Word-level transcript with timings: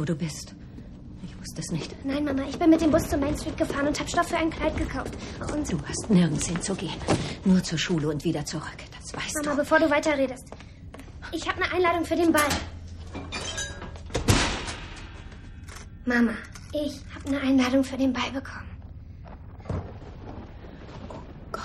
wo 0.00 0.04
du 0.06 0.14
bist. 0.16 0.54
Ich 1.22 1.38
wusste 1.38 1.60
es 1.60 1.70
nicht. 1.72 1.94
Nein, 2.06 2.24
Mama, 2.24 2.42
ich 2.48 2.58
bin 2.58 2.70
mit 2.70 2.80
dem 2.80 2.90
Bus 2.90 3.02
zur 3.06 3.18
Main 3.18 3.36
Street 3.36 3.56
gefahren 3.58 3.86
und 3.86 4.00
habe 4.00 4.08
Stoff 4.08 4.28
für 4.28 4.38
ein 4.38 4.48
Kleid 4.48 4.74
gekauft. 4.78 5.12
Und 5.54 5.70
Du 5.70 5.78
hast 5.86 6.08
nirgends 6.08 6.46
hinzugehen. 6.46 6.94
Nur 7.44 7.62
zur 7.62 7.78
Schule 7.78 8.08
und 8.08 8.24
wieder 8.24 8.42
zurück. 8.46 8.78
Das 8.98 9.12
weißt 9.14 9.34
Mama, 9.44 9.50
du. 9.50 9.56
bevor 9.58 9.78
du 9.78 9.90
weiterredest. 9.90 10.44
Ich 11.32 11.46
habe 11.46 11.62
eine 11.62 11.70
Einladung 11.74 12.06
für 12.06 12.16
den 12.16 12.32
Ball. 12.32 12.48
Mama, 16.06 16.32
ich 16.72 16.98
habe 17.14 17.28
eine 17.28 17.40
Einladung 17.40 17.84
für 17.84 17.98
den 17.98 18.12
Ball 18.14 18.30
bekommen. 18.32 18.70
Gott, 21.52 21.62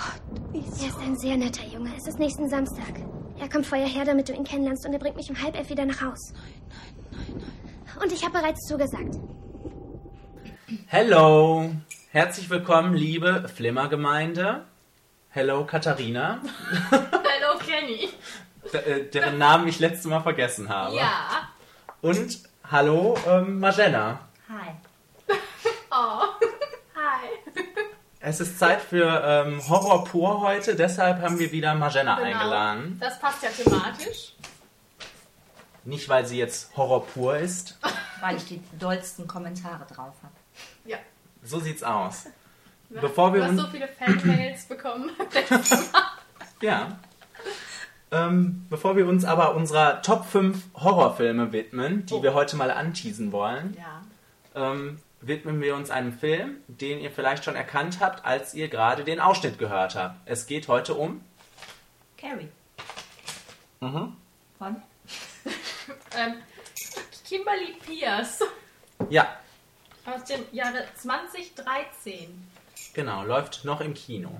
Er 0.52 0.60
wieso? 0.60 0.86
ist 0.86 0.98
ein 0.98 1.16
sehr 1.16 1.36
netter 1.38 1.64
Junge. 1.66 1.90
Es 1.96 2.06
ist 2.06 2.18
nächsten 2.18 2.48
Samstag. 2.50 3.00
Er 3.38 3.48
kommt 3.48 3.66
vorher 3.66 3.88
her, 3.88 4.04
damit 4.04 4.28
du 4.28 4.34
ihn 4.34 4.44
kennenlernst 4.44 4.84
und 4.86 4.92
er 4.92 4.98
bringt 4.98 5.16
mich 5.16 5.30
um 5.30 5.42
halb 5.42 5.56
elf 5.56 5.70
wieder 5.70 5.86
nach 5.86 6.02
Haus. 6.02 6.32
Nein, 6.34 6.42
nein. 6.68 6.95
Und 8.00 8.12
ich 8.12 8.22
habe 8.24 8.38
bereits 8.38 8.66
zugesagt. 8.66 9.14
Hello, 10.86 11.70
herzlich 12.10 12.50
willkommen, 12.50 12.94
liebe 12.94 13.48
Flimmergemeinde. 13.48 14.64
Hello, 15.30 15.64
Katharina, 15.64 16.40
Hallo 16.90 17.58
Kenny. 17.58 18.08
d- 18.72 18.78
äh, 18.78 19.10
deren 19.10 19.38
Namen 19.38 19.68
ich 19.68 19.78
letztes 19.80 20.06
Mal 20.06 20.20
vergessen 20.20 20.68
habe. 20.68 20.96
Ja. 20.96 21.48
Und 22.00 22.38
hallo, 22.70 23.16
ähm, 23.28 23.60
Magena. 23.60 24.20
Hi. 24.48 24.72
Oh. 25.90 26.20
Hi. 26.94 27.62
Es 28.20 28.40
ist 28.40 28.58
Zeit 28.58 28.82
für 28.82 29.22
ähm, 29.24 29.62
Horror 29.68 30.04
pur 30.04 30.40
heute, 30.42 30.74
deshalb 30.74 31.22
haben 31.22 31.38
wir 31.38 31.52
wieder 31.52 31.74
Magena 31.74 32.16
Genau. 32.16 32.26
eingeladen. 32.26 32.98
Das 33.00 33.18
passt 33.18 33.42
ja 33.42 33.48
thematisch. 33.50 34.34
Nicht, 35.86 36.08
weil 36.08 36.26
sie 36.26 36.36
jetzt 36.38 36.76
Horror 36.76 37.06
pur 37.06 37.36
ist. 37.38 37.78
Weil 38.20 38.36
ich 38.36 38.44
die 38.46 38.60
dollsten 38.78 39.26
Kommentare 39.26 39.84
drauf 39.86 40.14
habe. 40.22 40.34
Ja. 40.84 40.98
So 41.42 41.60
sieht's 41.60 41.82
aus. 41.82 42.26
Bevor 42.90 43.32
wir 43.32 43.40
du 43.40 43.44
hast 43.46 43.50
uns- 43.52 43.62
so 43.62 43.68
viele 43.68 43.88
Fanmails 43.88 44.64
bekommen. 44.68 45.10
Ja. 46.60 46.98
Ähm, 48.10 48.66
bevor 48.70 48.96
wir 48.96 49.06
uns 49.06 49.24
aber 49.24 49.54
unserer 49.54 50.00
Top 50.02 50.24
5 50.26 50.58
Horrorfilme 50.74 51.52
widmen, 51.52 52.06
die 52.06 52.14
Oh. 52.14 52.22
wir 52.22 52.34
heute 52.34 52.56
mal 52.56 52.70
anteasen 52.70 53.32
wollen, 53.32 53.76
ja. 53.76 54.02
ähm, 54.72 54.98
widmen 55.20 55.60
wir 55.60 55.74
uns 55.74 55.90
einem 55.90 56.12
Film, 56.12 56.56
den 56.68 57.00
ihr 57.00 57.10
vielleicht 57.10 57.44
schon 57.44 57.56
erkannt 57.56 57.98
habt, 58.00 58.24
als 58.24 58.54
ihr 58.54 58.68
gerade 58.68 59.02
den 59.04 59.18
Ausschnitt 59.20 59.58
gehört 59.58 59.96
habt. 59.96 60.16
Es 60.24 60.46
geht 60.46 60.68
heute 60.68 60.94
um. 60.94 61.20
Carrie. 62.16 62.48
Mhm. 63.80 64.16
Von? 64.58 64.76
Ähm, 66.16 66.34
Kimberly 67.28 67.74
Pierce 67.84 68.40
Ja, 69.10 69.36
aus 70.04 70.24
dem 70.24 70.44
Jahre 70.52 70.84
2013. 70.96 72.28
genau, 72.94 73.24
läuft 73.24 73.64
noch 73.64 73.80
im 73.80 73.94
Kino. 73.94 74.30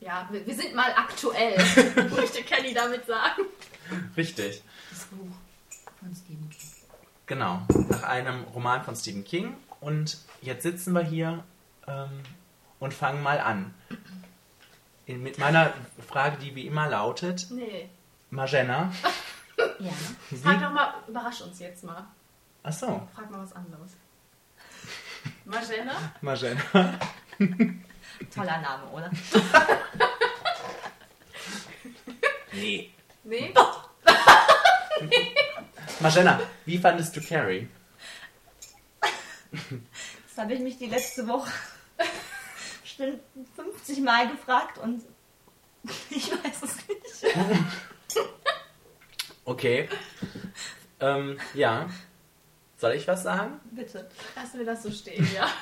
Ja, 0.00 0.28
wir, 0.30 0.46
wir 0.46 0.54
sind 0.54 0.74
mal 0.74 0.92
aktuell, 0.96 1.56
möchte 2.14 2.42
Kenny 2.42 2.74
damit 2.74 3.06
sagen. 3.06 3.42
Richtig. 4.16 4.62
Das 4.90 5.04
Buch 5.06 5.34
von 6.00 6.14
Stephen 6.14 6.50
King. 6.50 6.70
Genau, 7.26 7.62
nach 7.88 8.02
einem 8.02 8.44
Roman 8.54 8.84
von 8.84 8.94
Stephen 8.96 9.24
King. 9.24 9.56
Und 9.80 10.18
jetzt 10.42 10.62
sitzen 10.62 10.92
wir 10.92 11.02
hier 11.02 11.42
ähm, 11.86 12.20
und 12.80 12.92
fangen 12.92 13.22
mal 13.22 13.38
an. 13.40 13.72
In- 15.06 15.22
Mit 15.22 15.38
meiner 15.38 15.72
Frage, 16.06 16.36
die 16.38 16.54
wie 16.54 16.66
immer 16.66 16.88
lautet: 16.88 17.46
Nee. 17.50 17.88
Magena, 18.30 18.92
Ja. 19.78 19.92
Frag 20.42 20.60
doch 20.60 20.70
mal, 20.72 20.94
überrasch 21.06 21.40
uns 21.42 21.58
jetzt 21.58 21.84
mal. 21.84 22.06
achso, 22.62 23.08
Frag 23.14 23.30
mal 23.30 23.42
was 23.42 23.52
anderes. 23.52 23.92
Magena? 25.44 25.92
Magena. 26.20 26.60
Toller 28.34 28.60
Name, 28.60 28.86
oder? 28.92 29.10
Nee. 32.52 32.94
Nee? 33.24 33.52
Magena, 35.98 36.40
wie 36.64 36.78
fandest 36.78 37.16
du 37.16 37.20
Carrie? 37.20 37.68
Das 39.50 40.38
habe 40.38 40.54
ich 40.54 40.60
mich 40.60 40.78
die 40.78 40.86
letzte 40.86 41.26
Woche 41.26 41.50
bestimmt 42.82 43.20
50 43.56 44.00
Mal 44.00 44.28
gefragt 44.30 44.78
und 44.78 45.02
ich 46.10 46.30
weiß 46.30 46.62
es 46.62 46.76
nicht. 46.88 47.36
Okay. 49.44 49.88
Ähm, 51.00 51.38
ja. 51.54 51.88
Soll 52.76 52.92
ich 52.92 53.06
was 53.06 53.22
sagen? 53.22 53.60
Bitte. 53.70 54.08
Lassen 54.36 54.58
wir 54.58 54.66
das 54.66 54.82
so 54.82 54.90
stehen, 54.90 55.26
ja. 55.34 55.48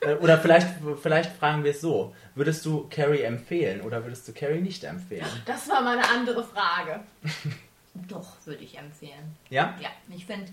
Äh, 0.00 0.16
Oder 0.16 0.38
vielleicht, 0.38 0.68
vielleicht 1.00 1.34
fragen 1.36 1.64
wir 1.64 1.70
es 1.70 1.80
so. 1.80 2.14
Würdest 2.34 2.66
du 2.66 2.86
Carrie 2.90 3.22
empfehlen 3.22 3.80
oder 3.80 4.04
würdest 4.04 4.28
du 4.28 4.34
Carrie 4.34 4.60
nicht 4.60 4.84
empfehlen? 4.84 5.24
Das 5.46 5.66
war 5.68 5.80
mal 5.80 5.96
eine 5.96 6.06
andere 6.06 6.44
Frage. 6.44 7.00
Doch, 7.94 8.36
würde 8.44 8.62
ich 8.64 8.76
empfehlen. 8.76 9.36
Ja? 9.48 9.74
Ja, 9.80 9.88
ich 10.14 10.26
finde, 10.26 10.52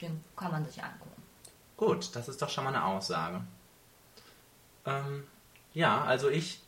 den 0.00 0.22
kann 0.36 0.52
man 0.52 0.64
sich 0.64 0.80
angucken. 0.82 1.22
Gut, 1.76 2.14
das 2.14 2.28
ist 2.28 2.40
doch 2.40 2.48
schon 2.50 2.62
mal 2.64 2.74
eine 2.74 2.84
Aussage. 2.84 3.40
Ähm, 4.86 5.24
ja, 5.72 6.04
also 6.04 6.28
ich 6.28 6.60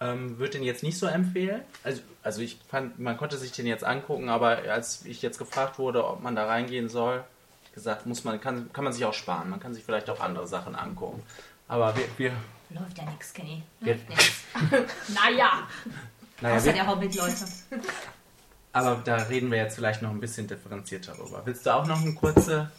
ähm, 0.00 0.38
würde 0.38 0.52
den 0.52 0.62
jetzt 0.62 0.82
nicht 0.82 0.98
so 0.98 1.06
empfehlen. 1.06 1.62
Also, 1.82 2.02
also 2.22 2.42
ich 2.42 2.58
fand, 2.68 2.98
man 2.98 3.16
konnte 3.16 3.36
sich 3.38 3.52
den 3.52 3.66
jetzt 3.66 3.84
angucken, 3.84 4.28
aber 4.28 4.58
als 4.70 5.04
ich 5.04 5.22
jetzt 5.22 5.38
gefragt 5.38 5.78
wurde, 5.78 6.06
ob 6.06 6.22
man 6.22 6.36
da 6.36 6.46
reingehen 6.46 6.88
soll, 6.88 7.24
gesagt, 7.74 8.06
muss 8.06 8.24
man, 8.24 8.40
kann, 8.40 8.72
kann 8.72 8.84
man 8.84 8.92
sich 8.92 9.04
auch 9.04 9.14
sparen. 9.14 9.50
Man 9.50 9.60
kann 9.60 9.74
sich 9.74 9.84
vielleicht 9.84 10.08
auch 10.10 10.20
andere 10.20 10.46
Sachen 10.46 10.74
angucken. 10.74 11.22
Aber 11.68 11.94
wir, 11.96 12.04
wir 12.16 12.32
Läuft 12.70 12.98
ja 12.98 13.04
nichts, 13.04 13.32
Kenny. 13.32 13.62
Läuft 13.80 14.08
nichts. 14.08 14.42
Naja. 15.14 15.68
naja, 16.40 16.56
Außer 16.56 16.66
wir, 16.66 16.72
der 16.72 16.86
Hobbit-Leute. 16.86 17.44
aber 18.72 19.02
da 19.04 19.16
reden 19.16 19.50
wir 19.50 19.58
jetzt 19.58 19.76
vielleicht 19.76 20.02
noch 20.02 20.10
ein 20.10 20.20
bisschen 20.20 20.46
differenzierter 20.48 21.12
drüber. 21.14 21.42
Willst 21.44 21.64
du 21.66 21.74
auch 21.74 21.86
noch 21.86 22.00
eine 22.00 22.14
kurze 22.14 22.70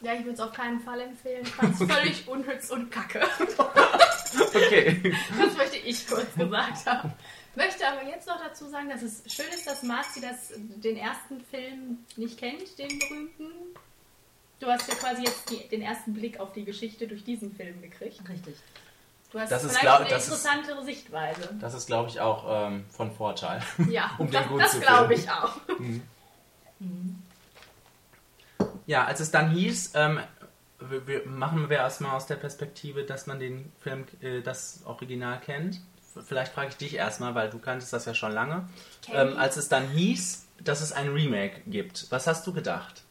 Ja, 0.00 0.12
ich 0.12 0.20
würde 0.20 0.34
es 0.34 0.40
auf 0.40 0.52
keinen 0.52 0.80
Fall 0.80 1.00
empfehlen. 1.00 1.42
Ich 1.42 1.52
fand 1.52 1.80
es 1.80 1.90
völlig 1.92 2.28
unnütz 2.28 2.70
und 2.70 2.90
kacke. 2.90 3.20
Okay. 4.34 5.14
Das 5.38 5.56
möchte 5.56 5.76
ich 5.78 6.06
kurz 6.06 6.34
gesagt 6.34 6.86
haben. 6.86 7.12
Möchte 7.54 7.86
aber 7.88 8.06
jetzt 8.08 8.26
noch 8.28 8.38
dazu 8.42 8.68
sagen, 8.68 8.88
dass 8.90 9.02
es 9.02 9.22
schön 9.32 9.46
ist, 9.54 9.66
dass 9.66 9.82
Marzi 9.82 10.20
das, 10.20 10.52
den 10.56 10.96
ersten 10.96 11.40
Film 11.50 11.98
nicht 12.16 12.38
kennt, 12.38 12.78
den 12.78 12.98
berühmten. 12.98 13.44
Du 14.60 14.66
hast 14.66 14.88
ja 14.88 14.94
quasi 14.94 15.22
jetzt 15.22 15.50
die, 15.50 15.66
den 15.68 15.82
ersten 15.82 16.12
Blick 16.14 16.38
auf 16.40 16.52
die 16.52 16.64
Geschichte 16.64 17.06
durch 17.06 17.24
diesen 17.24 17.54
Film 17.54 17.80
gekriegt. 17.82 18.20
Richtig. 18.28 18.56
Du 19.32 19.40
hast 19.40 19.50
Das 19.52 19.64
ist 19.64 19.70
vielleicht 19.70 19.82
glaub- 19.82 20.00
eine 20.00 20.08
das 20.10 20.22
ist- 20.28 20.34
interessantere 20.34 20.84
Sichtweise. 20.84 21.54
Das 21.60 21.74
ist, 21.74 21.86
glaube 21.86 22.08
ich, 22.10 22.20
auch 22.20 22.68
ähm, 22.68 22.84
von 22.90 23.10
Vorteil. 23.14 23.62
Ja, 23.90 24.12
um 24.18 24.30
den 24.30 24.42
das, 24.58 24.72
das 24.72 24.80
glaube 24.80 25.14
ich 25.14 25.30
auch. 25.30 25.56
Ja, 28.86 29.04
als 29.04 29.20
es 29.20 29.30
dann 29.30 29.50
hieß, 29.50 29.92
ähm, 29.94 30.20
wir, 30.80 31.06
wir 31.06 31.26
machen 31.26 31.68
wir 31.70 31.78
erstmal 31.78 32.12
aus 32.16 32.26
der 32.26 32.36
Perspektive, 32.36 33.04
dass 33.04 33.26
man 33.26 33.38
den 33.38 33.72
Film, 33.80 34.04
äh, 34.20 34.42
das 34.42 34.80
Original 34.84 35.40
kennt. 35.40 35.80
Vielleicht 36.26 36.52
frage 36.52 36.68
ich 36.70 36.76
dich 36.76 36.94
erstmal, 36.94 37.34
weil 37.34 37.50
du 37.50 37.58
kanntest 37.58 37.92
das 37.92 38.04
ja 38.06 38.14
schon 38.14 38.32
lange. 38.32 38.68
Ähm, 39.12 39.36
als 39.36 39.56
es 39.56 39.68
dann 39.68 39.88
hieß, 39.88 40.46
dass 40.62 40.80
es 40.80 40.92
ein 40.92 41.08
Remake 41.08 41.60
gibt, 41.66 42.06
was 42.10 42.26
hast 42.26 42.46
du 42.46 42.52
gedacht? 42.54 43.02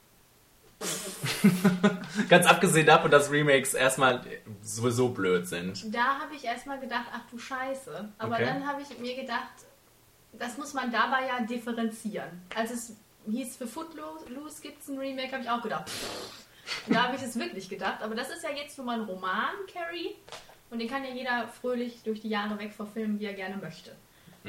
Ganz 2.30 2.45
abgesehen 2.48 2.86
davon, 2.86 3.12
dass 3.12 3.31
Remakes 3.31 3.74
erstmal 3.74 4.22
sowieso 4.62 5.10
blöd 5.10 5.48
sind. 5.48 5.94
Da 5.94 6.19
habe 6.19 6.36
ich 6.36 6.44
erstmal 6.44 6.80
gedacht, 6.80 7.06
ach 7.13 7.22
du 7.31 7.38
Scheiße. 7.38 8.10
Aber 8.18 8.36
Okay. 8.36 8.45
dann 8.45 8.68
habe 8.68 8.81
ich 8.81 8.98
mir 9.00 9.16
gedacht, 9.16 9.50
das 10.34 10.57
muss 10.57 10.74
man 10.74 10.92
dabei 10.92 11.28
ja 11.28 11.42
differenzieren. 11.45 12.42
Als 12.56 12.72
es 12.72 12.94
hieß, 13.30 13.57
für 13.57 13.68
Footloose 13.68 14.62
gibt 14.62 14.81
es 14.81 14.90
ein 14.90 14.98
Remake, 14.98 15.31
habe 15.31 15.44
ich 15.44 15.50
auch 15.50 15.62
gedacht. 15.62 15.90
pff. 15.90 16.44
Da 16.88 17.04
habe 17.04 17.16
ich 17.16 17.22
es 17.22 17.38
wirklich 17.38 17.70
gedacht. 17.70 18.02
Aber 18.02 18.16
das 18.16 18.30
ist 18.30 18.44
ja 18.44 18.50
jetzt 18.52 18.78
nur 18.78 18.88
mal 18.88 19.00
ein 19.00 19.06
Roman, 19.06 19.54
Carrie. 19.72 20.16
Und 20.70 20.80
den 20.80 20.90
kann 20.90 21.04
ja 21.04 21.12
jeder 21.12 21.48
fröhlich 21.48 22.02
durch 22.04 22.22
die 22.22 22.30
Jahre 22.30 22.58
weg 22.60 22.74
verfilmen, 22.74 23.20
wie 23.20 23.26
er 23.26 23.34
gerne 23.34 23.58
möchte. 23.58 23.96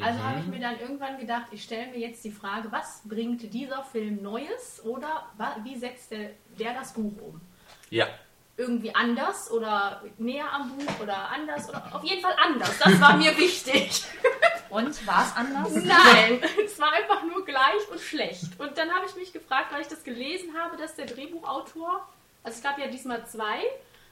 Also 0.00 0.22
habe 0.22 0.40
ich 0.40 0.46
mir 0.46 0.60
dann 0.60 0.78
irgendwann 0.78 1.18
gedacht, 1.18 1.46
ich 1.52 1.62
stelle 1.62 1.90
mir 1.90 1.98
jetzt 1.98 2.22
die 2.22 2.30
Frage, 2.30 2.70
was 2.70 3.02
bringt 3.06 3.52
dieser 3.54 3.82
Film 3.82 4.22
Neues 4.22 4.82
oder 4.84 5.30
wie 5.62 5.76
setzt 5.76 6.10
der, 6.10 6.30
der 6.58 6.74
das 6.74 6.92
Buch 6.92 7.14
um? 7.22 7.40
Ja. 7.88 8.06
Irgendwie 8.56 8.94
anders 8.94 9.50
oder 9.50 10.02
näher 10.18 10.50
am 10.50 10.76
Buch 10.76 11.00
oder 11.00 11.28
anders 11.30 11.68
oder 11.68 11.82
auf 11.94 12.02
jeden 12.04 12.22
Fall 12.22 12.34
anders. 12.42 12.78
Das 12.78 13.00
war 13.00 13.16
mir 13.16 13.36
wichtig. 13.36 14.04
Und 14.70 15.06
war 15.06 15.22
es 15.24 15.36
anders? 15.36 15.72
Nein, 15.84 16.42
es 16.64 16.78
war 16.80 16.90
einfach 16.92 17.22
nur 17.22 17.44
gleich 17.44 17.88
und 17.90 18.00
schlecht. 18.00 18.58
Und 18.58 18.76
dann 18.76 18.90
habe 18.92 19.06
ich 19.06 19.14
mich 19.14 19.32
gefragt, 19.32 19.72
weil 19.72 19.80
ich 19.80 19.86
das 19.86 20.02
gelesen 20.02 20.54
habe, 20.58 20.76
dass 20.76 20.96
der 20.96 21.06
Drehbuchautor, 21.06 22.06
also 22.42 22.56
es 22.56 22.62
gab 22.62 22.76
ja 22.78 22.88
diesmal 22.88 23.24
zwei, 23.26 23.60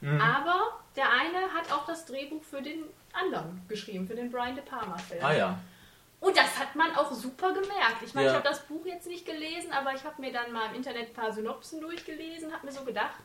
aber 0.01 0.79
der 0.95 1.11
eine 1.11 1.53
hat 1.53 1.71
auch 1.73 1.85
das 1.85 2.05
Drehbuch 2.05 2.41
für 2.43 2.61
den 2.61 2.85
anderen 3.11 3.61
geschrieben, 3.67 4.07
für 4.07 4.15
den 4.15 4.31
Brian 4.31 4.55
De 4.55 4.63
Palma 4.63 4.97
Film. 4.97 5.23
Ah 5.25 5.33
ja. 5.33 5.59
Und 6.21 6.37
das 6.37 6.57
hat 6.57 6.73
man 6.75 6.95
auch 6.95 7.11
super 7.11 7.49
gemerkt. 7.51 8.01
Ich 8.03 8.13
meine, 8.13 8.27
Ja. 8.27 8.31
ich 8.33 8.37
habe 8.39 8.47
das 8.47 8.61
Buch 8.65 8.85
jetzt 8.85 9.07
nicht 9.07 9.25
gelesen, 9.25 9.73
aber 9.73 9.93
ich 9.93 10.03
habe 10.05 10.21
mir 10.21 10.31
dann 10.31 10.51
mal 10.53 10.69
im 10.69 10.75
Internet 10.75 11.09
ein 11.09 11.13
paar 11.13 11.33
Synopsen 11.33 11.81
durchgelesen, 11.81 12.53
habe 12.53 12.65
mir 12.65 12.71
so 12.71 12.83
gedacht, 12.85 13.19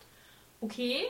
okay, 0.61 1.07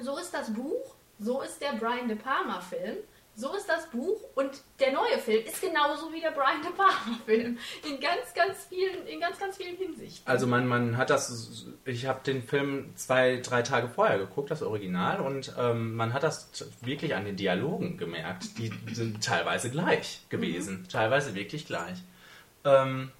so 0.00 0.18
ist 0.18 0.32
das 0.32 0.52
Buch, 0.52 0.94
so 1.18 1.42
ist 1.42 1.60
der 1.60 1.72
Brian 1.72 2.08
De 2.08 2.16
Palma 2.16 2.60
Film, 2.60 2.98
so 3.34 3.54
ist 3.54 3.68
das 3.68 3.88
Buch 3.90 4.20
und 4.34 4.50
der 4.80 4.92
neue 4.92 5.16
Film 5.18 5.46
ist 5.46 5.60
genauso 5.60 6.12
wie 6.12 6.20
der 6.20 6.32
Brian 6.32 6.60
De 6.60 6.72
Palma 6.72 7.18
Film 7.24 7.56
in 7.88 8.00
ganz, 8.00 8.34
ganz 8.34 8.66
vielen, 8.68 9.06
in 9.06 9.20
ganz, 9.20 9.38
ganz 9.38 9.56
vielen 9.56 9.76
Hinsichten. 9.76 10.28
Also 10.28 10.48
man, 10.48 10.66
man 10.66 10.96
hat 10.96 11.10
das, 11.10 11.66
ich 11.84 12.06
habe 12.06 12.20
den 12.24 12.42
Film 12.42 12.92
zwei, 12.96 13.36
drei 13.36 13.62
Tage 13.62 13.88
vorher 13.88 14.18
geguckt, 14.18 14.50
das 14.50 14.62
Original, 14.62 15.20
und 15.20 15.54
ähm, 15.56 15.94
man 15.94 16.14
hat 16.14 16.24
das 16.24 16.50
wirklich 16.80 17.14
an 17.14 17.24
den 17.24 17.36
Dialogen 17.36 17.96
gemerkt. 17.96 18.58
Die 18.58 18.72
sind 18.92 19.22
teilweise 19.22 19.70
gleich 19.70 20.22
gewesen, 20.28 20.86
teilweise 20.90 21.36
wirklich 21.36 21.64
gleich. 21.66 21.98
Ähm, 22.64 23.12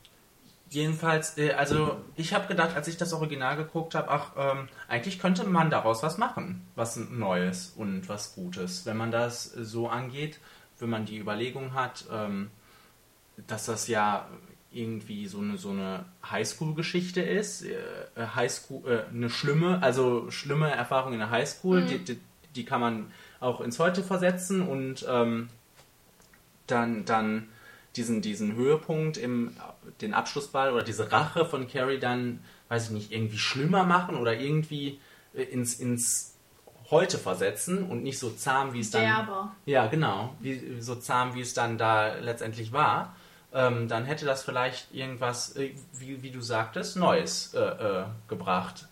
jedenfalls, 0.70 1.38
äh, 1.38 1.52
also 1.52 1.96
ich 2.16 2.34
habe 2.34 2.46
gedacht, 2.46 2.76
als 2.76 2.88
ich 2.88 2.96
das 2.96 3.12
Original 3.12 3.56
geguckt 3.56 3.94
habe, 3.94 4.08
ach, 4.10 4.32
ähm, 4.36 4.68
eigentlich 4.88 5.18
könnte 5.18 5.44
man 5.44 5.70
daraus 5.70 6.02
was 6.02 6.18
machen, 6.18 6.66
was 6.74 6.96
Neues 6.96 7.72
und 7.76 8.08
was 8.08 8.34
Gutes, 8.34 8.86
wenn 8.86 8.96
man 8.96 9.10
das 9.10 9.44
so 9.44 9.88
angeht, 9.88 10.38
wenn 10.78 10.90
man 10.90 11.04
die 11.04 11.18
Überlegung 11.18 11.74
hat, 11.74 12.04
ähm, 12.12 12.50
dass 13.46 13.66
das 13.66 13.88
ja 13.88 14.28
irgendwie 14.70 15.26
so 15.26 15.38
eine, 15.38 15.56
so 15.56 15.70
eine 15.70 16.04
Highschool-Geschichte 16.28 17.22
ist. 17.22 17.64
Äh, 17.64 17.76
Highschool, 18.16 18.82
äh, 18.86 19.14
eine 19.14 19.30
schlimme, 19.30 19.82
also 19.82 20.30
schlimme 20.30 20.70
Erfahrung 20.70 21.14
in 21.14 21.20
der 21.20 21.30
Highschool, 21.30 21.84
die, 21.84 21.98
die, 22.04 22.20
die 22.54 22.64
kann 22.64 22.80
man 22.80 23.12
auch 23.40 23.60
ins 23.60 23.78
Heute 23.78 24.02
versetzen 24.02 24.62
und 24.66 25.06
ähm, 25.08 25.48
dann, 26.66 27.04
dann 27.06 27.48
diesen, 27.98 28.22
diesen 28.22 28.54
Höhepunkt 28.54 29.16
im 29.16 29.52
den 30.00 30.14
Abschlussball 30.14 30.72
oder 30.72 30.82
diese 30.82 31.10
Rache 31.10 31.44
von 31.44 31.68
Carrie 31.68 31.98
dann, 31.98 32.40
weiß 32.68 32.86
ich 32.86 32.90
nicht, 32.90 33.12
irgendwie 33.12 33.38
schlimmer 33.38 33.84
machen 33.84 34.16
oder 34.16 34.34
irgendwie 34.38 35.00
äh, 35.34 35.42
ins, 35.42 35.74
ins 35.74 36.34
Heute 36.90 37.18
versetzen 37.18 37.84
und 37.84 38.02
nicht 38.02 38.18
so 38.18 38.30
zahm, 38.30 38.72
wie 38.72 38.80
es 38.80 38.90
dann. 38.90 39.02
Derber. 39.02 39.54
Ja, 39.66 39.88
genau. 39.88 40.34
Wie, 40.40 40.80
so 40.80 40.94
zahm, 40.94 41.34
wie 41.34 41.42
es 41.42 41.52
dann 41.52 41.76
da 41.76 42.14
letztendlich 42.14 42.72
war. 42.72 43.14
Ähm, 43.52 43.88
dann 43.88 44.06
hätte 44.06 44.24
das 44.24 44.42
vielleicht 44.42 44.94
irgendwas, 44.94 45.54
äh, 45.56 45.74
wie, 45.92 46.22
wie 46.22 46.30
du 46.30 46.40
sagtest, 46.40 46.96
Neues 46.96 47.52
äh, 47.52 47.60
äh, 47.60 48.04
gebracht. 48.26 48.88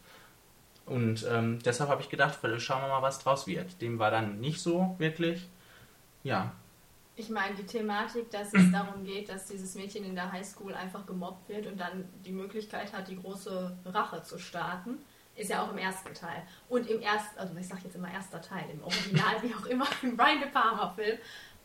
Und 0.84 1.26
ähm, 1.30 1.58
deshalb 1.64 1.88
habe 1.88 2.02
ich 2.02 2.10
gedacht, 2.10 2.38
schauen 2.58 2.82
wir 2.82 2.88
mal, 2.88 3.02
was 3.02 3.18
draus 3.18 3.46
wird. 3.46 3.80
Dem 3.80 3.98
war 3.98 4.10
dann 4.10 4.40
nicht 4.40 4.60
so 4.60 4.94
wirklich. 4.98 5.48
Ja. 6.22 6.52
Ich 7.16 7.30
meine, 7.30 7.54
die 7.54 7.66
Thematik, 7.66 8.30
dass 8.30 8.52
es 8.54 8.70
darum 8.70 9.04
geht, 9.04 9.28
dass 9.28 9.46
dieses 9.46 9.74
Mädchen 9.74 10.04
in 10.04 10.14
der 10.14 10.30
Highschool 10.30 10.74
einfach 10.74 11.06
gemobbt 11.06 11.48
wird 11.48 11.66
und 11.66 11.78
dann 11.78 12.08
die 12.24 12.32
Möglichkeit 12.32 12.92
hat, 12.92 13.08
die 13.08 13.20
große 13.20 13.76
Rache 13.86 14.22
zu 14.22 14.38
starten, 14.38 14.98
ist 15.34 15.50
ja 15.50 15.62
auch 15.62 15.70
im 15.70 15.78
ersten 15.78 16.14
Teil. 16.14 16.42
Und 16.68 16.88
im 16.88 17.00
ersten, 17.00 17.38
also 17.38 17.54
ich 17.56 17.68
sage 17.68 17.82
jetzt 17.84 17.96
immer 17.96 18.10
erster 18.10 18.40
Teil, 18.40 18.64
im 18.70 18.82
Original, 18.82 19.34
wie 19.42 19.54
auch 19.54 19.66
immer, 19.66 19.86
im 20.02 20.16
Brian 20.16 20.40
De 20.40 20.50
Palma 20.50 20.90
Film, 20.94 21.18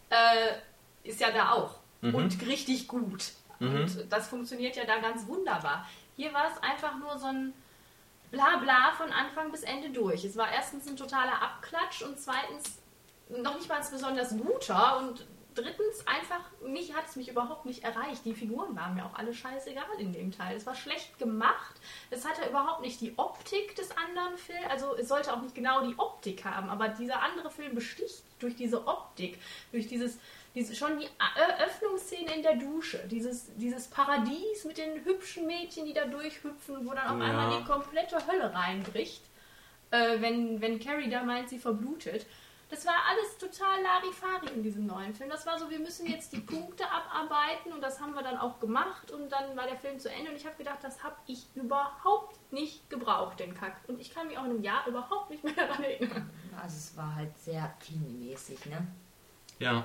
äh, 0.09 1.07
ist 1.07 1.21
ja 1.21 1.31
da 1.31 1.51
auch. 1.51 1.79
Und 2.01 2.45
richtig 2.47 2.87
gut. 2.87 3.31
Und 3.59 4.11
das 4.11 4.27
funktioniert 4.27 4.75
ja 4.75 4.85
da 4.85 4.97
ganz 4.97 5.27
wunderbar. 5.27 5.87
Hier 6.15 6.33
war 6.33 6.51
es 6.51 6.63
einfach 6.63 6.97
nur 6.97 7.17
so 7.19 7.27
ein 7.27 7.53
Blabla 8.31 8.91
von 8.97 9.11
Anfang 9.11 9.51
bis 9.51 9.61
Ende 9.61 9.91
durch. 9.91 10.25
Es 10.25 10.35
war 10.35 10.51
erstens 10.51 10.87
ein 10.87 10.97
totaler 10.97 11.41
Abklatsch 11.41 12.01
und 12.01 12.19
zweitens 12.19 12.79
noch 13.29 13.55
nicht 13.55 13.69
mal 13.69 13.79
ein 13.79 13.91
besonders 13.91 14.35
guter 14.35 14.97
und 14.97 15.25
drittens 15.55 16.05
einfach, 16.07 16.41
mich 16.65 16.93
hat 16.93 17.07
es 17.07 17.15
mich 17.15 17.29
überhaupt 17.29 17.65
nicht 17.65 17.83
erreicht. 17.83 18.23
Die 18.25 18.33
Figuren 18.33 18.75
waren 18.75 18.95
mir 18.95 19.05
auch 19.05 19.15
alle 19.15 19.33
scheißegal 19.33 19.83
in 19.99 20.13
dem 20.13 20.31
Teil. 20.31 20.55
Es 20.55 20.65
war 20.65 20.75
schlecht 20.75 21.17
gemacht. 21.19 21.75
Es 22.09 22.25
hatte 22.25 22.47
überhaupt 22.49 22.81
nicht 22.81 23.01
die 23.01 23.17
Optik 23.17 23.75
des 23.75 23.91
anderen 23.91 24.37
Films. 24.37 24.65
Also 24.69 24.95
es 24.95 25.07
sollte 25.07 25.33
auch 25.33 25.41
nicht 25.41 25.55
genau 25.55 25.85
die 25.85 25.97
Optik 25.97 26.45
haben, 26.45 26.69
aber 26.69 26.89
dieser 26.89 27.21
andere 27.21 27.49
Film 27.51 27.75
besticht 27.75 28.23
durch 28.39 28.55
diese 28.55 28.87
Optik, 28.87 29.39
durch 29.71 29.87
dieses, 29.87 30.17
diese, 30.55 30.75
schon 30.75 30.99
die 30.99 31.07
Eröffnungsszene 31.35 32.33
in 32.35 32.43
der 32.43 32.55
Dusche, 32.55 32.99
dieses, 33.09 33.55
dieses 33.55 33.87
Paradies 33.87 34.65
mit 34.65 34.77
den 34.77 35.03
hübschen 35.03 35.47
Mädchen, 35.47 35.85
die 35.85 35.93
da 35.93 36.05
durchhüpfen, 36.05 36.85
wo 36.85 36.93
dann 36.93 37.07
auf 37.07 37.19
Ja. 37.19 37.25
einmal 37.25 37.57
die 37.59 37.65
komplette 37.65 38.25
Hölle 38.27 38.53
reinbricht 38.53 39.21
äh, 39.91 40.21
wenn, 40.21 40.61
wenn 40.61 40.79
Carrie 40.79 41.09
da 41.09 41.23
meint, 41.23 41.49
sie 41.49 41.59
verblutet. 41.59 42.25
Das 42.71 42.85
war 42.85 42.95
alles 43.09 43.37
total 43.37 43.81
Larifari 43.83 44.47
in 44.55 44.63
diesem 44.63 44.85
neuen 44.87 45.13
Film. 45.13 45.29
Das 45.29 45.45
war 45.45 45.59
so, 45.59 45.69
wir 45.69 45.79
müssen 45.79 46.07
jetzt 46.07 46.31
die 46.31 46.39
Punkte 46.39 46.85
abarbeiten 46.89 47.73
und 47.73 47.81
das 47.81 47.99
haben 47.99 48.13
wir 48.15 48.23
dann 48.23 48.37
auch 48.37 48.59
gemacht 48.61 49.11
und 49.11 49.29
dann 49.29 49.55
war 49.57 49.67
der 49.67 49.75
Film 49.77 49.99
zu 49.99 50.09
Ende 50.09 50.31
und 50.31 50.37
ich 50.37 50.45
habe 50.45 50.55
gedacht, 50.55 50.77
das 50.81 51.03
habe 51.03 51.15
ich 51.27 51.45
überhaupt 51.53 52.39
nicht 52.53 52.89
gebraucht, 52.89 53.39
den 53.41 53.53
Kack. 53.53 53.75
Und 53.87 53.99
ich 53.99 54.13
kann 54.13 54.27
mich 54.27 54.37
auch 54.37 54.45
in 54.45 54.51
einem 54.51 54.63
Jahr 54.63 54.87
überhaupt 54.87 55.29
nicht 55.29 55.43
mehr 55.43 55.53
daran 55.53 55.83
erinnern. 55.83 56.29
Also 56.61 56.77
es 56.77 56.95
war 56.97 57.13
halt 57.15 57.37
sehr 57.37 57.73
teenie-mäßig, 57.79 58.65
ne? 58.67 58.87
Ja. 59.59 59.83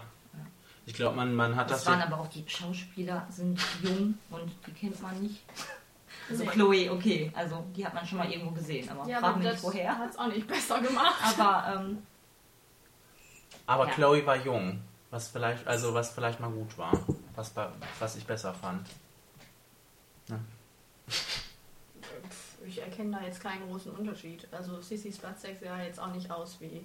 Ich 0.88 0.94
glaube, 0.94 1.16
man, 1.16 1.34
man 1.34 1.56
hat 1.56 1.68
Das 1.68 1.82
das. 1.82 1.92
waren 1.92 2.00
aber 2.02 2.22
auch 2.22 2.28
die 2.28 2.44
Schauspieler 2.48 3.26
sind 3.28 3.60
jung 3.82 4.16
und 4.30 4.52
die 4.66 4.72
kennt 4.72 5.02
man 5.02 5.20
nicht. 5.20 5.42
Also 6.30 6.44
Nee. 6.44 6.50
Chloe, 6.50 6.90
okay, 6.92 7.32
also 7.34 7.64
die 7.74 7.84
hat 7.84 7.94
man 7.94 8.06
schon 8.06 8.18
mal 8.18 8.30
irgendwo 8.30 8.52
gesehen, 8.52 8.88
aber 8.88 9.08
Ja, 9.08 9.18
frag 9.18 9.36
mich 9.38 9.48
nicht 9.50 9.62
woher. 9.64 9.98
hat 9.98 10.10
es 10.10 10.16
auch 10.18 10.28
nicht 10.28 10.46
besser 10.46 10.80
gemacht. 10.80 11.20
Aber 11.38 11.80
ähm, 11.80 12.02
Aber 13.66 13.86
Ja. 13.88 13.92
Chloe 13.94 14.24
war 14.26 14.36
jung, 14.36 14.80
was 15.10 15.28
vielleicht, 15.28 15.66
also 15.66 15.92
was 15.94 16.10
vielleicht 16.10 16.40
mal 16.40 16.50
gut 16.50 16.76
war, 16.78 16.92
was, 17.34 17.50
bei- 17.50 17.68
was 17.98 18.16
ich 18.16 18.24
besser 18.26 18.54
fand. 18.54 18.86
Ich 22.66 22.80
erkenne 22.80 23.18
da 23.18 23.24
jetzt 23.24 23.40
keinen 23.40 23.68
großen 23.68 23.92
Unterschied. 23.92 24.46
Also 24.50 24.80
Sissy 24.80 25.12
Spacek 25.12 25.58
sah 25.62 25.80
jetzt 25.82 26.00
auch 26.00 26.12
nicht 26.12 26.30
aus 26.30 26.60
wie 26.60 26.82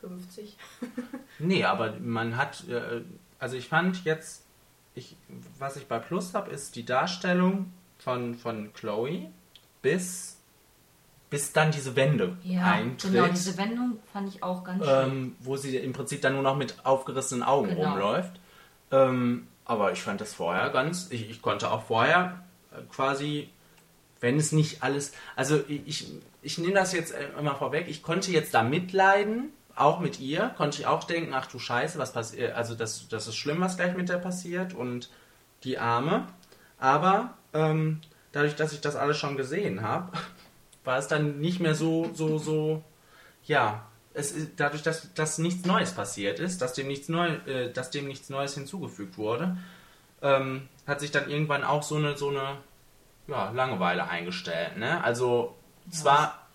50. 0.00 0.56
Nee, 1.38 1.64
aber 1.64 1.92
man 2.00 2.36
hat, 2.36 2.68
äh, 2.68 3.02
also 3.38 3.56
ich 3.56 3.66
fand 3.68 4.04
jetzt, 4.04 4.44
ich, 4.94 5.16
was 5.58 5.76
ich 5.76 5.86
bei 5.86 5.98
Plus 5.98 6.34
habe, 6.34 6.50
ist 6.50 6.76
die 6.76 6.84
Darstellung 6.84 7.72
von, 7.98 8.34
von 8.34 8.72
Chloe 8.74 9.30
bis, 9.80 10.36
bis 11.30 11.52
dann 11.52 11.70
diese 11.70 11.94
Wende 11.94 12.36
ja, 12.42 12.64
eintritt. 12.64 13.12
genau, 13.12 13.28
diese 13.28 13.56
Wendung 13.56 13.98
fand 14.12 14.28
ich 14.28 14.42
auch 14.42 14.64
ganz 14.64 14.84
schön. 14.84 15.10
ähm, 15.10 15.36
wo 15.38 15.56
sie 15.56 15.76
im 15.76 15.92
Prinzip 15.92 16.20
dann 16.20 16.34
nur 16.34 16.42
noch 16.42 16.56
mit 16.56 16.84
aufgerissenen 16.84 17.44
Augen 17.44 17.68
Genau. 17.68 17.90
rumläuft. 17.90 18.40
Ähm, 18.90 19.46
aber 19.64 19.92
ich 19.92 20.02
fand 20.02 20.20
das 20.20 20.34
vorher 20.34 20.68
ganz, 20.70 21.08
ich, 21.10 21.30
ich 21.30 21.40
konnte 21.40 21.70
auch 21.70 21.84
vorher 21.84 22.42
äh, 22.72 22.82
quasi, 22.92 23.48
wenn 24.20 24.36
es 24.36 24.50
nicht 24.50 24.82
alles, 24.82 25.12
also 25.36 25.60
ich, 25.68 26.12
ich, 26.42 26.58
nehme 26.58 26.74
das 26.74 26.92
jetzt 26.92 27.12
äh, 27.12 27.28
immer 27.38 27.54
vorweg, 27.54 27.86
ich 27.88 28.02
konnte 28.02 28.32
jetzt 28.32 28.52
da 28.52 28.64
mitleiden, 28.64 29.52
auch 29.76 30.00
mit 30.00 30.18
ihr, 30.18 30.52
konnte 30.56 30.80
ich 30.80 30.86
auch 30.88 31.04
denken, 31.04 31.32
ach 31.32 31.46
du 31.46 31.60
Scheiße, 31.60 31.98
was 32.00 32.12
passiert, 32.12 32.56
also 32.56 32.74
das, 32.74 33.06
das 33.08 33.28
ist 33.28 33.36
schlimm, 33.36 33.60
was 33.60 33.76
gleich 33.76 33.96
mit 33.96 34.08
der 34.08 34.18
passiert 34.18 34.74
und 34.74 35.08
die 35.62 35.78
Arme. 35.78 36.26
Aber 36.78 37.34
ähm, 37.54 38.00
dadurch, 38.32 38.56
dass 38.56 38.72
ich 38.72 38.80
das 38.80 38.96
alles 38.96 39.18
schon 39.18 39.36
gesehen 39.36 39.82
habe, 39.82 40.10
war 40.84 40.98
es 40.98 41.08
dann 41.08 41.40
nicht 41.40 41.60
mehr 41.60 41.74
so, 41.74 42.10
so, 42.14 42.38
so, 42.38 42.82
ja, 43.44 43.86
es 44.12 44.32
ist, 44.32 44.52
dadurch, 44.56 44.82
dass, 44.82 45.12
dass 45.14 45.38
nichts 45.38 45.66
Neues 45.66 45.92
passiert 45.92 46.40
ist, 46.40 46.62
dass 46.62 46.72
dem 46.74 46.88
nichts, 46.88 47.08
Neu, 47.08 47.28
äh, 47.46 47.72
dass 47.72 47.90
dem 47.90 48.06
nichts 48.08 48.28
Neues 48.28 48.54
hinzugefügt 48.54 49.18
wurde, 49.18 49.56
ähm, 50.22 50.68
hat 50.86 51.00
sich 51.00 51.10
dann 51.10 51.30
irgendwann 51.30 51.64
auch 51.64 51.82
so 51.82 51.96
eine, 51.96 52.16
so 52.16 52.30
eine 52.30 52.58
ja, 53.28 53.50
Langeweile 53.50 54.08
eingestellt. 54.08 54.76
Ne? 54.76 55.02
Also 55.02 55.56
zwar, 55.90 56.48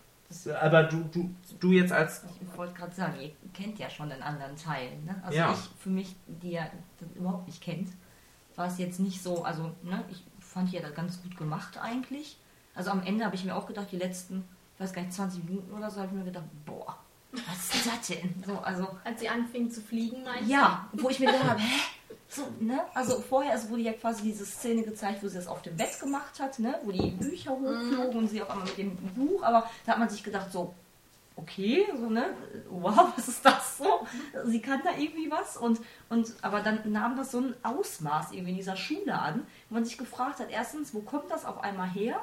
aber 0.60 0.84
du, 0.84 1.08
du, 1.12 1.34
du 1.58 1.72
jetzt 1.72 1.92
als 1.92 2.24
Ich 2.40 2.58
wollte 2.58 2.74
gerade 2.74 2.94
sagen, 2.94 3.18
ihr 3.20 3.32
kennt 3.54 3.78
ja 3.78 3.88
schon 3.88 4.10
den 4.10 4.22
anderen 4.22 4.56
Teil. 4.56 4.90
Ne? 5.04 5.20
Also 5.24 5.38
Ja. 5.38 5.52
ich, 5.52 5.82
für 5.82 5.90
mich, 5.90 6.14
die 6.26 6.52
ja 6.52 6.66
das 7.00 7.08
überhaupt 7.14 7.46
nicht 7.46 7.62
kennt, 7.62 7.88
war 8.56 8.66
es 8.66 8.78
jetzt 8.78 9.00
nicht 9.00 9.22
so, 9.22 9.44
also 9.44 9.72
ne, 9.82 10.04
ich 10.10 10.24
fand 10.40 10.72
ja 10.72 10.80
das 10.80 10.94
ganz 10.94 11.22
gut 11.22 11.36
gemacht 11.36 11.78
eigentlich. 11.80 12.38
Also 12.76 12.90
am 12.90 13.02
Ende 13.04 13.24
habe 13.24 13.34
ich 13.34 13.44
mir 13.44 13.56
auch 13.56 13.66
gedacht, 13.66 13.88
die 13.90 13.96
letzten, 13.96 14.44
ich 14.74 14.80
weiß 14.80 14.92
gar 14.92 15.02
nicht, 15.02 15.14
20 15.14 15.44
Minuten 15.44 15.72
oder 15.72 15.90
so, 15.90 16.00
habe 16.00 16.10
ich 16.12 16.18
mir 16.18 16.24
gedacht, 16.24 16.44
boah, 16.64 16.96
was 17.32 17.74
ist 17.74 17.86
das 17.86 18.06
denn? 18.08 18.34
So, 18.46 18.58
also 18.58 18.86
Als 19.04 19.20
sie 19.20 19.28
anfing 19.28 19.70
zu 19.70 19.80
fliegen, 19.80 20.22
meinst 20.22 20.48
ja, 20.48 20.88
wo 20.92 21.08
ich 21.08 21.18
mir 21.18 21.26
gedacht 21.26 21.50
habe, 21.50 21.60
hä? 21.60 21.80
So, 22.28 22.42
ne? 22.60 22.80
Also 22.94 23.20
vorher 23.20 23.54
es 23.54 23.68
wurde 23.68 23.82
ja 23.82 23.92
quasi 23.92 24.22
diese 24.22 24.44
Szene 24.44 24.82
gezeigt, 24.82 25.22
wo 25.22 25.28
sie 25.28 25.36
das 25.36 25.46
auf 25.46 25.62
dem 25.62 25.76
Bett 25.76 25.98
gemacht 26.00 26.38
hat, 26.40 26.58
ne? 26.58 26.78
Wo 26.84 26.90
die 26.90 27.10
Bücher 27.10 27.52
hochflogen 27.52 28.18
und 28.18 28.28
sie 28.28 28.42
auf 28.42 28.50
einmal 28.50 28.66
mit 28.66 28.78
dem 28.78 28.96
Buch, 28.96 29.42
aber 29.42 29.68
da 29.84 29.92
hat 29.92 29.98
man 29.98 30.08
sich 30.08 30.22
gedacht, 30.22 30.50
so, 30.52 30.74
okay, 31.36 31.86
so, 31.98 32.08
ne? 32.08 32.26
Wow, 32.68 33.12
was 33.16 33.28
ist 33.28 33.44
das 33.44 33.78
so? 33.78 34.06
Sie 34.44 34.60
kann 34.60 34.80
da 34.82 34.90
irgendwie 34.98 35.30
was 35.30 35.56
und, 35.56 35.80
und 36.08 36.34
aber 36.42 36.60
dann 36.60 36.80
nahm 36.90 37.16
das 37.16 37.32
so 37.32 37.40
ein 37.40 37.54
Ausmaß 37.62 38.32
irgendwie 38.32 38.50
in 38.50 38.56
dieser 38.56 38.76
Schule 38.76 39.16
an, 39.16 39.46
wo 39.68 39.74
man 39.74 39.84
sich 39.84 39.96
gefragt 39.96 40.40
hat, 40.40 40.50
erstens, 40.50 40.94
wo 40.94 41.00
kommt 41.00 41.30
das 41.30 41.44
auf 41.44 41.62
einmal 41.62 41.88
her? 41.88 42.20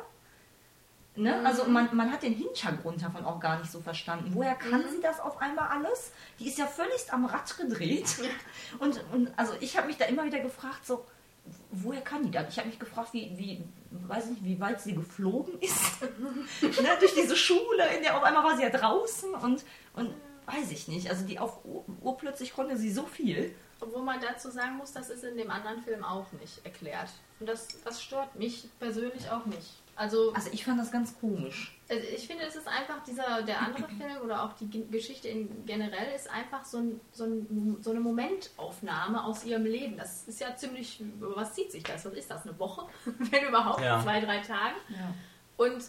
Ne? 1.16 1.46
Also 1.46 1.66
man, 1.66 1.96
man 1.96 2.12
hat 2.12 2.24
den 2.24 2.34
Hintergrund 2.34 3.02
davon 3.04 3.24
auch 3.24 3.40
gar 3.40 3.60
nicht 3.60 3.72
so 3.72 3.80
verstanden. 3.82 4.32
Woher 4.34 4.56
kann 4.56 4.84
sie 4.90 5.00
das 5.00 5.20
auf 5.20 5.40
einmal 5.42 5.68
alles? 5.68 6.12
Die 6.40 6.48
ist 6.48 6.58
ja 6.58 6.66
völlig 6.66 7.12
am 7.12 7.26
Rad 7.26 7.56
gedreht. 7.56 8.08
Und, 8.80 9.00
und 9.12 9.32
also 9.38 9.54
ich 9.60 9.78
habe 9.78 9.88
mich 9.88 9.98
da 9.98 10.06
immer 10.06 10.26
wieder 10.26 10.40
gefragt, 10.40 10.86
so, 10.88 11.06
woher 11.72 12.02
kann 12.02 12.24
die 12.24 12.32
das? 12.32 12.46
Ich 12.50 12.58
habe 12.58 12.68
mich 12.70 12.80
gefragt, 12.80 13.10
wie, 13.14 13.32
wie, 13.38 13.64
weiß 14.08 14.26
nicht, 14.28 14.44
wie 14.44 14.60
weit 14.60 14.82
sie 14.82 14.96
geflogen 14.96 15.60
ist. 15.60 16.02
ne? 16.62 16.98
Durch 17.00 17.14
diese 17.14 17.36
Schule, 17.36 17.96
in 17.96 18.02
der 18.02 18.18
auf 18.18 18.24
einmal 18.24 18.44
war 18.44 18.58
sie 18.58 18.64
ja 18.64 18.70
draußen 18.70 19.36
und, 19.36 19.64
und 19.94 20.14
weiß 20.48 20.72
ich 20.72 20.88
nicht. 20.88 21.10
Also 21.12 21.26
die 21.28 21.38
auf 21.38 21.64
Ur- 21.64 21.86
urplötzlich 22.02 22.54
konnte 22.54 22.76
sie 22.76 22.92
so 22.92 23.06
viel. 23.06 23.54
Obwohl 23.80 24.02
man 24.02 24.20
dazu 24.20 24.50
sagen 24.50 24.78
muss, 24.78 24.94
das 24.94 25.10
ist 25.12 25.24
in 25.26 25.38
dem 25.38 25.52
anderen 25.52 25.84
Film 25.84 26.04
auch 26.04 26.26
nicht 26.40 26.66
erklärt. 26.66 27.10
Und 27.40 27.48
das, 27.50 27.68
das 27.84 28.02
stört 28.02 28.34
mich 28.36 28.68
persönlich 28.80 29.30
auch 29.30 29.46
nicht. 29.46 29.70
Also, 29.96 30.34
Also 30.34 30.50
ich 30.52 30.66
fand 30.66 30.80
das 30.80 30.92
ganz 30.92 31.20
komisch. 31.20 31.78
also 31.88 32.02
ich 32.16 32.26
finde, 32.26 32.46
es 32.46 32.56
ist 32.56 32.68
einfach 32.68 33.04
dieser, 33.04 33.44
der 33.44 33.60
andere 33.62 33.88
Film 34.00 34.18
oder 34.24 34.44
auch 34.44 34.54
die 34.54 34.68
Ge- 34.68 34.86
Geschichte 34.90 35.28
in 35.28 35.66
generell 35.68 36.14
ist 36.16 36.30
einfach 36.32 36.66
so, 36.66 36.78
ein, 36.80 37.00
so, 37.12 37.26
ein, 37.26 37.78
so 37.82 37.92
eine 37.92 38.00
Momentaufnahme 38.00 39.24
aus 39.24 39.44
ihrem 39.46 39.66
Leben. 39.66 39.98
Das 39.98 40.28
ist 40.28 40.40
ja 40.40 40.56
ziemlich, 40.56 41.00
über 41.00 41.36
was 41.36 41.54
zieht 41.54 41.72
sich 41.72 41.84
das? 41.84 42.06
Was 42.06 42.14
ist 42.14 42.30
das? 42.32 42.44
Eine 42.48 42.58
Woche? 42.60 42.88
Wenn 43.06 43.48
überhaupt, 43.48 43.82
Ja. 43.82 44.02
zwei, 44.02 44.20
drei 44.20 44.40
Tage. 44.40 44.76
Ja. 44.90 45.14
Und 45.58 45.84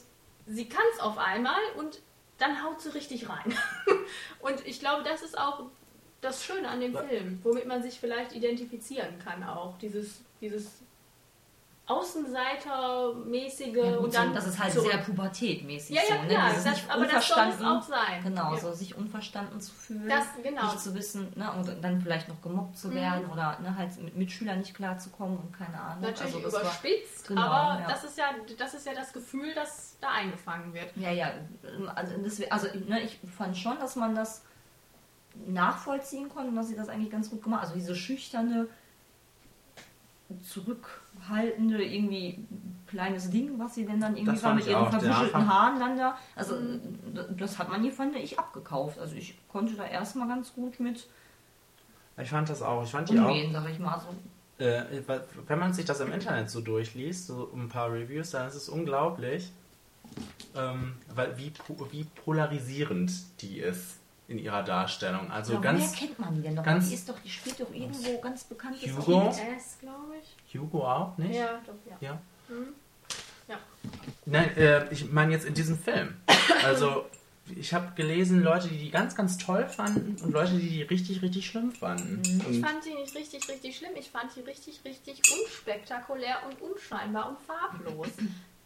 sie 0.46 0.68
kann 0.68 0.84
es 0.94 1.00
auf 1.00 1.16
einmal 1.18 1.60
und 1.78 2.00
dann 2.38 2.62
haut 2.62 2.80
sie 2.82 2.90
richtig 2.92 3.28
rein. 3.28 3.54
und 4.40 4.66
ich 4.66 4.80
glaube, 4.80 5.02
das 5.04 5.22
ist 5.22 5.38
auch 5.38 5.62
das 6.20 6.44
Schöne 6.44 6.68
an 6.68 6.80
dem 6.80 6.94
Film, 6.96 7.38
womit 7.42 7.66
man 7.66 7.82
sich 7.82 8.00
vielleicht 8.00 8.34
identifizieren 8.34 9.18
kann 9.18 9.42
auch. 9.44 9.78
Dieses, 9.78 10.20
dieses 10.40 10.82
Außenseitermäßige 11.86 13.74
Ja, 13.76 13.96
und 13.96 14.10
so, 14.12 14.18
dann 14.18 14.32
das 14.34 14.46
ist 14.46 14.58
halt 14.58 14.72
zurück. 14.72 14.90
sehr 14.90 15.00
pubertätmäßig 15.02 15.94
Ja, 15.96 16.02
ja, 16.08 16.16
so, 16.16 16.22
ne? 16.22 16.28
klar, 16.28 16.48
Dieses 16.50 16.64
das- 16.64 16.72
nicht 16.74 16.90
aber 16.90 17.04
das 17.06 17.28
soll 17.28 17.38
es 17.38 17.54
unverstanden- 17.60 17.66
auch 17.66 17.82
sein. 17.82 18.22
Genau, 18.22 18.54
Ja. 18.54 18.60
so 18.60 18.72
sich 18.72 18.96
unverstanden 18.96 19.60
zu 19.60 19.72
fühlen. 19.74 20.08
Das- 20.08 20.28
genau. 20.42 20.62
Nicht 20.64 20.80
zu 20.80 20.94
wissen, 20.94 21.30
ne? 21.36 21.52
Und 21.52 21.84
dann 21.84 22.00
vielleicht 22.00 22.28
noch 22.28 22.40
gemobbt 22.40 22.78
zu 22.78 22.94
werden 22.94 23.26
oder 23.30 23.58
ne, 23.60 23.76
halt 23.76 24.02
mit 24.02 24.16
Mitschülern 24.16 24.58
nicht 24.60 24.74
klarzukommen 24.74 25.36
und 25.36 25.52
keine 25.52 25.78
Ahnung. 25.78 26.00
Natürlich 26.04 26.34
also 26.36 26.40
das 26.46 26.52
war, 26.54 26.60
überspitzt, 26.62 27.28
Genau, 27.28 27.42
aber 27.42 27.80
ja. 27.80 27.86
das 27.88 28.04
ist 28.04 28.16
ja 28.16 28.24
das 28.58 28.72
ist 28.74 28.86
ja 28.86 28.94
das 28.94 29.12
Gefühl, 29.12 29.52
das 29.54 29.98
da 30.00 30.08
eingefangen 30.08 30.72
wird. 30.72 30.96
Ja, 30.96 31.10
ja. 31.10 31.32
Also, 31.94 32.14
das, 32.16 32.40
also 32.50 32.68
ne, 32.88 33.00
ich 33.02 33.20
fand 33.36 33.56
schon, 33.58 33.78
dass 33.78 33.94
man 33.96 34.14
das 34.14 34.42
nachvollziehen 35.46 36.28
konnte 36.30 36.48
und 36.48 36.56
dass 36.56 36.68
sie 36.68 36.76
das 36.76 36.88
eigentlich 36.88 37.10
ganz 37.10 37.28
gut 37.28 37.42
gemacht 37.42 37.62
Also 37.62 37.74
diese 37.74 37.94
schüchterne, 37.94 38.68
zurückhaltende, 41.26 41.82
irgendwie 41.82 42.38
kleines 42.86 43.30
Ding, 43.30 43.58
was 43.58 43.74
sie 43.74 43.86
denn 43.86 44.00
dann 44.00 44.16
irgendwie 44.16 44.42
war 44.42 44.54
mit 44.54 44.66
ihren 44.66 44.76
auch, 44.76 44.90
verwuschelten 44.90 45.48
Haaren 45.48 45.80
dann 45.80 45.96
da. 45.96 46.16
Also 46.36 46.54
d- 46.60 47.24
das 47.36 47.58
hat 47.58 47.68
man 47.68 47.82
hier, 47.82 47.92
fand 47.92 48.14
ich, 48.16 48.38
abgekauft. 48.38 48.98
Also 48.98 49.14
ich 49.16 49.36
konnte 49.48 49.74
da 49.74 49.84
erstmal 49.86 50.28
ganz 50.28 50.52
gut 50.52 50.78
mit 50.80 51.08
Ich 52.18 52.30
fand 52.30 52.48
das 52.48 52.62
auch. 52.62 52.84
Ich 52.84 52.90
fand 52.90 53.08
die 53.08 53.18
auch. 53.18 53.26
umgehen, 53.28 53.52
sag 53.52 53.68
ich 53.70 53.78
mal 53.78 53.98
so. 54.00 54.64
Äh, 54.64 54.84
wenn 55.48 55.58
man 55.58 55.72
sich 55.72 55.84
das 55.84 55.98
im 56.00 56.12
Internet 56.12 56.48
so 56.48 56.60
durchliest, 56.60 57.26
so 57.26 57.50
ein 57.54 57.68
paar 57.68 57.90
Reviews, 57.92 58.30
dann 58.30 58.46
ist 58.46 58.54
es 58.54 58.68
unglaublich, 58.68 59.50
ähm, 60.54 60.94
weil 61.12 61.36
wie, 61.36 61.52
wie 61.90 62.04
polarisierend 62.24 63.10
die 63.42 63.58
ist 63.58 63.98
in 64.28 64.38
ihrer 64.38 64.62
Darstellung. 64.62 65.30
Also 65.30 65.54
Ja, 65.54 65.60
ganz 65.60 65.80
woher 65.80 65.98
kennt 65.98 66.18
man 66.18 66.34
die 66.34 66.42
denn 66.42 66.54
noch? 66.54 66.62
ganz- 66.62 66.88
die 66.88 66.94
ist 66.94 67.08
doch, 67.08 67.18
die 67.20 67.28
spielt 67.28 67.60
doch 67.60 67.72
irgendwo 67.72 68.18
ganz 68.20 68.44
bekanntes 68.44 68.82
Hugo? 68.96 69.30
Kind. 69.30 69.56
S, 69.56 69.76
glaube 69.80 70.14
ich. 70.22 70.58
Hugo 70.60 70.86
auch, 70.86 71.18
nicht? 71.18 71.34
Ja, 71.34 71.60
doch, 71.66 71.74
ja. 71.90 71.96
Ja. 72.00 72.20
Ja. 73.48 73.58
Nein, 74.24 74.56
äh, 74.56 74.90
ich 74.92 75.10
meine 75.10 75.32
jetzt 75.32 75.44
in 75.44 75.54
diesem 75.54 75.78
Film. 75.78 76.16
Also 76.64 77.04
ich 77.56 77.74
habe 77.74 77.92
gelesen, 77.94 78.42
Leute, 78.42 78.68
die 78.68 78.78
die 78.78 78.90
ganz, 78.90 79.14
ganz 79.14 79.36
toll 79.36 79.66
fanden 79.68 80.16
und 80.22 80.32
Leute, 80.32 80.52
die 80.54 80.68
die 80.70 80.82
richtig, 80.82 81.20
richtig 81.20 81.46
schlimm 81.46 81.72
fanden. 81.72 82.22
Ich 82.24 82.46
Und 82.46 82.64
fand 82.66 82.82
sie 82.82 82.94
nicht 82.94 83.14
richtig, 83.14 83.46
richtig 83.50 83.76
schlimm. 83.76 83.90
Ich 83.98 84.10
fand 84.10 84.32
sie 84.32 84.40
richtig, 84.40 84.80
richtig 84.84 85.20
unspektakulär 85.42 86.36
und 86.48 86.60
unscheinbar 86.62 87.28
und 87.28 87.38
farblos. 87.40 88.08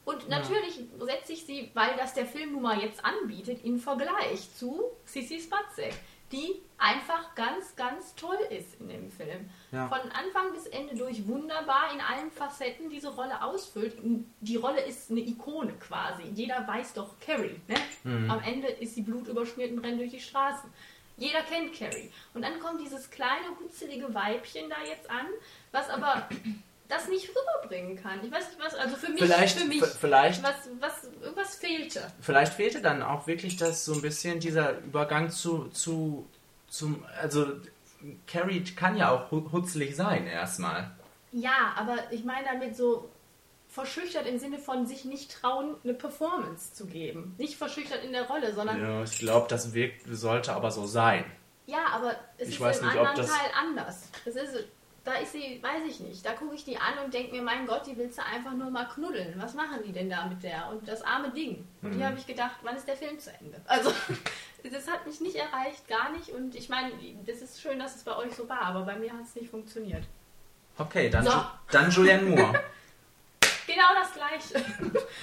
Und 0.08 0.26
natürlich 0.30 0.80
setze 1.00 1.34
ich 1.34 1.44
sie, 1.44 1.70
weil 1.74 1.94
das 1.98 2.14
der 2.14 2.24
Film 2.24 2.52
nun 2.52 2.62
mal 2.62 2.80
jetzt 2.80 3.04
anbietet, 3.04 3.62
in 3.62 3.78
Vergleich 3.78 4.48
zu 4.56 4.84
Sissy 5.04 5.38
Spacek, 5.38 5.92
die 6.32 6.62
einfach 6.78 7.34
ganz, 7.34 7.76
ganz 7.76 8.14
toll 8.14 8.38
ist 8.48 8.80
in 8.80 8.88
dem 8.88 9.10
Film. 9.10 9.50
Ja. 9.70 9.86
Von 9.88 9.98
Anfang 9.98 10.54
bis 10.54 10.64
Ende 10.64 10.96
durch 10.96 11.26
wunderbar 11.28 11.92
in 11.92 12.00
allen 12.00 12.30
Facetten 12.30 12.88
diese 12.88 13.10
Rolle 13.14 13.42
ausfüllt. 13.42 13.98
Die 14.40 14.56
Rolle 14.56 14.80
ist 14.80 15.10
eine 15.10 15.20
Ikone 15.20 15.74
quasi. 15.74 16.22
Jeder 16.32 16.66
weiß 16.66 16.94
doch 16.94 17.20
Carrie. 17.20 17.60
Ne? 17.68 18.30
Am 18.30 18.40
Ende 18.40 18.68
ist 18.68 18.94
sie 18.94 19.02
blutüberschmiert 19.02 19.72
und 19.72 19.80
rennt 19.80 20.00
durch 20.00 20.12
die 20.12 20.20
Straßen. 20.20 20.70
Jeder 21.18 21.42
kennt 21.42 21.78
Carrie. 21.78 22.10
Und 22.32 22.40
dann 22.40 22.58
kommt 22.60 22.80
dieses 22.80 23.10
kleine, 23.10 23.48
hutzelige 23.60 24.14
Weibchen 24.14 24.70
da 24.70 24.76
jetzt 24.88 25.10
an, 25.10 25.26
was 25.70 25.90
aber 25.90 26.30
das 26.88 27.08
nicht 27.08 27.28
rüberbringen 27.30 27.96
kann. 28.02 28.18
Ich 28.24 28.30
weiß 28.32 28.48
nicht 28.48 28.60
was, 28.64 28.74
also 28.74 28.96
für 28.96 29.10
mich, 29.10 29.20
Vielleicht- 29.20 29.58
für 29.58 29.66
mich, 29.66 29.84
vielleicht- 29.84 30.42
was, 30.42 30.54
was, 30.80 31.04
irgendwas 31.20 31.56
fehlte. 31.56 32.10
vielleicht 32.20 32.54
fehlte 32.54 32.80
dann 32.80 33.02
auch 33.02 33.26
wirklich 33.26 33.56
das 33.56 33.84
so 33.84 33.92
ein 33.94 34.00
bisschen 34.02 34.40
dieser 34.40 34.78
Übergang 34.78 35.30
zu, 35.30 35.68
zu 35.68 36.26
zum, 36.68 37.04
also 37.20 37.46
Carrie 38.26 38.62
kann 38.64 38.96
ja 38.96 39.10
auch 39.10 39.30
hu- 39.30 39.50
hutzelig 39.52 39.96
sein 39.96 40.26
erstmal. 40.26 40.90
Ja, 41.32 41.74
aber 41.76 41.96
ich 42.10 42.24
meine 42.24 42.46
damit 42.46 42.76
so 42.76 43.10
verschüchtert 43.68 44.26
im 44.26 44.38
Sinne 44.38 44.58
von 44.58 44.86
sich 44.86 45.04
nicht 45.04 45.30
trauen, 45.30 45.74
eine 45.84 45.92
Performance 45.94 46.72
zu 46.74 46.86
geben. 46.86 47.34
Nicht 47.38 47.56
verschüchtert 47.56 48.02
in 48.02 48.12
der 48.12 48.26
Rolle, 48.26 48.54
sondern 48.54 48.80
Ja, 48.80 49.02
ich 49.02 49.18
glaube, 49.18 49.46
das 49.48 49.74
wirkt, 49.74 50.02
sollte 50.10 50.54
aber 50.54 50.70
so 50.70 50.86
sein. 50.86 51.24
Ja, 51.66 51.84
aber 51.92 52.14
es 52.38 52.48
Ich 52.48 52.60
ist 52.60 52.80
im 52.80 52.86
nicht, 52.86 52.96
ob 52.96 53.06
anderen 53.08 53.16
das- 53.16 53.26
Teil 53.30 53.50
anders. 53.60 54.08
Das 54.24 54.36
ist, 54.36 54.54
da 55.08 55.14
ist 55.14 55.32
sie, 55.32 55.60
weiß 55.62 55.82
ich 55.88 56.00
nicht. 56.00 56.24
Da 56.24 56.32
gucke 56.34 56.54
ich 56.54 56.64
die 56.64 56.76
an 56.76 56.98
und 57.04 57.12
denke 57.14 57.32
mir, 57.32 57.42
mein 57.42 57.66
Gott, 57.66 57.86
die 57.86 57.96
willst 57.96 58.18
du 58.18 58.24
einfach 58.24 58.52
nur 58.52 58.70
mal 58.70 58.84
knuddeln. 58.86 59.34
Was 59.40 59.54
machen 59.54 59.80
die 59.84 59.92
denn 59.92 60.10
da 60.10 60.26
mit 60.26 60.42
der? 60.42 60.68
Und 60.68 60.86
das 60.86 61.02
arme 61.02 61.30
Ding. 61.30 61.66
Und 61.82 61.90
Mhm. 61.90 61.96
hier 61.96 62.06
habe 62.06 62.18
ich 62.18 62.26
gedacht, 62.26 62.56
wann 62.62 62.76
ist 62.76 62.86
der 62.86 62.96
Film 62.96 63.18
zu 63.18 63.30
Ende? 63.40 63.60
Also, 63.66 63.90
das 64.70 64.86
hat 64.88 65.06
mich 65.06 65.20
nicht 65.20 65.36
erreicht, 65.36 65.88
gar 65.88 66.10
nicht. 66.12 66.28
Und 66.30 66.54
ich 66.54 66.68
meine, 66.68 66.92
das 67.26 67.38
ist 67.42 67.60
schön, 67.60 67.78
dass 67.78 67.96
es 67.96 68.04
bei 68.04 68.14
euch 68.16 68.34
so 68.34 68.48
war, 68.48 68.60
aber 68.62 68.82
bei 68.82 68.96
mir 68.96 69.12
hat 69.12 69.22
es 69.24 69.34
nicht 69.34 69.50
funktioniert. 69.50 70.04
Okay, 70.76 71.08
dann, 71.10 71.24
So. 71.24 71.32
Dann 71.70 71.90
Julianne 71.90 72.22
Moore. 72.22 72.62
Genau 73.66 73.88
das 73.94 74.14
Gleiche. 74.14 74.64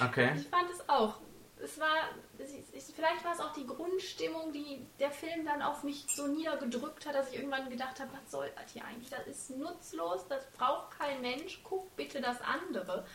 Okay. 0.08 0.30
Ich 0.36 0.48
fand 0.50 0.70
es 0.72 0.88
auch. 0.88 1.15
Es 1.64 1.80
war, 1.80 2.10
vielleicht 2.38 3.24
war 3.24 3.34
es 3.34 3.40
auch 3.40 3.54
die 3.54 3.66
Grundstimmung, 3.66 4.52
die 4.52 4.86
der 5.00 5.12
Film 5.12 5.46
dann 5.46 5.62
auf 5.62 5.84
mich 5.84 6.06
so 6.10 6.28
niedergedrückt 6.28 7.06
hat, 7.06 7.16
dass 7.16 7.30
ich 7.30 7.38
irgendwann 7.38 7.70
gedacht 7.70 8.00
habe, 8.00 8.12
was 8.12 8.30
soll 8.30 8.52
das 8.56 8.72
hier 8.74 8.84
eigentlich? 8.86 9.10
Das 9.10 9.26
ist 9.26 9.52
nutzlos, 9.52 10.28
das 10.28 10.46
braucht 10.58 10.98
kein 10.98 11.22
Mensch, 11.22 11.62
guck 11.64 11.96
bitte 11.96 12.20
das 12.22 12.42
andere. 12.42 13.06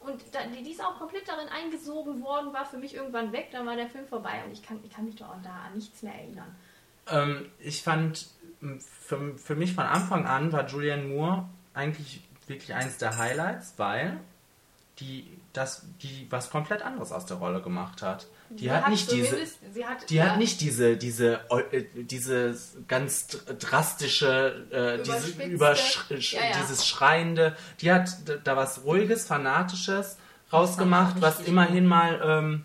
Und 0.00 0.22
da, 0.32 0.40
die, 0.46 0.70
ist 0.70 0.82
auch 0.84 0.98
komplett 0.98 1.28
darin 1.28 1.48
eingesogen 1.48 2.22
worden, 2.22 2.52
war 2.52 2.66
für 2.66 2.78
mich 2.78 2.94
irgendwann 2.94 3.32
weg, 3.32 3.48
dann 3.52 3.66
war 3.66 3.76
der 3.76 3.88
Film 3.88 4.06
vorbei 4.06 4.42
und 4.44 4.52
ich 4.52 4.62
kann, 4.62 4.80
ich 4.84 4.90
kann 4.90 5.04
mich 5.04 5.16
doch 5.16 5.28
auch 5.28 5.42
da 5.42 5.66
an 5.66 5.74
nichts 5.74 6.02
mehr 6.02 6.14
erinnern. 6.14 6.56
Ähm, 7.08 7.50
ich 7.58 7.82
fand, 7.82 8.28
für, 8.60 9.36
für 9.38 9.54
mich 9.54 9.74
von 9.74 9.84
Anfang 9.84 10.26
an 10.26 10.52
war 10.52 10.66
Julianne 10.66 11.04
Moore 11.04 11.48
eigentlich 11.74 12.22
wirklich 12.46 12.74
eines 12.74 12.98
der 12.98 13.16
Highlights, 13.18 13.74
weil 13.76 14.20
die 15.00 15.37
das, 15.58 15.82
die 16.02 16.26
was 16.30 16.50
komplett 16.50 16.82
anderes 16.82 17.12
aus 17.12 17.26
der 17.26 17.36
Rolle 17.38 17.60
gemacht 17.60 18.00
hat. 18.02 18.26
Die 18.50 18.64
Sie 18.64 18.72
hat 18.72 18.88
nicht 18.88 19.10
diese, 19.12 19.36
sie 19.74 19.84
hat, 19.84 20.08
die 20.08 20.14
ja, 20.14 20.30
hat 20.30 20.38
nicht 20.38 20.60
diese, 20.62 20.96
diese, 20.96 21.40
äh, 21.72 21.84
diese 21.94 22.56
ganz 22.86 23.26
dr- 23.26 23.54
drastische, 23.58 24.66
äh, 24.70 25.02
diese 25.02 25.42
übersch 25.44 26.04
Ja, 26.08 26.40
ja. 26.40 26.56
dieses 26.62 26.86
schreiende. 26.86 27.56
Die 27.80 27.92
hat 27.92 28.08
da 28.44 28.56
was 28.56 28.84
ruhiges, 28.84 29.26
fanatisches 29.26 30.16
rausgemacht, 30.52 31.20
was 31.20 31.40
immerhin 31.40 31.86
mal 31.86 32.20
ähm, 32.24 32.64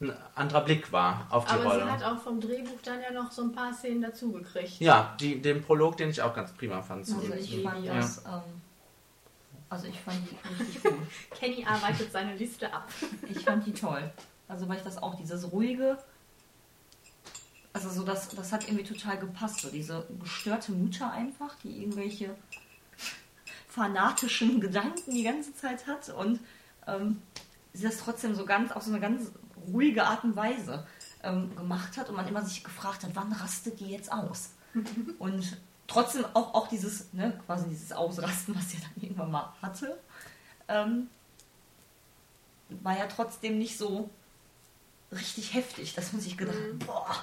ein 0.00 0.12
anderer 0.34 0.60
Blick 0.62 0.92
war 0.92 1.26
auf 1.30 1.46
die 1.46 1.52
aber 1.52 1.64
Rolle. 1.64 1.84
sie 1.84 1.90
hat 1.90 2.02
auch 2.04 2.20
vom 2.22 2.38
Drehbuch 2.38 2.78
dann 2.84 3.00
ja 3.00 3.10
noch 3.10 3.32
so 3.32 3.42
ein 3.42 3.52
paar 3.52 3.72
Szenen 3.72 4.02
dazugekriegt. 4.02 4.80
Ja, 4.80 5.16
die, 5.18 5.40
den 5.40 5.62
Prolog, 5.62 5.96
den 5.96 6.10
ich 6.10 6.20
auch 6.20 6.34
ganz 6.34 6.52
prima 6.52 6.82
fand. 6.82 7.06
Also 7.08 7.32
ich 7.32 7.62
fand 7.62 7.82
Ja. 7.86 7.94
das, 7.94 8.18
ähm, 8.18 8.42
also 9.76 9.88
ich 9.88 10.00
fand 10.00 10.18
die 10.30 10.62
richtig 10.62 10.82
gut. 10.82 10.94
Kenny 11.38 11.66
arbeitet 11.66 12.10
seine 12.10 12.34
Liste 12.34 12.72
ab. 12.72 12.88
Ich 13.28 13.40
fand 13.40 13.66
die 13.66 13.74
toll. 13.74 14.10
Also 14.48 14.66
weil 14.68 14.78
ich 14.78 14.84
das 14.84 14.96
auch, 14.96 15.16
dieses 15.16 15.52
ruhige, 15.52 15.98
also 17.74 17.90
so 17.90 18.02
das, 18.02 18.30
das 18.30 18.52
hat 18.52 18.66
irgendwie 18.66 18.84
total 18.84 19.18
gepasst. 19.18 19.60
So 19.60 19.68
diese 19.68 20.06
gestörte 20.18 20.72
Mutter 20.72 21.10
einfach, 21.10 21.54
die 21.62 21.82
irgendwelche 21.82 22.34
fanatischen 23.68 24.60
Gedanken 24.62 25.10
die 25.10 25.24
ganze 25.24 25.54
Zeit 25.54 25.86
hat 25.86 26.08
und 26.08 26.40
ähm, 26.86 27.20
sie 27.74 27.82
das 27.82 27.98
trotzdem 27.98 28.34
so 28.34 28.46
ganz, 28.46 28.72
auf 28.72 28.82
so 28.82 28.90
eine 28.90 29.00
ganz 29.00 29.30
ruhige 29.70 30.04
Art 30.04 30.24
und 30.24 30.36
Weise 30.36 30.86
ähm, 31.22 31.54
gemacht 31.54 31.98
hat 31.98 32.08
und 32.08 32.16
man 32.16 32.26
immer 32.26 32.42
sich 32.46 32.64
gefragt 32.64 33.04
hat, 33.04 33.10
wann 33.12 33.30
rastet 33.30 33.78
die 33.80 33.90
jetzt 33.90 34.10
aus? 34.10 34.52
und 35.18 35.58
trotzdem 35.86 36.24
auch, 36.34 36.54
auch 36.54 36.68
dieses, 36.68 37.12
ne, 37.12 37.38
quasi 37.46 37.68
dieses 37.68 37.92
Ausrasten, 37.92 38.54
was 38.54 38.70
sie 38.70 38.78
dann 38.78 39.02
irgendwann 39.02 39.30
mal 39.30 39.52
hatte. 39.62 39.98
Ähm, 40.68 41.08
war 42.82 42.98
ja 42.98 43.06
trotzdem 43.06 43.58
nicht 43.58 43.78
so 43.78 44.10
richtig 45.12 45.54
heftig, 45.54 45.94
dass 45.94 46.12
man 46.12 46.20
sich 46.20 46.36
gedacht 46.36 46.56
hat, 46.56 46.86
boah. 46.86 47.16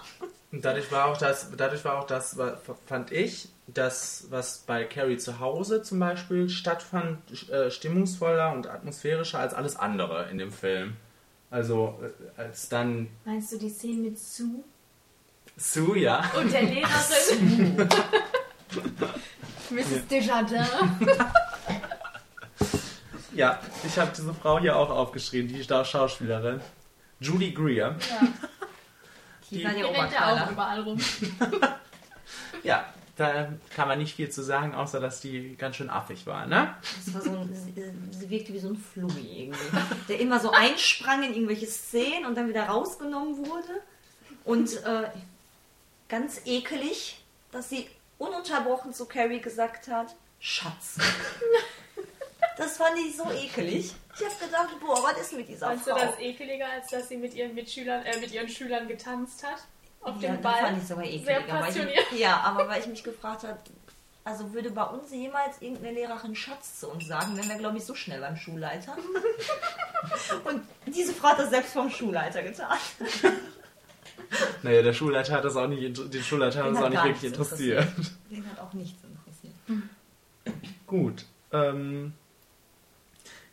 Und 0.51 0.63
dadurch 0.63 0.91
war 0.91 1.05
auch 1.05 1.17
das, 1.17 1.49
dadurch 1.57 1.83
war 1.83 1.99
auch 1.99 2.07
das, 2.07 2.37
fand 2.85 3.11
ich, 3.11 3.49
das, 3.67 4.27
was 4.29 4.59
bei 4.59 4.85
Carrie 4.85 5.17
zu 5.17 5.39
Hause 5.39 5.81
zum 5.81 5.99
Beispiel 5.99 6.49
stattfand, 6.49 7.49
äh, 7.49 7.71
stimmungsvoller 7.71 8.53
und 8.53 8.67
atmosphärischer 8.67 9.39
als 9.39 9.53
alles 9.53 9.75
andere 9.75 10.29
in 10.29 10.37
dem 10.37 10.51
Film. 10.51 10.95
Also 11.49 11.99
äh, 12.01 12.41
als 12.41 12.69
dann 12.69 13.09
Meinst 13.25 13.51
du 13.51 13.57
die 13.57 13.69
Szene 13.69 14.09
mit 14.09 14.19
Sue 14.19 14.63
Sue, 15.55 15.99
ja. 15.99 16.31
und 16.35 16.51
der 16.51 16.63
Lehrerin? 16.63 17.87
Mrs. 19.69 20.07
Desjardins. 20.09 20.67
Ja, 23.35 23.59
ich 23.83 23.97
habe 23.97 24.11
diese 24.15 24.31
Frau 24.33 24.59
hier 24.59 24.75
auch 24.77 24.91
aufgeschrieben, 24.91 25.51
die 25.51 25.63
Schau- 25.63 25.83
Schauspielerin. 25.83 26.61
Julie 27.19 27.51
Greer. 27.51 27.95
Die, 29.49 29.57
Die- 29.57 29.63
Die 29.65 29.73
der 29.73 29.85
rennt 29.89 30.13
ja 30.13 30.45
auch 30.45 30.51
überall 30.51 30.81
rum. 30.81 30.99
Ja, 32.63 32.85
da 33.17 33.51
kann 33.75 33.87
man 33.87 33.97
nicht 33.99 34.15
viel 34.15 34.29
zu 34.29 34.41
sagen, 34.43 34.73
außer 34.73 34.99
dass 35.01 35.19
die 35.19 35.55
ganz 35.57 35.75
schön 35.75 35.89
affig 35.89 36.25
war, 36.27 36.45
ne? 36.45 36.75
Das 37.05 37.13
war 37.13 37.21
so 37.21 37.31
ein, 37.31 37.49
sie, 37.53 37.73
sie 38.17 38.29
wirkte 38.29 38.53
wie 38.53 38.59
so 38.59 38.69
ein 38.69 38.77
Flummi 38.77 39.21
irgendwie. 39.45 39.77
Der 40.07 40.19
immer 40.19 40.39
so 40.39 40.51
einsprang 40.51 41.23
in 41.23 41.33
irgendwelche 41.33 41.65
Szenen 41.67 42.25
und 42.25 42.35
dann 42.35 42.47
wieder 42.47 42.65
rausgenommen 42.67 43.37
wurde. 43.45 43.81
Und 44.45 44.71
äh, 44.85 45.09
ganz 46.07 46.39
ekelig, 46.45 47.17
dass 47.51 47.69
sie 47.69 47.87
ununterbrochen 48.17 48.93
zu 48.93 49.05
Carrie 49.05 49.41
gesagt 49.41 49.87
hat, 49.87 50.15
Schatz. 50.39 50.97
Das 52.57 52.77
fand 52.77 52.97
ich 52.99 53.17
so 53.17 53.31
ekelig. 53.31 53.95
Ich 54.15 54.25
habe 54.25 54.45
gedacht, 54.45 54.79
boah, 54.79 55.01
was 55.03 55.21
ist 55.21 55.33
mit 55.33 55.47
dieser 55.47 55.67
Fandst 55.67 55.87
du 55.87 55.91
Frau? 55.91 56.05
das 56.05 56.19
ekeliger, 56.19 56.67
als 56.69 56.87
dass 56.89 57.09
sie 57.09 57.17
mit 57.17 57.33
ihren 57.33 57.55
Mitschülern, 57.55 58.05
äh, 58.05 58.19
mit 58.19 58.31
ihren 58.31 58.47
Schülern 58.47 58.87
getanzt 58.87 59.43
hat? 59.43 59.57
Auf 60.01 60.21
ja, 60.21 60.29
dem 60.29 60.41
das 60.41 60.51
Ball? 60.51 60.61
fand 60.61 60.77
ich 60.81 60.87
sogar 60.87 61.03
Sehr 61.05 61.13
ekliger. 61.13 61.47
Weil 61.47 61.61
passioniert. 61.63 62.05
ich, 62.11 62.19
ja, 62.19 62.37
aber 62.41 62.67
weil 62.67 62.81
ich 62.81 62.87
mich 62.87 63.03
gefragt 63.03 63.43
habe, 63.43 63.57
also 64.23 64.53
würde 64.53 64.69
bei 64.69 64.83
uns 64.83 65.11
jemals 65.11 65.61
irgendeine 65.61 65.93
Lehrerin 65.93 66.35
Schatz 66.35 66.79
zu 66.79 66.89
uns 66.89 67.07
sagen, 67.07 67.35
wären 67.35 67.49
wir, 67.49 67.57
glaube 67.57 67.77
ich, 67.77 67.85
so 67.85 67.95
schnell 67.95 68.21
beim 68.21 68.37
Schulleiter. 68.37 68.95
Und 70.45 70.63
diese 70.85 71.13
Frau 71.13 71.29
hat 71.29 71.39
das 71.39 71.49
selbst 71.49 71.73
vom 71.73 71.89
Schulleiter 71.89 72.43
getan. 72.43 72.77
Naja, 74.63 74.81
der 74.81 74.93
Schulleiter 74.93 75.33
hat 75.33 75.45
das 75.45 75.55
auch 75.55 75.67
nicht, 75.67 76.13
den 76.13 76.23
Schulleiter 76.23 76.59
hat 76.59 76.67
Den 76.67 76.73
das 76.73 76.83
hat 76.83 76.87
auch 76.87 76.89
nicht 76.89 77.03
wirklich 77.03 77.23
nichts 77.23 77.37
interessiert. 77.37 77.87
Den 78.31 78.49
hat 78.49 78.59
auch 78.59 78.73
nichts 78.73 79.03
interessiert. 79.03 79.53
Gut. 80.87 81.25
Ähm, 81.51 82.13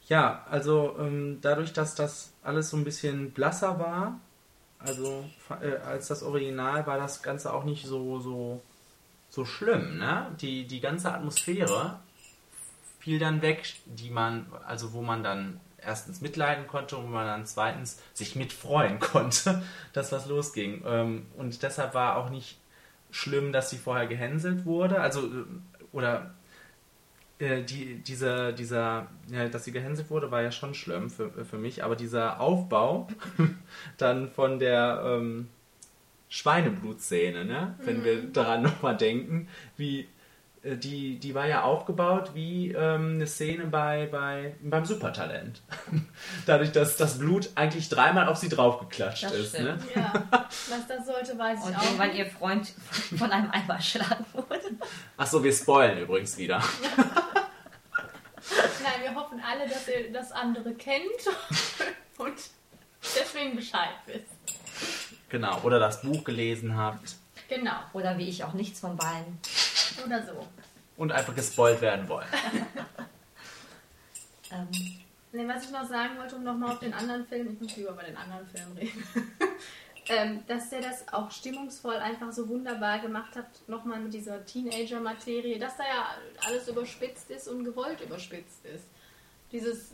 ja, 0.06 0.44
also 0.50 0.96
ähm, 0.98 1.38
dadurch, 1.40 1.72
dass 1.72 1.94
das 1.94 2.32
alles 2.42 2.70
so 2.70 2.76
ein 2.76 2.84
bisschen 2.84 3.30
blasser 3.30 3.78
war, 3.78 4.20
also 4.78 5.24
äh, 5.60 5.76
als 5.86 6.08
das 6.08 6.22
Original, 6.22 6.86
war 6.86 6.98
das 6.98 7.22
Ganze 7.22 7.52
auch 7.52 7.64
nicht 7.64 7.86
so, 7.86 8.18
so, 8.18 8.62
so 9.28 9.44
schlimm. 9.44 9.98
Ne? 9.98 10.34
Die, 10.40 10.66
die 10.66 10.80
ganze 10.80 11.12
Atmosphäre 11.12 12.00
fiel 12.98 13.18
dann 13.18 13.42
weg, 13.42 13.74
die 13.86 14.10
man, 14.10 14.46
also 14.66 14.92
wo 14.92 15.02
man 15.02 15.22
dann 15.22 15.60
erstens 15.84 16.20
mitleiden 16.20 16.66
konnte 16.66 16.96
und 16.96 17.10
man 17.10 17.26
dann 17.26 17.46
zweitens 17.46 18.00
sich 18.12 18.36
mitfreuen 18.36 19.00
konnte, 19.00 19.62
dass 19.92 20.12
was 20.12 20.26
losging. 20.26 20.82
Ähm, 20.86 21.26
und 21.36 21.62
deshalb 21.62 21.94
war 21.94 22.16
auch 22.16 22.30
nicht 22.30 22.58
schlimm, 23.10 23.52
dass 23.52 23.70
sie 23.70 23.78
vorher 23.78 24.06
gehänselt 24.06 24.64
wurde, 24.64 25.00
also 25.00 25.26
äh, 25.26 25.44
oder 25.92 26.34
äh, 27.38 27.62
die, 27.62 27.96
dieser, 27.96 28.52
dieser, 28.52 29.08
ja, 29.30 29.48
dass 29.48 29.64
sie 29.64 29.72
gehänselt 29.72 30.10
wurde, 30.10 30.30
war 30.30 30.42
ja 30.42 30.52
schon 30.52 30.74
schlimm 30.74 31.10
für, 31.10 31.30
für 31.44 31.58
mich, 31.58 31.82
aber 31.82 31.96
dieser 31.96 32.40
Aufbau 32.40 33.08
dann 33.98 34.30
von 34.30 34.58
der 34.58 35.02
ähm, 35.04 35.48
Schweineblutszene, 36.28 37.44
ne? 37.44 37.74
wenn 37.84 38.04
wir 38.04 38.22
daran 38.22 38.62
nochmal 38.62 38.96
denken, 38.96 39.48
wie 39.76 40.06
die, 40.62 41.18
die 41.18 41.34
war 41.34 41.46
ja 41.46 41.62
aufgebaut 41.62 42.34
wie 42.34 42.72
ähm, 42.72 43.14
eine 43.14 43.26
Szene 43.26 43.64
bei, 43.66 44.08
bei, 44.10 44.54
beim 44.60 44.84
Supertalent. 44.84 45.62
Dadurch, 46.46 46.72
dass 46.72 46.96
das 46.96 47.18
Blut 47.18 47.48
eigentlich 47.54 47.88
dreimal 47.88 48.28
auf 48.28 48.36
sie 48.36 48.50
draufgeklatscht 48.50 49.24
Das 49.24 49.32
ist. 49.32 49.54
Ne? 49.58 49.78
Ja, 49.94 50.12
was 50.30 50.86
das 50.86 51.06
sollte, 51.06 51.38
weiß 51.38 51.60
ich 51.60 51.66
Und 51.66 51.76
auch 51.76 51.82
irgendwann 51.84 52.08
nicht. 52.08 52.18
ihr 52.18 52.26
Freund 52.26 52.68
von 53.16 53.30
einem 53.32 53.50
Eimer 53.50 53.74
erschlagen 53.74 54.26
wurde. 54.32 54.70
Achso, 55.16 55.42
wir 55.42 55.52
spoilen 55.52 55.98
übrigens 55.98 56.36
wieder. 56.36 56.62
Nein, 58.82 59.02
wir 59.02 59.14
hoffen 59.14 59.40
alle, 59.42 59.66
dass 59.68 59.88
ihr 59.88 60.12
das 60.12 60.30
andere 60.32 60.74
kennt 60.74 61.00
und 62.18 62.34
deswegen 63.02 63.56
Bescheid 63.56 63.94
wisst. 64.06 64.26
Genau. 65.30 65.58
Oder 65.62 65.78
das 65.78 66.02
Buch 66.02 66.24
gelesen 66.24 66.76
habt 66.76 67.14
Genau, 67.50 67.78
Oder 67.94 68.16
wie 68.16 68.28
ich 68.28 68.44
auch 68.44 68.52
nichts 68.52 68.78
von 68.78 68.96
beiden. 68.96 69.40
Oder 70.04 70.24
so. 70.24 70.46
und 70.96 71.12
einfach 71.12 71.34
gespoilt 71.34 71.80
werden 71.80 72.08
wollen. 72.08 72.28
Ähm, 74.52 75.00
Nee, 75.32 75.46
was 75.46 75.64
ich 75.64 75.70
noch 75.70 75.88
sagen 75.88 76.18
wollte, 76.18 76.34
um 76.36 76.42
nochmal 76.42 76.72
auf 76.72 76.80
den 76.80 76.92
anderen 76.92 77.24
Film, 77.24 77.52
ich 77.52 77.60
muss 77.60 77.76
lieber 77.76 77.90
über 77.90 78.02
den 78.02 78.16
anderen 78.16 78.44
Film 78.48 78.72
reden, 78.76 79.04
ähm, 80.08 80.42
dass 80.48 80.70
der 80.70 80.80
das 80.80 81.06
auch 81.12 81.30
stimmungsvoll 81.30 81.96
einfach 81.96 82.32
so 82.32 82.48
wunderbar 82.48 82.98
gemacht 82.98 83.36
hat, 83.36 83.46
nochmal 83.68 84.00
mit 84.00 84.12
dieser 84.12 84.44
Teenager-Materie, 84.44 85.58
dass 85.60 85.76
da 85.76 85.84
ja 85.84 86.06
alles 86.44 86.66
überspitzt 86.66 87.30
ist 87.30 87.46
und 87.46 87.62
gewollt 87.62 88.00
überspitzt 88.00 88.64
ist. 88.64 88.86
Dieses, 89.52 89.92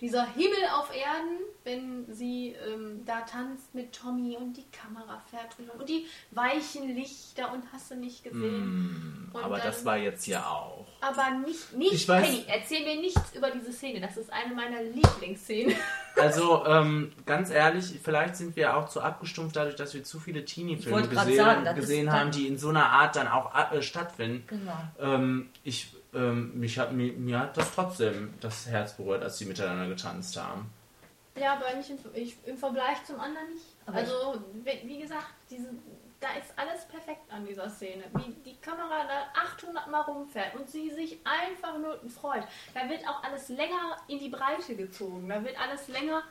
dieser 0.00 0.26
Himmel 0.32 0.56
auf 0.74 0.88
Erden, 0.94 1.38
wenn 1.64 2.06
sie 2.12 2.56
ähm, 2.66 3.02
da 3.04 3.20
tanzt 3.20 3.74
mit 3.74 3.92
Tommy 3.94 4.36
und 4.36 4.54
die 4.56 4.64
Kamera 4.70 5.20
fährt 5.30 5.56
drüber 5.58 5.74
und 5.78 5.88
die 5.88 6.06
weichen 6.30 6.94
Lichter 6.94 7.52
und 7.52 7.62
hast 7.72 7.90
du 7.90 7.96
nicht 7.96 8.24
gesehen. 8.24 9.30
Und 9.32 9.44
Aber 9.44 9.58
dann- 9.58 9.66
das 9.66 9.84
war 9.84 9.98
jetzt 9.98 10.26
ja 10.26 10.42
auch. 10.46 10.86
aber 11.02 11.30
nicht, 11.46 11.74
nicht 11.74 11.92
Ich 11.92 12.08
weiß- 12.08 12.22
Penny, 12.22 12.44
erzähl 12.48 12.84
mir 12.84 13.00
nichts 13.00 13.34
über 13.34 13.50
diese 13.50 13.72
Szene. 13.72 14.00
Das 14.00 14.16
ist 14.16 14.32
eine 14.32 14.54
meiner 14.54 14.82
Lieblingsszenen. 14.82 15.74
Also, 16.16 16.66
ähm, 16.66 17.12
ganz 17.24 17.50
ehrlich, 17.50 17.98
vielleicht 18.02 18.36
sind 18.36 18.54
wir 18.56 18.76
auch 18.76 18.88
zu 18.88 19.00
abgestumpft 19.00 19.56
dadurch, 19.56 19.76
dass 19.76 19.94
wir 19.94 20.02
zu 20.04 20.18
viele 20.18 20.44
Teenie-Filme 20.44 21.08
gesehen, 21.08 21.36
sagen, 21.36 21.74
gesehen 21.76 22.12
haben, 22.12 22.30
die 22.30 22.46
in 22.48 22.58
so 22.58 22.68
einer 22.68 22.84
Art 22.90 23.16
dann 23.16 23.28
auch 23.28 23.54
äh, 23.72 23.80
stattfinden. 23.80 24.44
genau. 24.46 24.76
Ähm, 24.98 25.48
ich, 25.62 25.94
ähm, 26.14 26.58
mich 26.58 26.78
hat, 26.78 26.92
mir, 26.92 27.12
mir 27.12 27.40
hat 27.40 27.56
das 27.56 27.74
trotzdem 27.74 28.34
das 28.40 28.66
Herz 28.66 28.94
berührt, 28.94 29.22
als 29.22 29.38
sie 29.38 29.44
miteinander 29.44 29.88
getanzt 29.88 30.36
haben. 30.36 30.70
Ja, 31.36 31.54
aber 31.54 31.74
nicht 31.76 31.90
im, 31.90 31.98
ich, 32.14 32.36
im 32.44 32.56
Vergleich 32.56 33.04
zum 33.04 33.20
anderen 33.20 33.48
nicht. 33.54 33.64
Aber 33.86 33.98
also, 33.98 34.42
wie, 34.64 34.88
wie 34.88 35.00
gesagt, 35.00 35.32
diese, 35.48 35.68
da 36.18 36.28
ist 36.38 36.52
alles 36.56 36.84
perfekt 36.86 37.30
an 37.30 37.46
dieser 37.46 37.70
Szene. 37.70 38.04
Wie 38.14 38.32
die 38.44 38.56
Kamera 38.56 39.06
da 39.06 39.40
800 39.40 39.88
Mal 39.88 40.02
rumfährt 40.02 40.54
und 40.54 40.68
sie 40.68 40.90
sich 40.90 41.18
einfach 41.24 41.78
nur 41.78 41.98
freut. 42.10 42.44
Da 42.74 42.88
wird 42.88 43.06
auch 43.08 43.22
alles 43.22 43.48
länger 43.48 43.96
in 44.08 44.18
die 44.18 44.28
Breite 44.28 44.74
gezogen. 44.74 45.28
Da 45.28 45.42
wird 45.42 45.58
alles 45.58 45.88
länger 45.88 46.22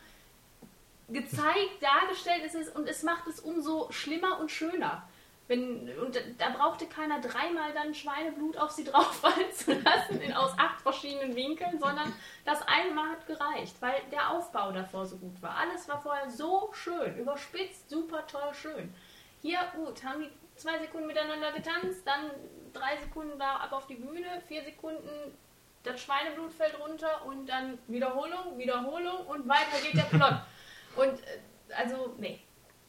gezeigt, 1.08 1.82
dargestellt 1.82 2.44
es 2.46 2.54
ist, 2.54 2.76
und 2.76 2.88
es 2.88 3.02
macht 3.04 3.28
es 3.28 3.40
umso 3.40 3.92
schlimmer 3.92 4.40
und 4.40 4.52
schöner. 4.52 5.08
Wenn, 5.50 5.90
und 5.98 6.16
da 6.38 6.50
brauchte 6.52 6.86
keiner 6.86 7.20
dreimal 7.20 7.74
dann 7.74 7.96
Schweineblut 7.96 8.56
auf 8.56 8.70
sie 8.70 8.84
drauffallen 8.86 9.52
zu 9.52 9.74
lassen, 9.74 10.22
in, 10.22 10.32
aus 10.32 10.54
acht 10.58 10.80
verschiedenen 10.80 11.36
Winkeln, 11.36 11.80
sondern 11.80 12.14
das 12.46 12.62
einmal 12.68 13.10
hat 13.10 13.26
gereicht, 13.26 13.76
weil 13.82 14.00
der 14.12 14.30
Aufbau 14.30 14.72
davor 14.72 15.08
so 15.08 15.18
gut 15.18 15.42
war. 15.42 15.58
Alles 15.58 15.90
war 15.90 16.00
vorher 16.00 16.30
so 16.30 16.70
schön, 16.74 17.18
überspitzt, 17.18 17.90
super 17.90 18.28
toll, 18.28 18.54
schön. 18.54 18.94
Hier, 19.42 19.58
gut, 19.76 20.04
haben 20.04 20.22
die 20.22 20.30
zwei 20.56 20.78
Sekunden 20.78 21.08
miteinander 21.08 21.52
getanzt, 21.52 22.06
dann 22.06 22.30
drei 22.72 22.98
Sekunden 22.98 23.40
da 23.40 23.56
ab 23.56 23.72
auf 23.72 23.88
die 23.88 23.96
Bühne, 23.96 24.44
vier 24.48 24.64
Sekunden 24.64 25.36
das 25.82 26.00
Schweineblut 26.00 26.54
fällt 26.54 26.80
runter 26.80 27.26
und 27.26 27.48
dann 27.48 27.80
Wiederholung, 27.88 28.56
Wiederholung 28.60 29.26
und 29.26 29.48
weiter 29.48 29.82
geht 29.82 29.96
der 29.96 30.18
Plot. 30.18 30.42
Und 30.96 31.20
äh, 31.24 31.74
also, 31.76 32.14
nee. 32.18 32.42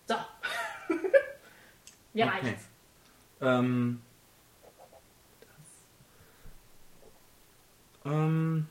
So. 0.07 0.17
Mir 2.13 2.27
Okay. 2.27 2.47
reicht's. 2.47 2.65
Ähm, 3.41 4.03
das, 8.05 8.13
ähm, 8.13 8.67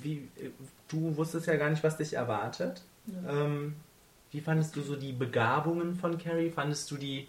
wie, 0.00 0.28
äh, 0.36 0.50
du 0.88 1.16
wusstest 1.16 1.46
ja 1.46 1.56
gar 1.56 1.70
nicht, 1.70 1.82
was 1.84 1.96
dich 1.96 2.14
erwartet. 2.14 2.82
Ähm, 3.28 3.76
wie 4.30 4.40
fandest 4.40 4.74
du 4.76 4.82
so 4.82 4.96
die 4.96 5.12
Begabungen 5.12 5.94
von 5.94 6.18
Carrie? 6.18 6.50
Fandest 6.50 6.90
du 6.90 6.96
die. 6.96 7.28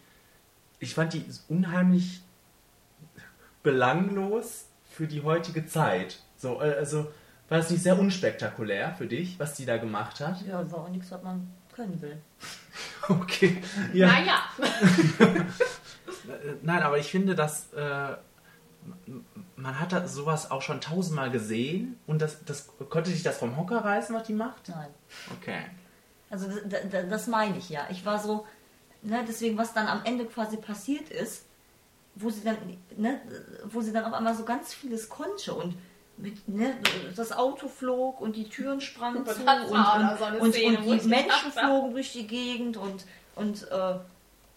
Ich 0.79 0.93
fand 0.93 1.13
die 1.13 1.25
unheimlich 1.49 2.21
belanglos 3.61 4.67
für 4.89 5.07
die 5.07 5.21
heutige 5.21 5.65
Zeit. 5.65 6.21
So, 6.37 6.61
äh, 6.61 6.75
also 6.75 7.11
war 7.49 7.59
es 7.59 7.69
nicht 7.69 7.83
sehr 7.83 7.99
unspektakulär 7.99 8.95
für 8.95 9.07
dich, 9.07 9.39
was 9.39 9.53
die 9.53 9.65
da 9.65 9.77
gemacht 9.77 10.19
hat? 10.19 10.41
Ja, 10.47 10.69
war 10.71 10.79
auch 10.79 10.89
nichts, 10.89 11.11
was 11.11 11.21
man 11.21 11.47
können 11.75 12.01
will. 12.01 12.17
Okay. 13.07 13.61
Ja. 13.93 14.07
Naja. 14.07 14.39
Nein, 16.63 16.81
aber 16.81 16.97
ich 16.97 17.11
finde, 17.11 17.35
dass 17.35 17.71
äh, 17.73 18.15
man 19.55 19.79
hat 19.79 19.91
da 19.91 20.07
sowas 20.07 20.49
auch 20.49 20.61
schon 20.63 20.81
tausendmal 20.81 21.29
gesehen 21.29 21.99
und 22.07 22.21
das, 22.21 22.43
das 22.45 22.67
konnte 22.89 23.11
dich 23.11 23.21
das 23.21 23.37
vom 23.37 23.57
Hocker 23.57 23.77
reißen, 23.85 24.15
was 24.15 24.23
die 24.23 24.33
macht? 24.33 24.69
Nein. 24.69 24.89
Okay. 25.39 25.59
Also 26.31 26.47
d- 26.47 26.87
d- 26.87 27.07
das 27.07 27.27
meine 27.27 27.57
ich 27.57 27.69
ja. 27.69 27.87
Ich 27.91 28.05
war 28.05 28.19
so, 28.19 28.47
ne, 29.03 29.23
deswegen, 29.27 29.57
was 29.57 29.73
dann 29.73 29.87
am 29.87 30.01
Ende 30.03 30.25
quasi 30.25 30.57
passiert 30.57 31.09
ist, 31.09 31.45
wo 32.15 32.29
sie 32.31 32.43
dann, 32.43 32.57
ne, 32.97 33.21
wo 33.65 33.81
sie 33.81 33.93
dann 33.93 34.05
auf 34.05 34.13
einmal 34.13 34.35
so 34.35 34.45
ganz 34.45 34.73
vieles 34.73 35.09
konnte 35.09 35.53
und 35.53 35.77
mit, 36.17 36.47
ne, 36.47 36.75
das 37.15 37.31
Auto 37.31 37.67
flog 37.67 38.21
und 38.21 38.35
die 38.35 38.47
Türen 38.49 38.79
sprangen 38.81 39.17
Und 39.19 39.27
zu 39.27 39.43
das 39.43 39.69
und, 39.69 39.77
und, 39.77 40.41
und, 40.41 40.53
Szene, 40.53 40.77
und 40.79 41.03
die 41.03 41.07
Menschen 41.07 41.51
flogen 41.51 41.91
durch 41.91 42.13
die 42.13 42.25
Gegend 42.27 42.77
und, 42.77 43.05
und 43.35 43.67
äh, 43.69 43.95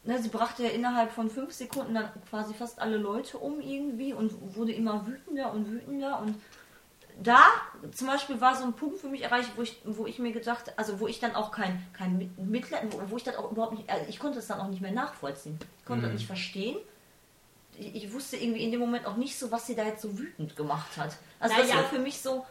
ne, 0.05 0.23
sie 0.23 0.29
brachte 0.29 0.63
ja 0.63 0.71
innerhalb 0.71 1.11
von 1.11 1.29
fünf 1.31 1.53
Sekunden 1.53 1.95
dann 1.95 2.11
quasi 2.31 2.55
fast 2.55 2.81
alle 2.81 2.97
Leute 2.97 3.39
um 3.39 3.61
irgendwie 3.61 4.13
und 4.13 4.33
wurde 4.57 4.73
immer 4.73 5.07
wütender 5.07 5.53
und 5.53 5.71
wütender 5.71 6.21
und 6.21 6.37
da 7.21 7.41
zum 7.91 8.07
Beispiel 8.07 8.41
war 8.41 8.55
so 8.55 8.63
ein 8.65 8.75
Punkt 8.75 8.99
für 9.01 9.09
mich 9.09 9.23
erreicht, 9.23 9.51
wo 9.57 9.63
ich, 9.63 9.81
wo 9.85 10.07
ich 10.07 10.21
mir 10.21 10.31
gedacht, 10.31 10.73
also 10.77 11.01
wo 11.01 11.09
ich 11.09 11.19
dann 11.19 11.35
auch 11.35 11.51
kein, 11.51 11.85
kein 11.93 12.17
Mit- 12.17 12.39
Mitleid, 12.39 12.83
wo, 12.93 13.11
wo 13.11 13.17
ich 13.17 13.25
dann 13.25 13.35
auch 13.35 13.51
überhaupt 13.51 13.73
nicht, 13.77 13.91
also 13.91 14.05
ich 14.09 14.21
konnte 14.21 14.39
es 14.39 14.47
dann 14.47 14.61
auch 14.61 14.69
nicht 14.69 14.81
mehr 14.81 14.93
nachvollziehen. 14.93 15.59
Ich 15.81 15.85
konnte 15.85 16.05
das 16.05 16.13
nicht 16.13 16.29
verstehen. 16.29 16.77
Ich, 17.79 17.95
ich 18.05 18.13
wusste 18.13 18.37
irgendwie 18.37 18.63
in 18.65 18.71
dem 18.71 18.81
Moment 18.81 19.07
auch 19.07 19.17
nicht 19.17 19.39
so, 19.39 19.51
was 19.51 19.67
sie 19.67 19.75
da 19.75 19.85
jetzt 19.85 20.03
so 20.03 20.19
wütend 20.19 20.57
gemacht 20.57 20.97
hat. 20.97 21.17
Also 21.41 21.57
das 21.57 21.69
Naja. 21.69 21.77
war 21.83 21.89
für 21.89 21.99
mich 21.99 22.21
so, 22.21 22.45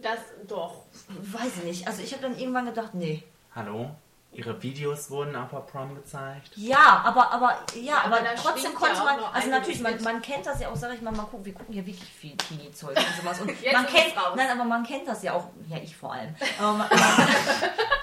Das 0.00 0.18
doch. 0.48 0.84
weiß 1.08 1.58
ich 1.58 1.64
nicht. 1.64 1.86
Also 1.86 2.02
ich 2.02 2.12
habe 2.12 2.22
dann 2.22 2.38
irgendwann 2.38 2.66
gedacht, 2.66 2.94
nee. 2.94 3.22
Hallo? 3.54 3.90
Ihre 4.34 4.62
Videos 4.62 5.10
wurden 5.10 5.36
auf 5.36 5.50
der 5.50 5.58
Prom 5.58 5.94
gezeigt? 5.94 6.52
Ja, 6.56 7.02
aber, 7.04 7.30
aber, 7.32 7.58
ja, 7.74 7.98
aber 8.02 8.20
aber, 8.20 8.34
trotzdem 8.34 8.74
konnte 8.74 8.96
ja 8.96 9.04
man, 9.04 9.20
also 9.24 9.50
natürlich, 9.50 9.82
man, 9.82 10.02
man 10.02 10.22
kennt 10.22 10.46
das 10.46 10.58
ja 10.58 10.70
auch, 10.70 10.76
sag 10.76 10.94
ich 10.94 11.02
mal, 11.02 11.12
man 11.12 11.26
guckt, 11.26 11.44
wir 11.44 11.52
gucken 11.52 11.74
ja 11.74 11.84
wirklich 11.84 12.08
viel 12.08 12.34
Teenie-Zeug 12.38 12.96
und 12.96 13.16
sowas. 13.20 13.40
Und 13.42 13.48
man 13.72 13.86
kennt, 13.86 14.14
nein, 14.34 14.48
aber 14.50 14.64
man 14.64 14.84
kennt 14.84 15.06
das 15.06 15.22
ja 15.22 15.34
auch, 15.34 15.48
ja, 15.68 15.76
ich 15.76 15.94
vor 15.94 16.14
allem. 16.14 16.34
Aber 16.58 16.72
man, 16.72 16.88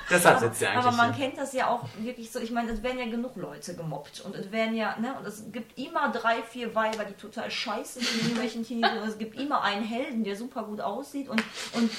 Deshalb 0.09 0.39
sitzt 0.39 0.59
sie 0.59 0.67
eigentlich 0.67 0.85
aber 0.85 0.95
man 0.95 1.13
hier. 1.13 1.25
kennt 1.25 1.37
das 1.37 1.53
ja 1.53 1.67
auch 1.67 1.85
wirklich 1.99 2.31
so, 2.31 2.39
ich 2.39 2.51
meine, 2.51 2.71
es 2.71 2.81
werden 2.83 2.99
ja 2.99 3.05
genug 3.05 3.35
Leute 3.35 3.75
gemobbt 3.75 4.21
und 4.21 4.35
es 4.35 4.51
werden 4.51 4.75
ja, 4.75 4.95
ne, 4.99 5.13
und 5.17 5.25
es 5.27 5.43
gibt 5.51 5.77
immer 5.77 6.11
drei, 6.11 6.41
vier 6.43 6.73
Weiber, 6.75 7.05
die 7.05 7.13
total 7.13 7.49
scheiße 7.51 7.99
sind 7.99 8.11
in 8.13 8.19
irgendwelchen 8.21 8.63
Teenies 8.65 8.91
und 9.01 9.07
es 9.07 9.17
gibt 9.17 9.39
immer 9.39 9.61
einen 9.61 9.83
Helden, 9.83 10.23
der 10.23 10.35
super 10.35 10.63
gut 10.63 10.81
aussieht 10.81 11.29
und, 11.29 11.43
und 11.73 11.91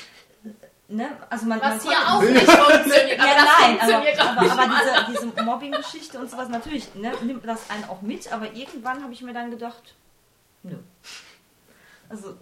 ne, 0.88 1.08
also 1.28 1.46
man, 1.46 1.58
man 1.60 1.76
Was 1.76 1.82
hier 1.82 1.92
konnte- 1.92 2.12
auch 2.12 2.22
nicht 2.22 2.50
funktioniert. 2.50 3.20
Aber 3.20 3.28
ja, 3.28 3.34
das 3.34 3.44
nein, 3.44 3.78
aber, 3.80 3.92
funktioniert 3.92 4.20
auch 4.20 4.26
aber, 4.26 4.40
nicht. 4.42 4.52
aber 4.52 5.10
diese, 5.12 5.26
diese 5.32 5.42
Mobbing-Geschichte 5.44 6.18
und 6.18 6.30
sowas, 6.30 6.48
natürlich 6.48 6.94
ne, 6.94 7.12
nimmt 7.22 7.46
das 7.46 7.70
einen 7.70 7.84
auch 7.84 8.02
mit, 8.02 8.32
aber 8.32 8.52
irgendwann 8.54 9.02
habe 9.02 9.12
ich 9.12 9.22
mir 9.22 9.32
dann 9.32 9.50
gedacht, 9.50 9.94
nö. 10.62 10.76
Also, 12.08 12.34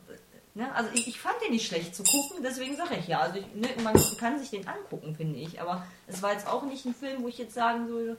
ne, 0.59 0.75
also 0.75 0.91
ich, 0.93 1.07
ich 1.07 1.21
fand 1.21 1.37
den 1.41 1.53
nicht 1.53 1.67
schlecht 1.67 1.95
zu 1.95 2.03
gucken, 2.03 2.43
deswegen 2.43 2.77
sage 2.77 2.97
ich 2.99 3.07
ja. 3.07 3.21
Also 3.21 3.39
ich, 3.39 3.47
ne, 3.55 3.69
man 3.83 3.95
kann 4.19 4.39
sich 4.39 4.51
den 4.51 4.67
angucken, 4.67 5.15
finde 5.15 5.39
ich, 5.39 5.61
aber 5.61 5.87
es 6.07 6.21
war 6.23 6.33
jetzt 6.33 6.47
auch 6.47 6.65
nicht 6.65 6.85
ein 6.85 6.95
Film, 6.95 7.23
wo 7.23 7.29
ich 7.29 7.39
jetzt 7.39 7.55
sagen 7.55 7.89
würde, 7.89 8.17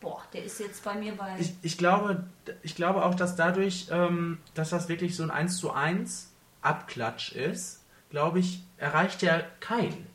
boah, 0.00 0.22
der 0.32 0.44
ist 0.44 0.60
jetzt 0.60 0.82
bei 0.84 0.94
mir 0.94 1.14
bei... 1.16 1.36
Ich, 1.38 1.52
ich, 1.62 1.76
glaube, 1.76 2.24
ich 2.62 2.74
glaube 2.74 3.04
auch, 3.04 3.14
dass 3.14 3.36
dadurch, 3.36 3.88
ähm, 3.90 4.38
dass 4.54 4.70
das 4.70 4.88
wirklich 4.88 5.16
so 5.16 5.24
ein 5.24 5.30
1 5.30 5.58
zu 5.58 5.72
1 5.72 6.30
Abklatsch 6.62 7.32
ist, 7.32 7.82
glaube 8.08 8.38
ich, 8.38 8.62
erreicht 8.78 9.22
er 9.22 9.42
keinen. 9.58 10.06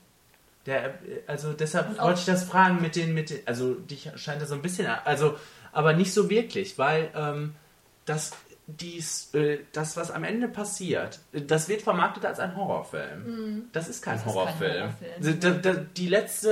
Der, 0.65 0.85
äh, 1.03 1.21
also 1.27 1.53
deshalb 1.53 1.99
wollte 2.01 2.21
ich 2.21 2.25
das 2.25 2.45
fragen 2.45 2.81
mit 2.81 2.95
den, 2.95 3.13
mit 3.13 3.29
den, 3.29 3.45
also 3.45 3.75
dich 3.75 4.09
scheint 4.15 4.41
er 4.41 4.47
so 4.47 4.55
ein 4.55 4.61
bisschen, 4.61 4.87
also, 4.87 5.37
aber 5.71 5.93
nicht 5.93 6.13
so 6.13 6.29
wirklich, 6.29 6.79
weil 6.79 7.11
ähm, 7.13 7.53
das, 8.05 8.31
dies, 8.67 9.29
äh, 9.35 9.59
das, 9.73 9.95
was 9.95 10.09
am 10.09 10.23
Ende 10.23 10.47
passiert, 10.47 11.19
äh, 11.33 11.41
das 11.41 11.67
wird 11.69 11.83
vermarktet 11.83 12.25
als 12.25 12.39
ein 12.39 12.55
Horrorfilm. 12.55 13.69
Das 13.71 13.87
ist 13.87 14.01
kein 14.01 14.15
Das 14.15 14.25
ist 14.25 14.25
kein 14.25 14.33
Horrorfilm. 14.33 14.93
Horrorfilm. 15.21 15.39
Da- 15.39 15.71
da- 15.73 15.79
Die, 15.95 16.07
letzte, 16.07 16.51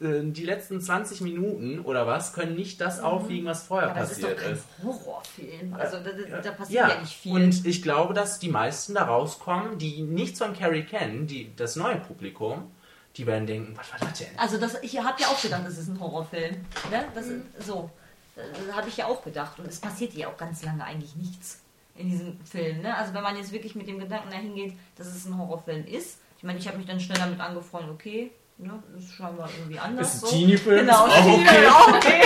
äh, 0.00 0.20
die 0.24 0.44
letzten 0.44 0.80
20 0.80 1.20
Minuten 1.20 1.80
oder 1.80 2.06
was 2.06 2.32
können 2.32 2.56
nicht 2.56 2.80
das 2.80 3.00
aufwiegen, 3.00 3.46
was 3.46 3.62
vorher 3.62 3.90
aber 3.90 4.00
das 4.00 4.12
ist 4.12 4.22
doch 4.24 4.30
passiert 4.30 4.44
kein 4.44 4.52
ist. 4.54 4.64
Horrorfilm. 4.82 5.74
Also 5.74 5.96
da, 5.98 6.10
da, 6.10 6.40
da 6.40 6.50
passiert 6.50 6.88
ja, 6.88 7.00
nicht 7.00 7.14
viel. 7.16 7.32
Und 7.32 7.64
ich 7.66 7.82
glaube, 7.82 8.14
dass 8.14 8.38
die 8.38 8.48
meisten 8.48 8.94
da 8.94 9.04
rauskommen, 9.04 9.78
die 9.78 10.02
nichts 10.02 10.40
von 10.40 10.54
Carrie 10.54 10.82
kennen, 10.84 11.26
die, 11.26 11.54
das 11.54 11.76
neue 11.76 11.96
Publikum, 11.96 12.70
die 13.16 13.26
werden 13.28 13.46
denken, 13.46 13.76
was 13.76 13.92
war 13.92 14.08
das 14.08 14.18
denn? 14.18 14.26
Also 14.36 14.58
das, 14.58 14.76
ich 14.82 14.98
habe 14.98 15.20
ja 15.22 15.28
auch 15.28 15.40
gedacht, 15.40 15.62
das 15.64 15.78
ist 15.78 15.86
ein 15.88 16.00
Horrorfilm. 16.00 16.56
Ne? 16.90 17.04
Das 17.14 17.26
ist, 17.28 17.42
so, 17.64 17.90
das 18.36 18.74
habe 18.76 18.88
ich 18.88 18.96
ja 18.96 19.06
auch 19.06 19.22
gedacht. 19.22 19.58
Und 19.58 19.66
es 19.68 19.80
passiert 19.80 20.14
ja 20.14 20.28
auch 20.28 20.36
ganz 20.36 20.62
lange 20.62 20.84
eigentlich 20.84 21.14
nichts 21.16 21.60
in 21.96 22.10
diesem 22.10 22.38
Film. 22.44 22.82
Ne? 22.82 22.96
Also 22.96 23.14
wenn 23.14 23.22
man 23.22 23.36
jetzt 23.36 23.52
wirklich 23.52 23.74
mit 23.74 23.86
dem 23.86 23.98
Gedanken 23.98 24.30
dahin 24.30 24.54
geht, 24.54 24.74
dass 24.96 25.06
es 25.06 25.26
ein 25.26 25.38
Horrorfilm 25.38 25.86
ist. 25.86 26.18
Ich 26.38 26.42
meine, 26.44 26.58
ich 26.58 26.66
habe 26.66 26.76
mich 26.76 26.86
dann 26.86 27.00
schnell 27.00 27.18
damit 27.18 27.40
angefreundet, 27.40 27.90
okay, 27.92 28.30
ne, 28.58 28.82
ist 28.98 29.14
scheinbar 29.14 29.48
irgendwie 29.56 29.78
anders. 29.78 30.14
Ist 30.16 30.24
ein 30.24 30.28
so. 30.28 30.36
Teenie-Film, 30.36 30.80
Genau, 30.80 31.06
ist 31.06 31.12
auch 31.12 31.26
okay. 31.26 31.66
auch 31.66 31.88
okay. 31.94 32.22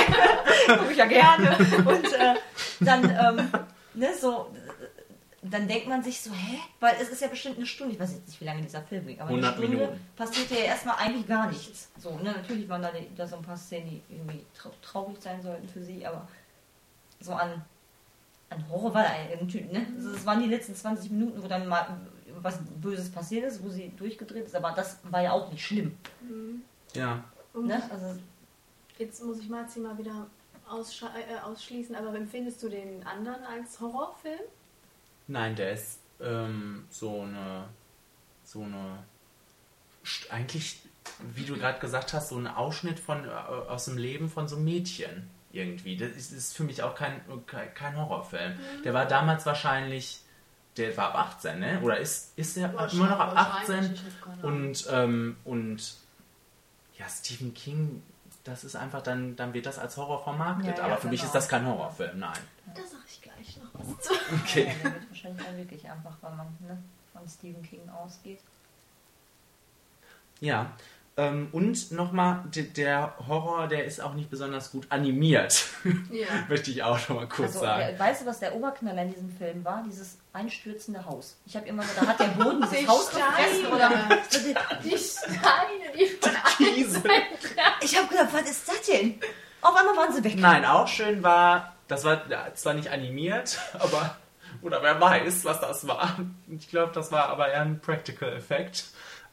Guck 0.79 0.91
ich 0.91 0.97
ja 0.97 1.07
gerne. 1.07 1.57
Und 1.85 2.13
äh, 2.13 2.35
dann, 2.81 3.05
ähm, 3.05 3.49
ne, 3.95 4.09
so, 4.19 4.51
dann 5.53 5.69
denkt 5.69 5.89
man 5.89 6.03
sich 6.03 6.21
so, 6.21 6.31
hä? 6.33 6.59
Weil 6.81 6.97
es 7.01 7.09
ist 7.11 7.21
ja 7.23 7.29
bestimmt 7.29 7.57
eine 7.57 7.67
Stunde, 7.67 7.95
ich 7.95 8.01
weiß 8.01 8.13
jetzt 8.13 8.27
nicht, 8.29 8.41
wie 8.41 8.45
lange 8.45 8.63
dieser 8.63 8.83
Film 8.83 9.07
ging, 9.07 9.21
aber 9.21 9.31
100 9.31 9.55
eine 9.57 9.63
Stunde 9.67 9.77
Minuten. 9.85 10.01
passiert 10.17 10.51
ja 10.51 10.57
erstmal 10.59 10.97
eigentlich 10.97 11.27
gar 11.27 11.49
nichts. 11.51 11.91
So, 11.99 12.17
ne, 12.17 12.33
natürlich 12.33 12.69
waren 12.69 12.83
da, 12.83 12.91
die- 12.93 13.15
da 13.15 13.27
so 13.27 13.37
ein 13.37 13.43
paar 13.43 13.57
Szenen, 13.57 13.89
die 13.91 14.03
irgendwie 14.15 14.45
trau 14.55 14.71
traurig 14.83 15.21
sein 15.21 15.41
sollten 15.43 15.69
für 15.69 15.83
sie, 15.83 16.05
aber 16.07 16.27
so 17.21 17.33
an, 17.33 17.63
an 18.51 18.69
Horror 18.71 18.95
war 18.95 19.03
da 19.05 19.11
natürlich, 19.41 19.71
ne? 19.73 19.87
Also 19.97 20.11
es 20.11 20.25
waren 20.25 20.41
die 20.43 20.49
letzten 20.49 20.75
20 20.75 21.11
Minuten, 21.11 21.43
wo 21.43 21.47
dann 21.49 21.67
mal 21.67 22.01
was 22.41 22.59
Böses 22.81 23.11
passiert 23.11 23.45
ist, 23.45 23.63
wo 23.63 23.69
sie 23.69 23.91
durchgedreht 23.97 24.47
ist, 24.47 24.55
aber 24.55 24.73
das 24.73 24.99
war 25.05 25.23
ja 25.23 25.33
auch 25.33 25.51
nicht 25.51 25.65
schlimm. 25.65 25.97
Ja. 26.95 27.25
Ne? 27.55 27.83
Also, 27.91 28.19
Jetzt 28.99 29.23
muss 29.25 29.39
ich 29.39 29.49
Marzi 29.49 29.79
mal 29.81 29.97
wieder 29.99 30.27
aussche- 30.69 31.07
äh, 31.15 31.39
ausschließen, 31.45 31.95
aber 31.95 32.15
empfindest 32.15 32.61
du 32.63 32.69
den 32.69 33.05
anderen 33.07 33.43
als 33.45 33.81
Horrorfilm? 33.81 34.41
Nein, 35.29 35.57
der 35.57 35.73
ist 35.73 35.99
ähm, 36.21 36.87
so 36.91 37.23
eine, 37.23 37.67
so 38.45 38.63
eine, 38.63 38.99
eigentlich, 40.31 40.81
wie 41.35 41.45
du 41.45 41.57
gerade 41.57 41.79
gesagt 41.79 42.13
hast, 42.13 42.31
so 42.31 42.37
ein 42.37 42.47
Ausschnitt 42.47 42.99
von, 42.99 43.25
äh, 43.25 43.29
aus 43.29 43.85
dem 43.85 43.99
Leben 43.99 44.29
von 44.31 44.49
so 44.49 44.57
einem 44.57 44.65
Mädchen 44.65 45.31
irgendwie. 45.53 45.97
Das 45.97 46.11
ist, 46.11 46.33
ist 46.33 46.57
für 46.57 46.65
mich 46.65 46.83
auch 46.83 46.95
kein, 46.95 47.21
kein, 47.47 47.97
Horrorfilm. 47.97 48.59
Der 48.85 48.95
war 48.95 49.07
damals 49.07 49.47
wahrscheinlich, 49.47 50.21
der 50.77 50.97
war 50.97 51.15
ab 51.15 51.35
18, 51.37 51.59
ne? 51.59 51.81
Oder 51.83 51.99
ist, 51.99 52.33
ist 52.37 52.57
der 52.57 52.71
immer 52.71 53.09
noch 53.09 53.19
ab 53.19 53.35
Wahrscheinlich, 53.35 53.91
18? 53.91 53.95
ich 53.95 54.15
hab 54.15 54.25
keine 54.25 54.43
Ahnung. 54.43 54.67
Und, 54.67 54.87
ähm, 54.91 55.37
und 55.45 55.95
ja, 56.99 57.07
Stephen 57.09 57.55
King, 57.55 58.03
das 58.45 58.65
ist 58.65 58.77
einfach, 58.77 59.03
dann, 59.03 59.37
dann 59.37 59.53
wird 59.53 59.67
das 59.67 59.79
als 59.79 59.97
Horror 59.97 60.23
vermarktet. 60.23 60.79
Ja, 60.79 60.85
ja, 60.85 60.85
Aber 60.85 60.97
für 60.97 61.09
mich 61.09 61.21
genau. 61.21 61.29
ist 61.29 61.35
das 61.35 61.49
kein 61.49 61.67
Horrorfilm, 61.67 62.19
nein. 62.19 62.39
Da 62.75 62.83
sag 62.83 63.01
ich 63.09 63.21
gleich 63.39 63.57
noch 63.59 63.71
was 63.75 64.01
zu. 64.05 64.13
Okay. 64.43 64.67
Ja, 64.69 64.75
der 64.83 64.93
wird 64.95 65.09
wahrscheinlich 65.11 65.47
auch 65.47 65.57
wirklich 65.57 65.91
einfach, 65.91 66.17
weil 66.21 66.35
man 66.35 66.47
ne, 66.61 66.79
von 67.13 67.29
Stephen 67.29 67.63
King 67.63 67.89
ausgeht. 67.89 68.41
Ja. 70.41 70.73
Ähm, 71.17 71.49
und 71.51 71.91
nochmal, 71.91 72.45
der 72.77 73.13
Horror, 73.27 73.67
der 73.67 73.85
ist 73.85 74.01
auch 74.01 74.15
nicht 74.15 74.31
besonders 74.31 74.71
gut 74.71 74.87
animiert. 74.91 75.67
Ja. 76.13 76.27
Möchte 76.49 76.71
ich 76.71 76.83
auch 76.83 76.97
noch 77.09 77.17
mal 77.17 77.29
kurz 77.29 77.49
Also, 77.49 77.61
sagen. 77.61 77.89
der, 77.89 77.99
weißt 77.99 78.23
du, 78.23 78.27
was 78.27 78.39
der 78.41 78.55
Oberknaller 78.55 79.03
in 79.03 79.13
diesem 79.13 79.31
Film 79.31 79.65
war? 79.65 79.83
Dieses 79.87 80.17
einstürzende 80.33 81.05
Haus. 81.05 81.37
Ich 81.47 81.57
habe 81.57 81.67
immer 81.67 81.83
gedacht, 81.83 82.03
da 82.03 82.07
hat 82.07 82.21
der 82.21 82.27
Boden 82.43 82.63
Die 82.63 82.69
dieses 82.77 82.89
Haus 82.89 83.11
gefressen 83.11 83.67
oder. 83.67 83.91
Die 84.85 84.97
Steine, 84.97 85.93
die 85.97 86.07
von 86.21 86.33
Diese. 86.77 87.03
Ich 87.83 87.97
habe 87.99 88.09
gedacht, 88.09 88.29
was 88.33 88.51
ist 88.51 88.69
das 88.69 88.83
denn? 88.83 89.19
Auf 89.61 89.75
einmal 89.77 89.97
waren 89.97 90.13
sie 90.13 90.23
weg. 90.23 90.37
Nein, 90.37 90.65
auch 90.65 90.87
schön 90.87 91.23
war, 91.23 91.75
das 91.89 92.05
war 92.05 92.29
ja, 92.31 92.53
zwar 92.55 92.75
nicht 92.75 92.91
animiert, 92.91 93.59
aber, 93.79 94.17
oder 94.63 94.83
wer 94.83 95.01
weiß, 95.01 95.45
was 95.45 95.61
das 95.61 95.87
war. 95.89 96.17
Ich 96.49 96.69
glaube, 96.69 96.93
das 96.93 97.11
war 97.13 97.29
aber 97.29 97.49
eher 97.49 97.63
ein 97.63 97.81
Practical 97.81 98.33
Effekt. 98.33 98.85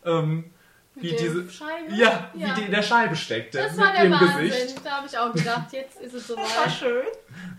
Ähm, 0.04 0.52
wie 0.98 1.14
diese, 1.16 1.50
Scheibe? 1.50 1.94
ja, 1.94 2.30
wie 2.34 2.42
Ja. 2.42 2.54
die 2.54 2.62
in 2.64 2.72
der 2.72 2.82
Scheibe 2.82 3.16
steckte. 3.18 3.58
Das 3.58 3.74
mit 3.74 3.86
war 3.86 3.92
der 3.94 4.04
ihrem 4.06 4.14
Wahnsinn. 4.14 4.50
Gesicht. 4.50 4.86
Da 4.86 4.92
habe 4.92 5.08
ich 5.08 5.18
auch 5.18 5.34
gedacht, 5.34 5.74
jetzt 5.74 6.00
ist 6.00 6.14
es 6.14 6.28
Das 6.28 6.38
war 6.38 6.46
soweit. 6.48 6.72
schön. 6.72 7.06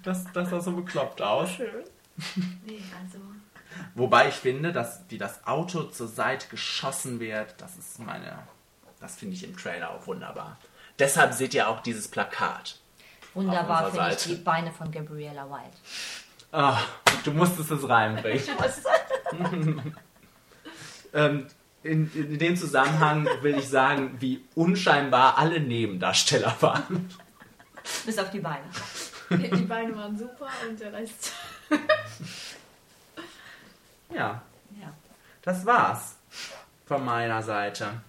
Das, 0.03 0.25
das 0.33 0.49
sah 0.51 0.61
so 0.61 0.73
bekloppt 0.73 1.21
aus. 1.21 1.51
schön. 1.51 1.85
Nee, 2.65 2.81
also. 3.03 3.19
Wobei 3.95 4.29
ich 4.29 4.35
finde, 4.37 4.73
dass 4.73 5.03
wie 5.11 5.19
das 5.19 5.47
Auto 5.47 5.83
zur 5.83 6.09
Seite 6.09 6.49
geschossen 6.49 7.21
wird, 7.21 7.55
das 7.59 7.77
ist 7.77 7.99
meine, 7.99 8.39
das 9.01 9.17
finde 9.17 9.35
ich 9.35 9.45
im 9.45 9.55
Trailer 9.55 9.91
auch 9.91 10.07
wunderbar. 10.07 10.57
Deshalb 10.99 11.35
seht 11.35 11.53
ihr 11.53 11.69
auch 11.69 11.81
dieses 11.81 12.09
Plakat. 12.09 12.79
Wunderbar 13.37 13.91
finde 13.93 14.11
ich 14.11 14.25
die 14.25 14.35
Beine 14.37 14.73
von 14.73 14.91
Gabriella 14.91 15.49
White. 15.51 15.77
Ah, 16.53 16.79
du 17.23 17.33
musstest 17.33 17.71
es 17.71 17.89
reinbringen. 17.89 18.43
ähm, 21.13 21.47
in, 21.83 22.11
in 22.15 22.39
dem 22.39 22.57
Zusammenhang 22.57 23.29
will 23.43 23.59
ich 23.59 23.69
sagen, 23.69 24.17
wie 24.21 24.43
unscheinbar 24.55 25.37
alle 25.39 25.61
Nebendarsteller 25.61 26.57
waren. 26.61 27.11
Bis 28.05 28.19
auf 28.19 28.31
die 28.31 28.41
Beine. 28.41 28.65
Die, 29.31 29.51
die 29.51 29.63
Beine 29.65 29.95
waren 29.97 30.17
super 30.19 30.49
und 30.69 30.81
der 30.81 30.93
Rest. 30.93 31.33
Ja, 34.11 34.43
Ja. 34.81 34.93
das 35.43 35.67
war's 35.67 36.17
von 36.87 37.05
meiner 37.05 37.43
Seite. 37.43 38.01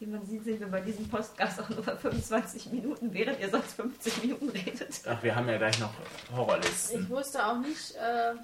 Wie 0.00 0.06
man 0.06 0.24
sieht, 0.24 0.44
sind 0.44 0.60
wir 0.60 0.68
bei 0.68 0.80
diesem 0.80 1.08
Podcast 1.08 1.60
auch 1.60 1.68
nur 1.70 1.82
bei 1.82 1.96
25 1.96 2.66
Minuten, 2.72 3.12
während 3.12 3.40
ihr 3.40 3.50
sonst 3.50 3.74
50 3.74 4.22
Minuten 4.22 4.48
redet. 4.50 5.00
Ach, 5.06 5.20
wir 5.22 5.34
haben 5.34 5.48
ja 5.48 5.58
gleich 5.58 5.78
noch 5.80 5.92
Horrorlisten. 6.32 7.02
Ich 7.02 7.10
wusste 7.10 7.44
auch 7.44 7.58
nicht, 7.58 7.96
äh, 7.96 8.34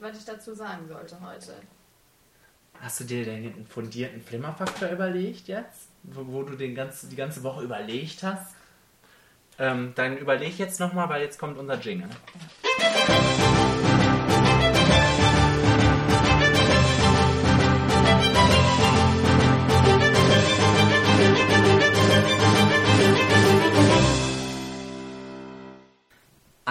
was 0.00 0.18
ich 0.18 0.24
dazu 0.24 0.54
sagen 0.54 0.86
sollte 0.86 1.20
heute. 1.20 1.54
Hast 2.80 3.00
du 3.00 3.04
dir 3.04 3.24
den 3.24 3.66
fundierten 3.66 4.22
Flimmerfaktor 4.22 4.90
überlegt 4.90 5.48
jetzt? 5.48 5.88
Wo, 6.04 6.24
wo 6.26 6.42
du 6.44 6.56
den 6.56 6.74
ganz, 6.74 7.08
die 7.08 7.16
ganze 7.16 7.42
Woche 7.42 7.64
überlegt 7.64 8.22
hast? 8.22 8.54
Ähm, 9.58 9.92
dann 9.96 10.16
überleg 10.16 10.56
jetzt 10.58 10.80
nochmal, 10.80 11.08
weil 11.08 11.22
jetzt 11.22 11.38
kommt 11.38 11.58
unser 11.58 11.78
Jingle. 11.78 12.08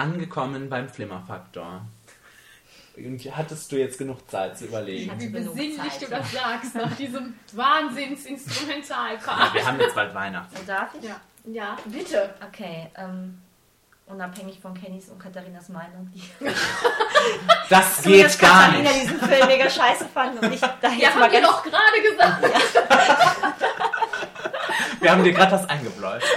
Angekommen 0.00 0.70
beim 0.70 0.88
Flimmerfaktor. 0.88 1.82
Und 2.96 3.36
Hattest 3.36 3.70
du 3.70 3.76
jetzt 3.76 3.98
genug 3.98 4.26
Zeit 4.30 4.56
zu 4.56 4.64
überlegen? 4.64 5.12
Wie 5.18 5.28
besinnlich 5.28 5.98
du 5.98 6.06
ja. 6.06 6.18
das 6.18 6.32
sagst, 6.32 6.74
nach 6.74 6.96
diesem 6.96 7.34
Wahnsinns-Instrumentalpart. 7.52 9.52
Wir 9.52 9.66
haben 9.66 9.78
jetzt 9.78 9.94
bald 9.94 10.14
Weihnachten. 10.14 10.56
So 10.56 10.62
darf 10.66 10.94
ich? 10.94 11.04
Ja. 11.04 11.20
ja, 11.44 11.76
bitte. 11.84 12.34
Okay, 12.48 12.88
ähm, 12.96 13.42
unabhängig 14.06 14.58
von 14.60 14.72
Kennys 14.72 15.10
und 15.10 15.18
Katharinas 15.18 15.68
Meinung, 15.68 16.10
Das 17.68 18.00
geht 18.02 18.38
gar 18.38 18.68
Katharina 18.68 18.90
nicht. 18.90 19.02
diesen 19.02 19.20
Film 19.20 19.46
mega 19.46 19.68
scheiße 19.68 20.06
fand 20.06 20.42
und 20.42 20.50
ich 20.52 20.60
da 20.60 20.78
Ja, 20.82 20.92
jetzt 20.92 21.12
haben 21.12 21.20
mal 21.20 21.30
ganz 21.30 21.46
doch 21.46 21.62
gerade 21.62 22.00
gesagt. 22.10 22.42
Wir 25.00 25.12
haben 25.12 25.24
dir 25.24 25.32
gerade 25.32 25.50
das 25.50 25.68
eingebläut. 25.68 26.22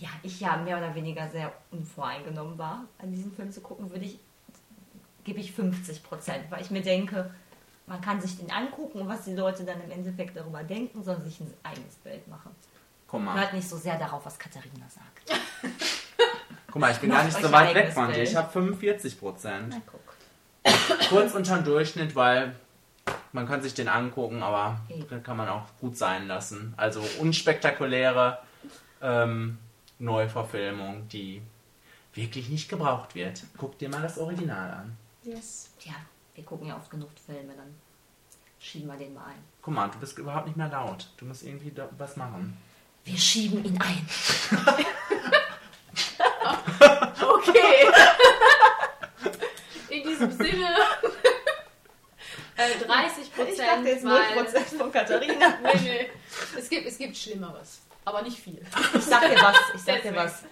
Ja, 0.00 0.08
ich 0.22 0.40
ja 0.40 0.56
mehr 0.56 0.78
oder 0.78 0.94
weniger 0.94 1.28
sehr 1.28 1.52
unvoreingenommen 1.70 2.56
war, 2.58 2.84
an 2.98 3.10
diesem 3.10 3.32
Film 3.32 3.50
zu 3.50 3.60
gucken, 3.60 3.90
würde 3.90 4.04
ich, 4.04 4.18
gebe 5.24 5.40
ich 5.40 5.52
50 5.52 6.02
Prozent, 6.02 6.44
weil 6.50 6.62
ich 6.62 6.70
mir 6.70 6.82
denke, 6.82 7.30
man 7.86 8.00
kann 8.00 8.20
sich 8.20 8.36
den 8.38 8.50
angucken 8.50 9.00
und 9.00 9.08
was 9.08 9.24
die 9.24 9.34
Leute 9.34 9.64
dann 9.64 9.82
im 9.82 9.90
Endeffekt 9.90 10.36
darüber 10.36 10.62
denken, 10.62 11.02
sondern 11.02 11.24
sich 11.24 11.40
ein 11.40 11.52
eigenes 11.62 11.94
Bild 11.96 12.28
machen. 12.28 12.50
Guck 13.08 13.22
mal. 13.22 13.40
Hört 13.40 13.54
nicht 13.54 13.68
so 13.68 13.76
sehr 13.76 13.98
darauf, 13.98 14.24
was 14.26 14.38
Katharina 14.38 14.86
sagt. 14.88 15.42
Guck 16.70 16.80
mal, 16.80 16.92
ich 16.92 16.98
bin 16.98 17.08
Macht 17.08 17.20
gar 17.20 17.24
nicht 17.26 17.40
so 17.40 17.50
weit 17.50 17.74
weg 17.74 17.92
von 17.92 18.12
dir. 18.12 18.22
Ich 18.22 18.36
habe 18.36 18.50
45 18.50 19.18
Prozent. 19.18 19.74
Kurz 21.08 21.34
unterm 21.34 21.64
Durchschnitt, 21.64 22.14
weil 22.14 22.54
man 23.32 23.48
kann 23.48 23.62
sich 23.62 23.72
den 23.72 23.88
angucken, 23.88 24.42
aber 24.42 24.80
Eben. 24.90 25.08
den 25.08 25.22
kann 25.22 25.38
man 25.38 25.48
auch 25.48 25.64
gut 25.80 25.96
sein 25.96 26.28
lassen. 26.28 26.74
Also 26.76 27.02
unspektakuläre 27.18 28.38
ähm, 29.00 29.58
Neuverfilmung, 29.98 31.08
die 31.08 31.42
wirklich 32.14 32.48
nicht 32.48 32.68
gebraucht 32.68 33.14
wird. 33.14 33.42
Guck 33.56 33.78
dir 33.78 33.88
mal 33.88 34.02
das 34.02 34.18
Original 34.18 34.70
an. 34.70 34.96
Yes. 35.22 35.70
Tja, 35.78 35.94
wir 36.34 36.44
gucken 36.44 36.68
ja 36.68 36.76
oft 36.76 36.90
genug 36.90 37.10
Filme, 37.26 37.52
dann 37.54 37.74
schieben 38.58 38.88
wir 38.88 38.96
den 38.96 39.14
mal 39.14 39.26
ein. 39.26 39.44
Guck 39.62 39.74
mal, 39.74 39.88
du 39.88 39.98
bist 39.98 40.18
überhaupt 40.18 40.46
nicht 40.46 40.56
mehr 40.56 40.68
laut. 40.68 41.08
Du 41.16 41.24
musst 41.26 41.42
irgendwie 41.42 41.70
da 41.70 41.88
was 41.98 42.16
machen. 42.16 42.56
Wir 43.04 43.18
schieben 43.18 43.64
ihn 43.64 43.80
ein. 43.80 44.08
Okay. 47.20 47.86
In 49.96 50.02
diesem 50.02 50.30
Sinne. 50.30 50.76
äh, 52.56 52.84
30 52.86 53.34
Prozent. 53.34 54.68
von 54.78 54.92
Katharina. 54.92 55.58
Nee, 55.62 55.80
nee. 55.82 56.10
Es 56.56 56.68
gibt, 56.68 56.86
es 56.86 56.98
gibt 56.98 57.16
Schlimmeres. 57.16 57.80
Aber 58.08 58.22
nicht 58.22 58.38
viel. 58.38 58.58
Ich 58.94 59.04
sag 59.04 59.20
dir 59.28 59.36
was, 59.36 59.56
ich 59.74 59.82
sag 59.82 60.00
dir 60.00 60.16
was. 60.16 60.42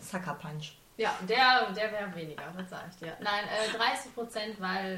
Sucker 0.00 0.34
Punch. 0.34 0.72
Ja, 0.96 1.14
der, 1.28 1.70
der 1.72 1.92
wäre 1.92 2.12
weniger, 2.16 2.42
das 2.56 2.68
sag 2.68 2.84
ich 2.90 2.96
dir. 2.96 3.16
Nein, 3.20 3.44
äh, 3.44 3.76
30 3.76 4.12
Prozent, 4.12 4.60
weil 4.60 4.96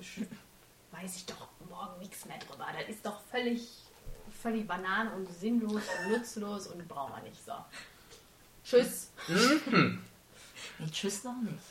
äh, 0.00 1.00
weiß 1.00 1.16
ich 1.16 1.26
doch 1.26 1.46
morgen 1.68 2.00
nichts 2.00 2.24
mehr 2.24 2.38
drüber. 2.38 2.66
Das 2.76 2.88
ist 2.88 3.06
doch 3.06 3.20
völlig, 3.30 3.68
völlig 4.42 4.66
Banane 4.66 5.12
und 5.12 5.32
sinnlos 5.32 5.82
und 6.04 6.12
nutzlos 6.12 6.66
und 6.66 6.88
brauchen 6.88 7.12
wir 7.14 7.30
nicht 7.30 7.44
so. 7.44 7.52
Tschüss. 8.64 9.12
Nee, 10.78 10.90
tschüss 10.90 11.22
noch 11.22 11.40
nicht. 11.42 11.62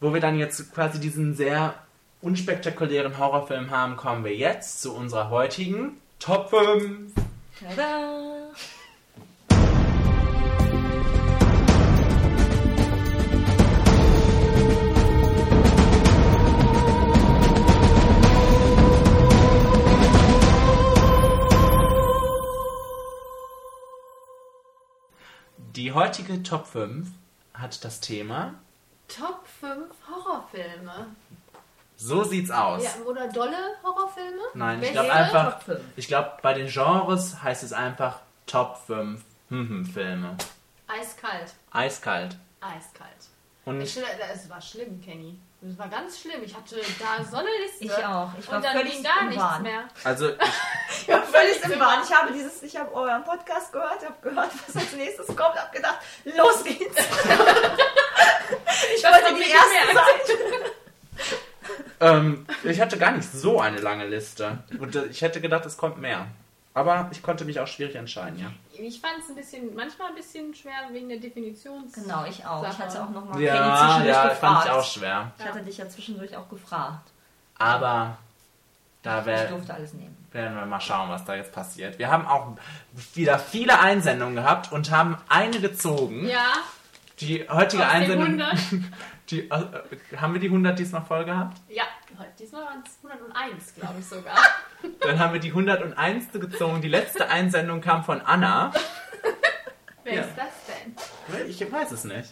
Wo 0.00 0.14
wir 0.14 0.20
dann 0.20 0.38
jetzt 0.38 0.72
quasi 0.72 0.98
diesen 0.98 1.34
sehr 1.34 1.74
unspektakulären 2.22 3.18
Horrorfilm 3.18 3.70
haben, 3.70 3.96
kommen 3.96 4.24
wir 4.24 4.34
jetzt 4.34 4.80
zu 4.80 4.94
unserer 4.94 5.28
heutigen 5.28 6.00
Top 6.18 6.48
5. 6.48 7.12
Tada! 7.60 8.48
Die 25.78 25.92
heutige 25.92 26.42
Top 26.42 26.66
5 26.66 27.06
hat 27.54 27.84
das 27.84 28.00
Thema 28.00 28.54
Top 29.06 29.46
5 29.60 29.84
Horrorfilme. 30.10 31.06
So 31.94 32.24
sieht's 32.24 32.50
aus. 32.50 32.82
Ja, 32.82 32.90
oder 33.06 33.28
dolle 33.28 33.56
Horrorfilme? 33.84 34.42
Nein, 34.54 34.78
ich 34.78 34.88
Welche? 34.88 34.94
glaube 34.94 35.12
einfach, 35.12 35.52
Top 35.52 35.62
5. 35.62 35.80
ich 35.94 36.08
glaube 36.08 36.32
bei 36.42 36.54
den 36.54 36.66
Genres 36.66 37.40
heißt 37.44 37.62
es 37.62 37.72
einfach 37.72 38.18
Top 38.46 38.76
5 38.88 39.22
hm, 39.50 39.86
Filme. 39.86 40.36
Eiskalt. 40.88 41.54
Eiskalt. 41.70 42.36
Eiskalt. 42.60 43.28
Und 43.64 43.80
Ich, 43.80 43.96
es 43.96 44.50
war 44.50 44.60
schlimm, 44.60 45.00
Kenny. 45.00 45.38
Es 45.60 45.76
war 45.76 45.88
ganz 45.88 46.20
schlimm. 46.20 46.40
Ich 46.44 46.54
hatte 46.54 46.76
da 47.00 47.24
so 47.24 47.36
eine 47.38 47.48
Liste. 47.64 47.84
Ich 47.84 48.04
auch. 48.04 48.30
Ich 48.38 48.48
war 48.48 48.56
und 48.56 48.64
dann 48.64 48.76
völlig 48.76 48.92
ging 48.92 49.02
gar 49.02 49.22
im 49.22 49.28
nichts 49.28 49.42
Wahn. 49.42 49.62
mehr. 49.62 49.88
also 50.04 50.28
ich, 50.28 51.08
war 51.08 51.22
völlig 51.24 51.64
im 51.64 51.80
Wahn. 51.80 51.98
Ich 52.04 52.14
habe 52.14 52.32
dieses, 52.32 52.62
ich 52.62 52.76
habe 52.76 52.94
euren 52.94 53.24
Podcast 53.24 53.72
gehört, 53.72 54.04
habe 54.04 54.14
gehört, 54.22 54.50
was 54.66 54.76
als 54.76 54.92
nächstes 54.92 55.26
kommt, 55.26 55.56
habe 55.56 55.74
gedacht, 55.74 55.98
los 56.24 56.62
geht's. 56.62 56.96
ich 58.94 59.02
Das 59.02 59.12
wollte 59.12 59.34
die 59.34 59.50
erste 59.50 59.94
sein. 59.94 60.70
ähm, 62.00 62.46
ich 62.62 62.80
hatte 62.80 62.96
gar 62.96 63.10
nicht 63.10 63.28
so 63.30 63.60
eine 63.60 63.80
lange 63.80 64.06
Liste. 64.06 64.58
Und 64.78 64.94
äh, 64.94 65.06
ich 65.06 65.22
hätte 65.22 65.40
gedacht, 65.40 65.66
es 65.66 65.76
kommt 65.76 65.98
mehr. 65.98 66.28
Aber 66.72 67.08
ich 67.10 67.20
konnte 67.20 67.44
mich 67.44 67.58
auch 67.58 67.66
schwierig 67.66 67.96
entscheiden, 67.96 68.38
ja. 68.38 68.52
Ich 68.78 69.00
fand 69.00 69.14
es 69.18 69.28
ein 69.28 69.34
bisschen, 69.34 69.74
manchmal 69.74 70.08
ein 70.10 70.14
bisschen 70.14 70.54
schwer 70.54 70.72
wegen 70.92 71.08
der 71.08 71.18
Definitions. 71.18 71.92
Genau, 71.92 72.24
ich 72.24 72.44
auch. 72.46 72.62
Ich 72.62 72.72
Sache. 72.74 72.84
hatte 72.84 73.02
auch 73.02 73.10
nochmal 73.10 73.40
Ja, 73.40 73.54
Kenny 73.54 73.76
zwischendurch 73.78 74.06
ja, 74.16 74.28
gefragt. 74.28 74.38
fand 74.40 74.64
ich 74.64 74.70
auch 74.70 74.84
schwer. 74.84 75.32
Ich 75.38 75.44
hatte 75.44 75.62
dich 75.62 75.78
ja 75.78 75.88
zwischendurch 75.88 76.36
auch 76.36 76.48
gefragt. 76.48 77.10
Aber 77.58 78.18
da 79.02 79.20
Ich 79.20 79.26
wär, 79.26 79.46
durfte 79.48 79.74
alles 79.74 79.94
nehmen. 79.94 80.16
werden 80.32 80.56
wir 80.56 80.66
mal 80.66 80.80
schauen, 80.80 81.08
was 81.10 81.24
da 81.24 81.34
jetzt 81.34 81.52
passiert. 81.52 81.98
Wir 81.98 82.08
haben 82.10 82.26
auch 82.26 82.56
wieder 83.14 83.38
viele 83.38 83.78
Einsendungen 83.80 84.36
gehabt 84.36 84.70
und 84.72 84.90
haben 84.90 85.18
eine 85.28 85.60
gezogen. 85.60 86.26
Ja, 86.28 86.52
Die 87.20 87.48
heutige 87.48 87.56
aus 87.84 87.92
den 87.92 88.02
Einsendung. 88.02 88.26
100. 88.40 88.56
Die, 89.30 89.40
äh, 89.50 90.16
haben 90.16 90.32
wir 90.32 90.40
die 90.40 90.46
100 90.46 90.78
diesmal 90.78 91.02
voll 91.02 91.22
gehabt? 91.26 91.58
Ja, 91.68 91.82
heute- 92.18 92.30
diesmal 92.38 92.64
waren 92.64 92.82
es 92.86 92.96
101, 93.02 93.74
glaube 93.74 93.96
ich 93.98 94.06
sogar. 94.06 94.38
Dann 95.00 95.18
haben 95.18 95.32
wir 95.32 95.40
die 95.40 95.48
101. 95.50 96.32
gezogen. 96.32 96.80
Die 96.82 96.88
letzte 96.88 97.28
Einsendung 97.28 97.80
kam 97.80 98.04
von 98.04 98.20
Anna. 98.20 98.72
Wer 100.04 100.14
Ja. 100.14 100.20
ist 100.22 100.30
das 100.36 101.36
denn? 101.36 101.46
Ich 101.48 101.72
weiß 101.72 101.92
es 101.92 102.04
nicht. 102.04 102.30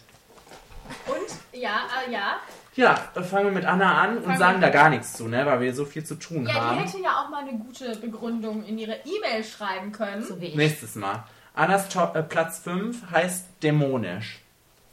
Und, 1.05 1.59
ja, 1.59 1.81
äh, 2.07 2.11
ja. 2.11 2.37
Ja, 2.75 2.95
dann 3.13 3.23
fangen 3.25 3.45
wir 3.45 3.51
mit 3.51 3.65
Anna 3.65 4.01
an 4.01 4.17
und 4.17 4.23
Fangen 4.23 4.37
sagen 4.37 4.61
da 4.61 4.69
gar 4.69 4.89
nichts 4.89 5.13
zu, 5.13 5.27
ne? 5.27 5.45
weil 5.45 5.59
wir 5.61 5.73
so 5.73 5.83
viel 5.83 6.05
zu 6.05 6.15
tun 6.15 6.45
Ja, 6.45 6.53
die 6.53 6.59
haben. 6.59 6.77
hätte 6.79 6.99
ja 6.99 7.21
auch 7.23 7.29
mal 7.29 7.41
eine 7.41 7.57
gute 7.57 7.95
Begründung 7.97 8.63
in 8.63 8.77
ihre 8.77 8.95
E-Mail 9.03 9.43
schreiben 9.43 9.91
können. 9.91 10.23
So 10.23 10.39
wie 10.39 10.45
ich. 10.47 10.55
Nächstes 10.55 10.95
Mal. 10.95 11.23
Annas 11.55 11.89
Top, 11.89 12.15
äh, 12.15 12.21
Platz 12.23 12.59
5 12.59 13.09
heißt 13.11 13.47
dämonisch. 13.63 14.39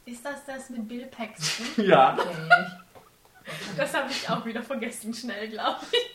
Ist 0.05 0.25
das 0.25 0.43
das 0.45 0.69
mit 0.69 0.87
Bill 0.87 1.05
Paxton? 1.05 1.65
Ja. 1.85 2.17
Okay. 2.19 2.31
Das 3.77 3.93
habe 3.93 4.09
ich 4.09 4.27
auch 4.29 4.43
wieder 4.45 4.63
vergessen, 4.63 5.13
schnell, 5.13 5.47
glaube 5.49 5.79
ich. 5.91 6.14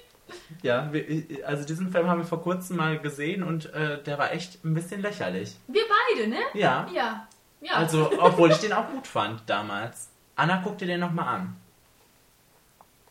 Ja, 0.63 0.93
wir, 0.93 1.47
also 1.47 1.65
diesen 1.65 1.91
Film 1.93 2.09
haben 2.09 2.21
wir 2.21 2.27
vor 2.27 2.43
kurzem 2.43 2.77
mal 2.77 2.99
gesehen 2.99 3.43
und 3.43 3.73
äh, 3.75 4.03
der 4.03 4.19
war 4.19 4.33
echt 4.33 4.65
ein 4.65 4.75
bisschen 4.75 5.01
lächerlich. 5.03 5.57
Wir 5.69 5.83
beide, 6.15 6.29
ne? 6.29 6.39
Ja. 6.55 6.87
Ja. 6.93 7.27
Ja. 7.61 7.75
Also, 7.75 8.11
obwohl 8.19 8.51
ich 8.51 8.59
den 8.59 8.73
auch 8.73 8.89
gut 8.89 9.07
fand 9.07 9.43
damals. 9.49 10.09
Anna, 10.37 10.61
guck 10.65 10.79
dir 10.79 10.87
den 10.87 11.01
nochmal 11.01 11.29
an. 11.37 11.57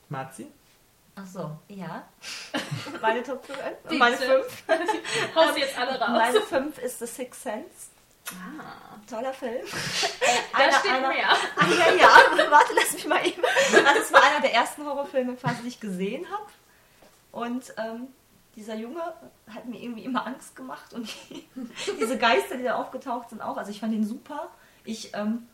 Marzi? 0.10 0.48
Ach 1.16 1.26
so, 1.26 1.52
ja. 1.68 2.04
Meine 3.02 3.22
Top 3.24 3.46
5. 3.46 3.58
Bitte. 3.84 3.96
Meine 3.96 4.18
5. 4.18 4.64
Haus 5.36 5.58
jetzt 5.58 5.78
alle 5.78 6.00
raus. 6.00 6.10
Meine 6.10 6.42
5 6.42 6.78
ist 6.80 7.00
The 7.00 7.06
Sixth 7.06 7.44
Sense. 7.44 7.70
Ah, 8.32 8.96
Toller 9.10 9.34
Film. 9.34 9.66
da 10.54 10.58
Einer- 10.60 10.80
steht 10.80 10.92
einer- 10.92 11.08
mehr. 11.10 11.30
Ah, 11.30 11.66
ja, 11.68 11.94
ja, 11.96 12.52
warte, 12.52 12.74
lass 12.76 12.94
mich 12.94 13.06
mal 13.08 13.26
eben. 13.26 13.42
Also 13.86 14.02
es 14.02 14.14
war 14.14 14.24
einer 14.24 14.42
der 14.42 14.54
ersten 14.54 14.86
Horrorfilme, 14.86 15.36
quasi, 15.36 15.62
die 15.64 15.68
ich 15.70 15.80
gesehen 15.80 16.26
habe. 16.32 16.46
Und 17.32 17.74
ähm, 17.78 18.08
dieser 18.56 18.76
Junge 18.76 19.02
hat 19.48 19.66
mir 19.66 19.82
irgendwie 19.82 20.04
immer 20.04 20.26
Angst 20.26 20.56
gemacht. 20.56 20.94
Und 20.94 21.10
die, 21.30 21.48
diese 22.00 22.18
Geister, 22.18 22.58
die 22.58 22.64
da 22.64 22.76
aufgetaucht 22.76 23.30
sind, 23.30 23.42
auch. 23.42 23.58
Also 23.58 23.72
ich 23.72 23.80
fand 23.80 23.94
den 23.94 24.06
super. 24.06 24.50
Ich 24.84 25.14
ähm, 25.14 25.48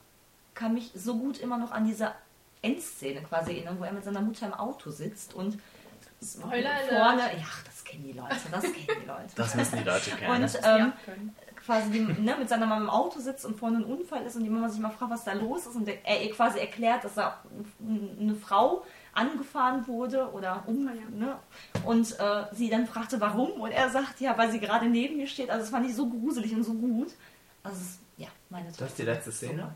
kann 0.53 0.73
mich 0.73 0.91
so 0.95 1.17
gut 1.17 1.39
immer 1.39 1.57
noch 1.57 1.71
an 1.71 1.85
diese 1.85 2.11
Endszene 2.61 3.21
quasi 3.21 3.51
erinnern, 3.51 3.77
wo 3.79 3.83
er 3.83 3.91
mit 3.91 4.03
seiner 4.03 4.21
Mutter 4.21 4.47
im 4.47 4.53
Auto 4.53 4.89
sitzt 4.89 5.33
und 5.33 5.59
Spoiler 6.23 6.69
vorne, 6.87 7.21
ja, 7.37 7.47
das 7.65 7.83
kennen 7.83 8.05
die 8.05 8.13
Leute, 8.13 8.35
das 8.49 8.63
kennen 8.63 9.01
die 9.03 9.07
Leute. 9.07 9.35
Das 9.35 9.53
müssen 9.53 9.77
die 9.77 9.83
Leute 9.83 10.11
kennen. 10.11 10.43
Und 10.43 10.59
ähm, 10.63 10.93
quasi 11.65 11.91
die, 11.91 11.99
ne, 11.99 12.35
mit 12.39 12.49
seiner 12.49 12.65
Mama 12.65 12.83
im 12.83 12.89
Auto 12.89 13.19
sitzt 13.19 13.45
und 13.45 13.57
vorne 13.57 13.79
ein 13.79 13.83
Unfall 13.83 14.23
ist 14.25 14.35
und 14.35 14.43
die 14.43 14.49
Mama 14.49 14.69
sich 14.69 14.79
mal 14.79 14.91
fragt, 14.91 15.11
was 15.11 15.23
da 15.23 15.33
los 15.33 15.67
ist 15.67 15.75
und 15.75 15.87
er 15.87 16.23
ihr 16.23 16.31
quasi 16.31 16.59
erklärt, 16.59 17.03
dass 17.03 17.15
da 17.15 17.41
eine 17.79 18.35
Frau 18.35 18.85
angefahren 19.15 19.87
wurde 19.87 20.29
oder 20.31 20.63
um, 20.67 20.85
ne, 20.85 21.37
und 21.85 22.19
äh, 22.19 22.45
sie 22.51 22.69
dann 22.69 22.85
fragte, 22.85 23.19
warum 23.19 23.51
und 23.61 23.71
er 23.71 23.89
sagt, 23.89 24.19
ja, 24.19 24.37
weil 24.37 24.51
sie 24.51 24.59
gerade 24.59 24.87
neben 24.87 25.17
mir 25.17 25.27
steht. 25.27 25.49
Also 25.49 25.61
das 25.61 25.69
fand 25.71 25.87
ich 25.87 25.95
so 25.95 26.09
gruselig 26.09 26.53
und 26.53 26.63
so 26.63 26.73
gut. 26.73 27.13
Also 27.63 27.77
es 27.81 27.99
ja, 28.17 28.27
meine 28.49 28.67
Das 28.67 28.89
ist 28.89 28.99
die 28.99 29.03
letzte 29.03 29.31
Szene? 29.31 29.73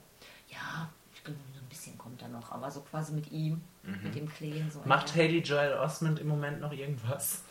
Ja, 0.50 0.90
ich 1.14 1.24
glaube, 1.24 1.40
so 1.54 1.60
ein 1.60 1.70
bisschen 1.70 1.98
kommt 1.98 2.22
da 2.22 2.28
noch, 2.28 2.52
aber 2.52 2.70
so 2.70 2.82
quasi 2.82 3.14
mit 3.14 3.32
ihm, 3.32 3.62
mit 4.04 4.16
dem 4.16 4.30
Kleen. 4.30 4.70
So 4.72 4.80
Mhm. 4.80 4.88
Macht 4.88 5.16
Haley 5.16 5.40
Joel 5.40 5.74
Osment 5.74 6.20
im 6.20 6.28
Moment 6.28 6.62
noch 6.62 6.72
irgendwas? 6.72 7.42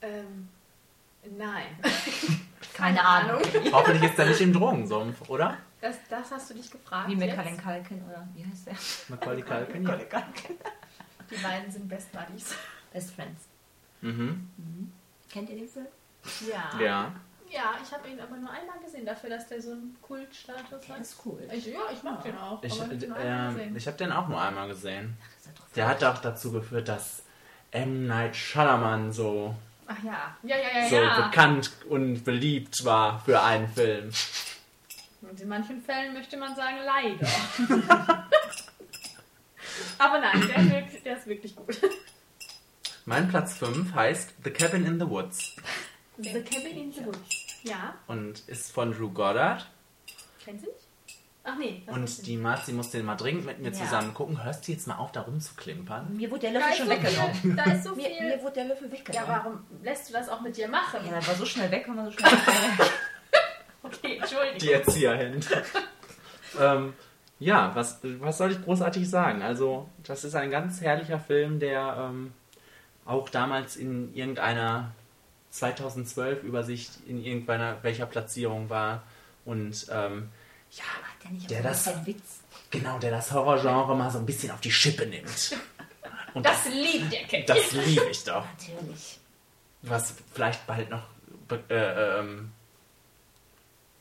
Ähm, 0.00 0.48
nein. 1.36 1.66
Keine 2.74 3.04
Ahnung. 3.04 3.40
Hoffentlich 3.72 4.10
ist 4.10 4.18
er 4.18 4.26
nicht 4.26 4.40
im 4.40 4.52
Drogensumpf, 4.52 5.28
oder? 5.28 5.56
Das, 5.80 5.96
das 6.08 6.30
hast 6.30 6.50
du 6.50 6.54
dich 6.54 6.70
gefragt. 6.70 7.08
Wie 7.08 7.16
mit? 7.16 7.34
Kalin 7.34 7.56
Kalkin 7.56 8.02
oder 8.04 8.26
wie 8.34 8.44
heißt 8.44 8.66
der? 8.66 8.74
Macaulay 9.08 9.42
Culkin? 9.42 9.84
Ja. 9.84 9.96
Culkin. 9.96 10.56
Die 11.30 11.36
beiden 11.36 11.70
sind 11.70 11.88
Best 11.88 12.10
Buddies. 12.12 12.54
Best 12.92 13.14
Friends. 13.14 13.42
Mhm. 14.00 14.48
Kennt 15.30 15.50
ihr 15.50 15.56
den 15.56 15.68
Film? 15.68 15.86
Ja. 16.48 16.78
Ja. 16.80 17.12
Ja, 17.50 17.74
ich 17.82 17.90
habe 17.92 18.08
ihn 18.08 18.20
aber 18.20 18.36
nur 18.36 18.50
einmal 18.50 18.78
gesehen, 18.84 19.06
dafür, 19.06 19.30
dass 19.30 19.48
der 19.48 19.62
so 19.62 19.70
einen 19.70 19.96
Kultstatus 20.02 20.68
Der 20.86 20.94
hat. 20.96 21.00
ist 21.00 21.16
cool. 21.24 21.40
Ich, 21.50 21.66
ja, 21.66 21.78
ich 21.90 22.02
mag 22.02 22.22
den 22.22 22.36
auch. 22.36 22.62
Ich, 22.62 22.78
äh, 22.80 22.88
gesehen. 22.88 23.74
ich 23.74 23.86
habe 23.86 23.96
den 23.96 24.12
auch 24.12 24.28
nur 24.28 24.40
einmal 24.40 24.68
gesehen. 24.68 25.16
Doch 25.56 25.64
Der 25.74 25.88
hat 25.88 26.04
auch 26.04 26.18
dazu 26.18 26.52
geführt, 26.52 26.88
dass 26.88 27.22
M. 27.70 28.06
Night 28.06 28.36
Shyamalan 28.36 29.12
so, 29.12 29.54
Ach 29.86 29.96
ja. 30.02 30.36
Ja, 30.42 30.56
ja, 30.56 30.80
ja, 30.82 30.88
so 30.88 30.96
ja. 30.96 31.26
bekannt 31.28 31.72
und 31.88 32.22
beliebt 32.24 32.84
war 32.84 33.20
für 33.20 33.40
einen 33.40 33.68
Film. 33.68 34.10
Und 35.22 35.40
in 35.40 35.48
manchen 35.48 35.82
Fällen 35.82 36.12
möchte 36.12 36.36
man 36.36 36.54
sagen, 36.54 36.76
leider. 36.84 37.26
aber 39.98 40.18
nein, 40.20 40.46
der 40.48 40.56
ist, 40.58 40.70
wirklich, 40.70 41.02
der 41.02 41.16
ist 41.16 41.26
wirklich 41.26 41.56
gut. 41.56 41.80
Mein 43.04 43.28
Platz 43.28 43.54
5 43.58 43.94
heißt 43.94 44.34
The 44.44 44.50
Cabin 44.50 44.84
in 44.86 45.00
the 45.00 45.08
Woods 45.08 45.56
The 46.18 46.42
Cabin 46.42 46.76
in 46.76 46.92
the 46.92 47.04
Woods. 47.06 47.18
Ja, 47.62 47.94
und 48.06 48.40
ist 48.48 48.72
von 48.72 48.92
Drew 48.92 49.10
Goddard. 49.10 49.66
kennst 50.44 50.64
du 50.66 50.70
nicht? 50.70 50.80
Ach 51.44 51.56
nee. 51.56 51.82
das 51.86 51.96
ist 52.10 52.18
Und 52.18 52.26
die 52.26 52.36
Marzi 52.36 52.72
muss 52.72 52.90
den 52.90 53.06
mal 53.06 53.16
dringend 53.16 53.46
mit 53.46 53.58
mir 53.60 53.68
Ja. 53.70 53.72
zusammen 53.72 54.12
gucken. 54.12 54.44
Hörst 54.44 54.68
du 54.68 54.72
jetzt 54.72 54.86
mal 54.86 54.96
auf, 54.96 55.12
da 55.12 55.22
rumzuklimpern? 55.22 56.14
Mir 56.16 56.30
wurde 56.30 56.40
der 56.40 56.50
Löffel 56.52 56.74
schon 56.76 56.86
so 56.86 56.92
weggenommen. 56.92 57.34
viel, 57.36 57.56
da 57.56 57.64
ist 57.64 57.84
so 57.84 57.94
Mir, 57.96 58.06
viel. 58.10 58.26
mir 58.36 58.42
wurde 58.42 58.54
der 58.54 58.64
Löffel 58.66 58.86
Ja, 58.88 58.92
weggenommen. 58.92 59.28
warum 59.28 59.64
lässt 59.82 60.08
du 60.08 60.12
das 60.12 60.28
auch 60.28 60.40
mit 60.42 60.56
dir 60.56 60.68
machen? 60.68 61.00
Ja, 61.06 61.26
war 61.26 61.34
so 61.36 61.46
schnell 61.46 61.70
weg, 61.70 61.84
wenn 61.88 61.96
man 61.96 62.04
so 62.06 62.12
schnell 62.12 62.32
weg. 62.32 62.40
Okay, 63.82 64.18
Entschuldigung. 64.18 64.58
Die 64.58 64.72
Erzieherin. 64.72 65.40
ähm, 66.60 66.92
ja, 67.40 67.74
was, 67.74 67.98
was 68.02 68.38
soll 68.38 68.52
ich 68.52 68.62
großartig 68.62 69.08
sagen? 69.08 69.42
Also, 69.42 69.88
das 70.04 70.24
ist 70.24 70.34
ein 70.34 70.50
ganz 70.50 70.80
herrlicher 70.80 71.20
Film, 71.20 71.60
der 71.60 71.96
ähm, 72.10 72.32
auch 73.04 73.28
damals 73.28 73.76
in 73.76 74.14
irgendeiner 74.14 74.92
2012 75.50 76.42
Übersicht 76.42 76.90
in 77.06 77.22
irgendeiner 77.24 77.82
welcher 77.82 78.06
Platzierung 78.06 78.68
war. 78.70 79.02
Und 79.44 79.86
ähm, 79.90 80.28
ja, 80.72 80.84
der 81.24 81.30
nicht 81.30 81.50
Der 81.50 81.62
das- 81.62 81.88
ein 81.88 82.04
Witz? 82.06 82.40
genau, 82.70 82.98
der 82.98 83.10
das 83.12 83.32
Horrorgenre 83.32 83.96
mal 83.96 84.10
so 84.10 84.18
ein 84.18 84.26
bisschen 84.26 84.50
auf 84.50 84.60
die 84.60 84.70
Schippe 84.72 85.06
nimmt. 85.06 85.56
Und 86.34 86.44
Das 86.44 86.66
liebt 86.68 87.10
der 87.12 87.24
Kind. 87.24 87.48
das 87.48 87.72
liebe 87.72 88.04
ich 88.10 88.22
doch. 88.24 88.44
Natürlich. 88.58 89.18
Was 89.82 90.14
vielleicht 90.34 90.66
bald 90.66 90.90
noch, 90.90 91.04
äh, 91.70 92.18
ähm, 92.20 92.50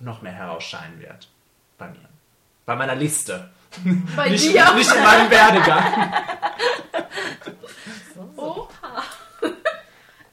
noch 0.02 0.22
mehr 0.22 0.34
herausscheinen 0.34 1.00
wird. 1.00 1.30
Bei 1.78 1.88
mir. 1.88 2.07
Bei 2.68 2.76
meiner 2.76 2.96
Liste. 2.96 3.50
Bei 4.18 4.30
Nicht, 4.30 4.44
dir. 4.44 4.74
nicht 4.74 4.94
in 4.94 5.02
meinem 5.02 5.32
Werdegang. 5.32 6.14
Oha. 8.36 9.04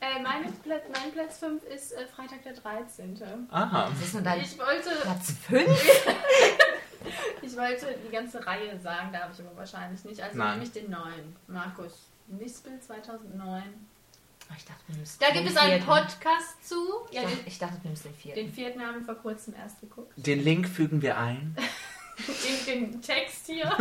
äh, 0.01 0.21
meine 0.21 0.47
mein 0.67 1.13
Platz 1.13 1.39
5 1.39 1.63
ist 1.63 1.93
äh, 1.93 2.07
Freitag 2.09 2.43
der 2.43 2.55
13. 2.55 3.23
Aha. 3.53 3.89
Das 3.89 4.01
ist 4.09 4.15
nur 4.15 4.23
dein 4.25 4.41
Ich 4.41 4.59
wollte, 4.59 4.91
Platz 5.03 5.33
5? 5.47 5.69
ich 7.43 7.57
wollte 7.57 7.87
die 8.05 8.11
ganze 8.11 8.45
Reihe 8.45 8.81
sagen, 8.81 9.13
darf 9.13 9.31
ich 9.33 9.39
aber 9.47 9.57
wahrscheinlich 9.57 10.05
nicht. 10.05 10.21
Also 10.21 10.37
Nein. 10.37 10.55
nehme 10.55 10.65
ich 10.65 10.73
den 10.73 10.91
neuen. 10.91 11.37
Markus 11.47 12.09
Mispel 12.27 12.81
2009. 12.81 13.63
Ich 14.59 14.65
dachte, 14.65 14.81
du 14.89 14.93
nimmst 14.97 15.23
Da 15.23 15.31
gibt 15.31 15.49
es 15.49 15.57
einen 15.57 15.71
vierten. 15.83 15.87
Podcast 15.87 16.69
zu. 16.69 16.75
Ich 17.11 17.17
Ja, 17.17 17.23
dachte, 17.23 17.37
den, 17.37 17.47
ich 17.47 17.59
dachte, 17.59 17.75
du 17.81 17.87
nimmst 17.89 18.05
den 18.05 18.15
vierten. 18.15 18.41
den 18.41 18.53
vierten 18.53 18.81
haben 18.83 18.99
wir 18.99 19.05
vor 19.05 19.15
kurzem 19.23 19.55
erst 19.55 19.81
geguckt. 19.81 20.13
Den 20.17 20.43
Link 20.43 20.69
fügen 20.69 21.01
wir 21.01 21.17
ein. 21.17 21.57
In 22.69 22.93
den 22.93 23.03
Text 23.03 23.47
hier. 23.47 23.65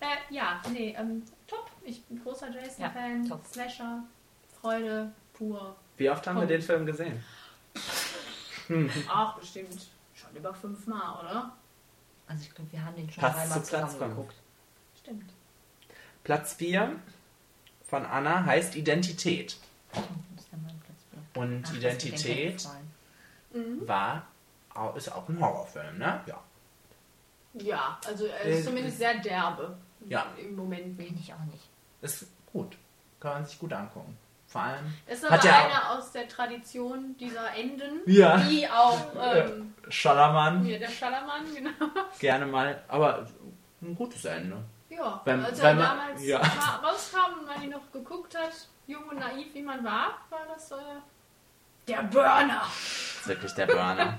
äh, 0.00 0.16
ja, 0.30 0.60
nee, 0.72 0.94
ähm, 0.98 1.22
top. 1.46 1.70
Ich 1.84 2.02
bin 2.04 2.22
großer 2.22 2.50
Jason-Fan. 2.50 3.24
Ja, 3.24 3.28
top. 3.28 3.44
Slasher, 3.46 4.02
Freude, 4.60 5.12
pur. 5.32 5.76
Wie 5.96 6.08
oft 6.10 6.26
haben 6.26 6.36
wir 6.36 6.40
Punkt. 6.40 6.52
den 6.52 6.62
Film 6.62 6.86
gesehen? 6.86 7.24
Ach, 9.08 9.38
bestimmt 9.38 9.88
schon 10.14 10.36
über 10.36 10.54
fünfmal, 10.54 11.20
oder? 11.20 11.52
Also 12.26 12.42
ich 12.42 12.54
glaube, 12.54 12.70
wir 12.72 12.84
haben 12.84 12.94
den 12.96 13.10
schon 13.10 13.20
Passt 13.22 13.38
dreimal 13.38 13.64
zu 13.64 13.70
Platz 13.70 13.98
geguckt. 13.98 14.34
Stimmt. 15.00 15.30
Platz 16.24 16.54
4 16.54 16.96
von 17.88 18.04
Anna 18.04 18.44
heißt 18.44 18.76
Identität. 18.76 19.56
Das 19.92 20.02
ist 20.36 20.52
dann 20.52 20.62
mein 20.62 20.78
Platz 20.80 20.98
fünf. 21.10 21.36
Und 21.36 21.64
Ach, 21.66 21.74
Identität 21.74 22.26
weggefallen. 22.26 23.88
war, 23.88 24.26
ist 24.94 25.10
auch 25.10 25.28
ein 25.28 25.40
Horrorfilm, 25.40 25.98
ne? 25.98 26.20
Ja. 26.26 26.42
Ja, 27.54 27.98
also 28.06 28.26
er 28.26 28.44
Äh, 28.44 28.58
ist 28.58 28.64
zumindest 28.66 28.98
sehr 28.98 29.14
derbe. 29.18 29.76
Ja. 30.06 30.26
Im 30.40 30.54
Moment 30.56 30.96
Bin 30.96 31.06
wenig. 31.08 31.20
ich 31.28 31.34
auch 31.34 31.44
nicht. 31.52 31.68
Ist 32.02 32.26
gut. 32.52 32.76
Kann 33.20 33.32
man 33.34 33.44
sich 33.46 33.58
gut 33.58 33.72
angucken. 33.72 34.16
Vor 34.46 34.62
allem 34.62 34.94
Es 35.06 35.22
ist 35.22 35.30
Hat 35.30 35.40
aber 35.40 35.48
er 35.50 35.64
einer 35.66 35.90
aus 35.98 36.12
der 36.12 36.26
Tradition 36.28 37.16
dieser 37.18 37.54
Enden, 37.54 38.00
Ja. 38.06 38.38
die 38.38 38.66
auch 38.68 38.98
ähm, 39.20 39.74
Schallermann 39.88 40.62
hier 40.64 40.78
der 40.78 40.88
Schallermann, 40.88 41.42
genau. 41.54 41.70
gerne 42.18 42.46
mal, 42.46 42.82
aber 42.88 43.26
ein 43.82 43.94
gutes 43.94 44.24
Ende. 44.24 44.56
Ja, 44.88 45.20
Wenn- 45.24 45.44
als 45.44 45.58
wenn 45.60 45.66
er 45.66 45.74
man- 45.74 45.98
damals 45.98 46.24
ja. 46.24 46.38
rauskam 46.82 47.40
und 47.40 47.46
man 47.46 47.62
ihn 47.62 47.70
noch 47.70 47.92
geguckt 47.92 48.34
hat, 48.38 48.52
jung 48.86 49.04
und 49.10 49.18
naiv 49.18 49.52
wie 49.52 49.62
man 49.62 49.84
war, 49.84 50.18
war 50.30 50.46
das 50.48 50.70
äh, 50.72 50.76
der 51.86 52.04
Burner. 52.04 52.60
Das 52.62 53.20
ist 53.20 53.28
wirklich 53.28 53.52
der 53.52 53.66
Burner. 53.66 54.18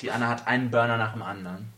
Die 0.00 0.10
Anna 0.10 0.28
hat 0.28 0.46
einen 0.46 0.70
Burner 0.70 0.96
nach 0.96 1.12
dem 1.12 1.22
anderen. 1.22 1.73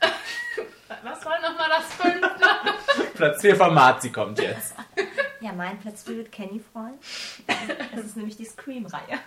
Was 1.02 1.24
war 1.24 1.40
nochmal 1.40 1.68
das 1.68 1.92
fünfte? 1.94 3.14
Platz 3.14 3.40
4 3.40 3.56
von 3.56 3.74
Marzi 3.74 4.10
kommt 4.10 4.38
jetzt. 4.38 4.74
Ja, 5.40 5.52
mein 5.52 5.78
Platz 5.78 6.02
4 6.02 6.16
wird 6.16 6.32
Kenny 6.32 6.60
freuen. 6.72 6.98
Das 7.94 8.04
ist 8.04 8.16
nämlich 8.16 8.36
die 8.36 8.44
Scream-Reihe. 8.44 9.20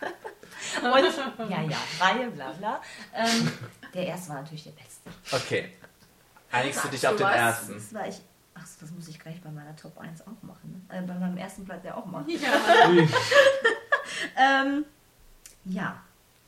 Und, 0.84 1.50
ja, 1.50 1.62
ja, 1.62 1.78
Reihe, 2.02 2.30
bla 2.32 2.52
bla. 2.52 2.82
Ähm, 3.16 3.50
der 3.94 4.08
erste 4.08 4.30
war 4.30 4.42
natürlich 4.42 4.66
der 4.66 4.72
beste. 4.72 5.10
Okay. 5.32 5.72
Einigst 6.52 6.84
du 6.84 6.90
dich 6.90 7.08
auf 7.08 7.16
den 7.16 7.26
was? 7.26 7.36
ersten? 7.36 7.74
Das 7.76 7.94
war 7.94 8.08
ich. 8.10 8.20
Achso, 8.54 8.78
das 8.82 8.92
muss 8.92 9.08
ich 9.08 9.18
gleich 9.20 9.42
bei 9.42 9.50
meiner 9.52 9.74
Top 9.78 9.98
1 9.98 10.22
auch 10.24 10.44
machen. 10.44 10.86
Ne? 10.90 10.98
Äh, 10.98 11.02
bei 11.04 11.14
meinem 11.14 11.38
ersten 11.38 11.64
Platz 11.64 11.86
ja 11.86 11.96
auch 11.96 12.06
machen. 12.06 12.30
Ja. 12.30 12.50
Ähm, 14.36 14.86
ja, 15.66 16.02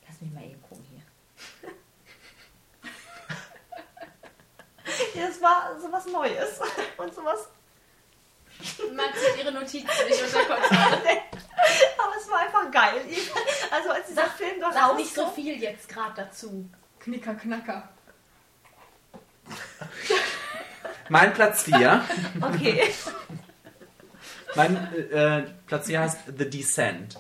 lass 0.08 0.22
mich 0.22 0.32
mal 0.32 0.43
eben 0.43 0.62
gucken 0.62 0.86
hier. 0.91 1.02
ja, 4.86 5.03
es 5.16 5.41
war 5.41 5.80
sowas 5.80 6.05
Neues 6.07 6.59
und 6.97 7.14
sowas. 7.14 7.47
Man 8.93 9.05
zieht 9.14 9.43
ihre 9.43 9.51
Notizen 9.51 10.07
nicht 10.07 10.24
unter 10.24 10.45
Kontrolle. 10.45 11.01
Aber 11.97 12.14
es 12.20 12.30
war 12.30 12.39
einfach 12.39 12.72
geil. 12.72 13.01
Also 13.72 13.89
als 13.89 14.07
dieser 14.07 14.26
Film 14.26 14.61
doch 14.61 14.72
Sag 14.72 14.95
nicht 14.95 15.14
so 15.14 15.28
viel 15.30 15.61
jetzt 15.61 15.89
gerade 15.89 16.14
dazu. 16.16 16.70
Knicker, 16.99 17.36
knacker. 17.36 17.89
Mein 21.09 21.34
Platz 21.34 21.64
4. 21.64 22.01
Okay. 22.41 22.93
Mein 24.55 24.93
äh, 25.11 25.43
Platz 25.68 25.88
4 25.88 25.99
heißt 25.99 26.18
The 26.38 26.49
Descent. 26.49 27.20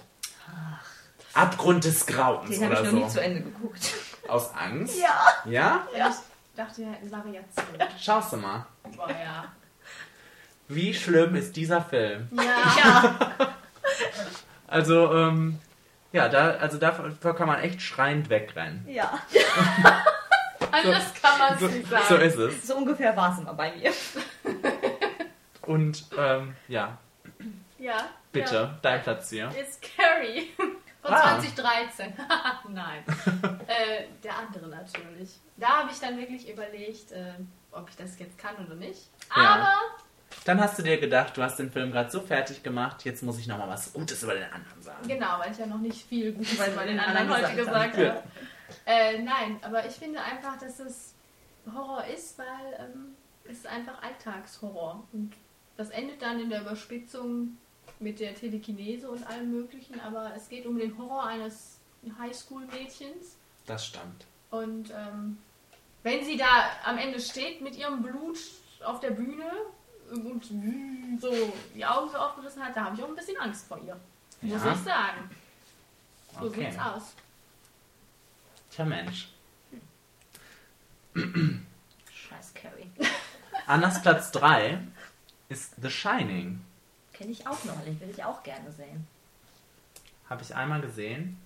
Abgrund 1.33 1.83
des 1.83 2.05
Grauens 2.05 2.49
Den 2.51 2.63
habe 2.65 2.75
ich 2.75 2.79
oder 2.81 2.91
noch 2.91 2.99
nie 2.99 3.09
so. 3.09 3.13
zu 3.15 3.21
Ende 3.21 3.41
geguckt. 3.41 3.93
Aus 4.27 4.53
Angst? 4.53 4.97
Ja. 4.99 5.33
Ja? 5.45 5.87
Ich 5.93 6.32
dachte, 6.55 6.81
wir 6.81 6.91
hätten 6.91 7.11
Variation. 7.11 7.65
Schaust 7.99 8.33
du 8.33 8.37
mal. 8.37 8.65
Boah, 8.95 9.09
ja. 9.09 9.45
Wie 10.67 10.93
schlimm 10.93 11.35
ist 11.35 11.55
dieser 11.55 11.81
Film? 11.81 12.29
Ja. 12.31 13.15
Also, 14.65 15.13
ähm, 15.13 15.59
ja, 16.13 16.29
da, 16.29 16.51
also 16.55 16.79
dafür 16.79 17.35
kann 17.35 17.47
man 17.47 17.59
echt 17.59 17.79
schreiend 17.79 18.27
wegrennen. 18.29 18.83
Ja. 18.89 19.19
Anders 20.71 21.13
kann 21.21 21.37
man 21.37 21.53
es 21.53 21.59
So, 21.59 21.67
nicht 21.67 21.87
sagen. 21.87 22.03
so 22.09 22.15
ist 22.15 22.37
es. 22.37 22.67
So 22.67 22.75
ungefähr 22.77 23.15
war 23.15 23.33
es 23.33 23.39
immer 23.39 23.53
bei 23.53 23.71
mir. 23.75 23.91
Und, 25.61 26.05
ähm, 26.17 26.55
ja, 26.67 26.97
ja. 27.77 27.97
bitte, 28.31 28.55
Ja. 28.55 28.79
dein 28.81 29.03
Platz 29.03 29.29
hier. 29.29 29.49
Ist 29.49 29.79
Carrie. 29.95 30.49
Von 31.03 31.13
Ah. 31.13 31.39
2013. 31.39 32.13
Nein. 32.69 33.03
äh, 33.67 34.05
der 34.23 34.37
andere 34.37 34.67
natürlich. 34.67 35.39
Da 35.57 35.79
habe 35.79 35.91
ich 35.91 35.99
dann 35.99 36.17
wirklich 36.17 36.49
überlegt, 36.49 37.11
äh, 37.11 37.33
ob 37.71 37.89
ich 37.89 37.95
das 37.95 38.17
jetzt 38.19 38.37
kann 38.37 38.55
oder 38.65 38.75
nicht. 38.75 39.09
Ja. 39.35 39.43
Aber 39.55 39.73
Dann 40.45 40.59
hast 40.61 40.79
du 40.79 40.83
dir 40.83 40.97
gedacht, 40.99 41.35
du 41.37 41.43
hast 41.43 41.57
den 41.59 41.71
Film 41.71 41.91
gerade 41.91 42.09
so 42.09 42.21
fertig 42.21 42.63
gemacht, 42.63 43.03
jetzt 43.05 43.21
muss 43.21 43.37
ich 43.37 43.47
nochmal 43.47 43.67
was 43.69 43.91
Gutes 43.93 44.23
über 44.23 44.33
den 44.33 44.45
anderen 44.51 44.81
sagen. 44.81 45.07
Genau, 45.07 45.39
weil 45.39 45.51
ich 45.51 45.57
ja 45.57 45.65
noch 45.65 45.77
nicht 45.79 46.07
viel 46.07 46.31
Gutes 46.33 46.53
über 46.67 46.83
den 46.85 46.99
anderen 46.99 47.29
heute 47.29 47.53
gesagt 47.55 47.93
gesagt 47.93 47.97
habe. 47.97 48.23
Äh, 48.85 49.19
nein, 49.21 49.59
aber 49.61 49.85
ich 49.85 49.93
finde 49.93 50.19
einfach, 50.21 50.57
dass 50.57 50.79
es 50.79 51.13
Horror 51.71 52.03
ist, 52.05 52.37
weil 52.39 52.45
ähm, 52.79 53.15
es 53.45 53.57
ist 53.59 53.67
einfach 53.67 54.01
Alltagshorror. 54.01 55.03
Und 55.13 55.33
das 55.77 55.89
endet 55.89 56.21
dann 56.21 56.39
in 56.39 56.49
der 56.49 56.61
Überspitzung 56.61 57.57
mit 57.99 58.19
der 58.19 58.35
Telekinese 58.35 59.09
und 59.09 59.25
allem 59.27 59.51
möglichen, 59.51 59.99
aber 59.99 60.33
es 60.35 60.49
geht 60.49 60.65
um 60.65 60.77
den 60.77 60.97
Horror 60.97 61.25
eines 61.25 61.79
Highschool-Mädchens. 62.19 63.37
Das 63.65 63.85
stimmt. 63.85 64.25
Und 64.51 64.91
ähm, 64.91 65.37
wenn 66.03 66.23
sie 66.25 66.37
da 66.37 66.45
am 66.85 66.97
Ende 66.97 67.19
steht 67.19 67.61
mit 67.61 67.75
ihrem 67.77 68.01
Blut 68.03 68.37
auf 68.83 68.99
der 68.99 69.11
Bühne 69.11 69.49
und 70.11 70.43
so 71.21 71.53
die 71.73 71.85
Augen 71.85 72.09
so 72.11 72.17
aufgerissen 72.17 72.63
hat, 72.63 72.75
da 72.75 72.85
habe 72.85 72.95
ich 72.97 73.03
auch 73.03 73.07
ein 73.07 73.15
bisschen 73.15 73.37
Angst 73.39 73.67
vor 73.67 73.79
ihr. 73.85 73.97
Muss 74.41 74.63
Ja? 74.63 74.73
ich 74.73 74.79
sagen. 74.79 75.29
So 76.39 76.47
Okay. 76.47 76.65
sieht's 76.71 76.83
aus. 76.83 77.13
Tja, 78.71 78.85
Mensch. 78.85 79.29
Scheiß 81.15 82.53
Carrie. 82.55 82.89
Annas 83.67 84.01
Platz 84.01 84.31
3 84.31 84.79
ist 85.49 85.75
The 85.81 85.89
Shining. 85.89 86.59
Kenne 87.23 87.31
ich 87.31 87.47
auch 87.47 87.63
noch, 87.63 87.81
den 87.85 87.97
will 88.01 88.09
ich 88.09 88.21
auch 88.21 88.43
gerne 88.43 88.69
sehen. 88.73 89.07
Habe 90.29 90.41
ich 90.41 90.53
einmal 90.53 90.81
gesehen. 90.81 91.39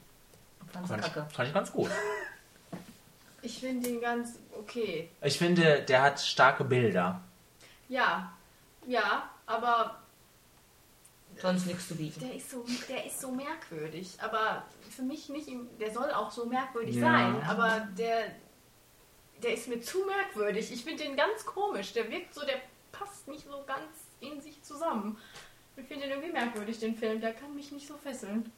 Fand 0.73 1.05
ich, 1.05 1.11
fand 1.11 1.47
ich 1.47 1.53
ganz 1.53 1.71
gut. 1.71 1.91
Ich 3.43 3.59
finde 3.59 3.87
den 3.87 4.01
ganz 4.01 4.39
okay. 4.57 5.09
Ich 5.21 5.37
finde, 5.37 5.83
der 5.83 6.01
hat 6.01 6.19
starke 6.19 6.63
Bilder. 6.63 7.21
Ja, 7.87 8.33
ja, 8.87 9.29
aber 9.45 9.99
Sonst 11.39 11.67
nichts 11.67 11.87
zu 11.87 11.95
bieten. 11.95 12.19
der 12.19 12.33
ist 12.33 12.49
so, 12.49 12.65
der 12.89 13.05
ist 13.05 13.21
so 13.21 13.31
merkwürdig. 13.31 14.17
Aber 14.19 14.63
für 14.89 15.03
mich 15.03 15.29
nicht, 15.29 15.47
der 15.79 15.93
soll 15.93 16.09
auch 16.11 16.31
so 16.31 16.47
merkwürdig 16.47 16.95
Ja. 16.95 17.01
sein. 17.11 17.43
Aber 17.43 17.87
der, 17.95 18.31
der 19.43 19.53
ist 19.53 19.67
mir 19.67 19.79
zu 19.81 19.99
merkwürdig. 20.05 20.71
Ich 20.71 20.83
finde 20.83 21.03
den 21.03 21.15
ganz 21.15 21.45
komisch. 21.45 21.93
Der 21.93 22.09
wirkt 22.09 22.33
so, 22.33 22.43
der 22.43 22.57
passt 22.91 23.27
nicht 23.27 23.45
so 23.45 23.63
ganz 23.67 23.85
in 24.19 24.41
sich 24.41 24.61
zusammen. 24.63 25.15
Ich 25.77 25.85
finde 25.85 26.03
den 26.03 26.11
irgendwie 26.11 26.31
merkwürdig, 26.31 26.79
den 26.79 26.95
Film. 26.95 27.21
Der 27.21 27.33
kann 27.33 27.53
mich 27.55 27.71
nicht 27.71 27.87
so 27.87 27.95
fesseln. 27.97 28.51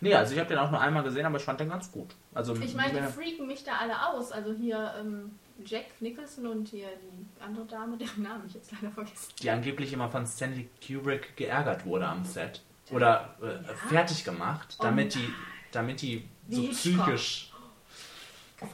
Nee, 0.00 0.14
also 0.14 0.34
ich 0.34 0.38
habe 0.38 0.48
den 0.48 0.58
auch 0.58 0.70
nur 0.70 0.80
einmal 0.80 1.02
gesehen, 1.02 1.26
aber 1.26 1.36
ich 1.36 1.42
fand 1.42 1.60
den 1.60 1.68
ganz 1.68 1.90
gut. 1.90 2.14
Also 2.34 2.54
Ich 2.56 2.74
meine, 2.74 3.00
die 3.00 3.12
freaken 3.12 3.46
mich 3.46 3.64
da 3.64 3.78
alle 3.78 4.08
aus. 4.08 4.30
Also 4.30 4.52
hier 4.52 4.94
ähm, 4.98 5.38
Jack 5.64 6.00
Nicholson 6.00 6.46
und 6.46 6.68
hier 6.68 6.88
die 7.02 7.42
andere 7.42 7.64
Dame, 7.66 7.96
deren 7.96 8.22
Namen 8.22 8.46
ich 8.46 8.54
jetzt 8.54 8.72
leider 8.72 8.92
vergessen. 8.92 9.32
die 9.42 9.50
angeblich 9.50 9.92
immer 9.92 10.08
von 10.08 10.26
Stanley 10.26 10.68
Kubrick 10.86 11.36
geärgert 11.36 11.84
wurde 11.84 12.06
am 12.06 12.24
Set. 12.24 12.62
Oder 12.90 13.36
äh, 13.40 13.72
fertig 13.88 14.24
gemacht, 14.24 14.76
damit 14.80 15.14
die, 15.14 15.32
damit 15.70 16.02
die 16.02 16.28
so 16.48 16.62
psychisch. 16.68 17.52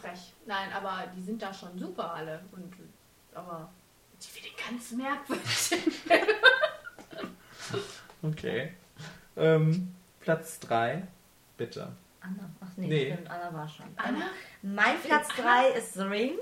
Frech. 0.00 0.32
Nein, 0.46 0.72
aber 0.72 1.04
die 1.16 1.22
sind 1.22 1.40
da 1.42 1.52
schon 1.52 1.78
super 1.78 2.14
alle. 2.14 2.42
Und, 2.52 2.72
aber 3.34 3.70
die 4.20 4.26
finde 4.26 4.48
ich 4.48 4.56
ganz 4.56 4.92
merkwürdig. 4.92 6.00
Okay. 8.22 8.72
Ähm, 9.36 9.94
Platz 10.20 10.58
3, 10.60 11.02
bitte. 11.56 11.92
Anna. 12.20 12.50
Ach 12.60 12.66
nee, 12.76 12.86
Nee. 12.88 13.12
stimmt, 13.12 13.30
Anna 13.30 13.52
war 13.56 13.68
schon. 13.68 13.86
Anna? 13.96 14.26
Mein 14.62 14.98
Platz 15.04 15.28
3 15.36 15.68
ist 15.78 15.94
The 15.94 16.02
Ring. 16.02 16.32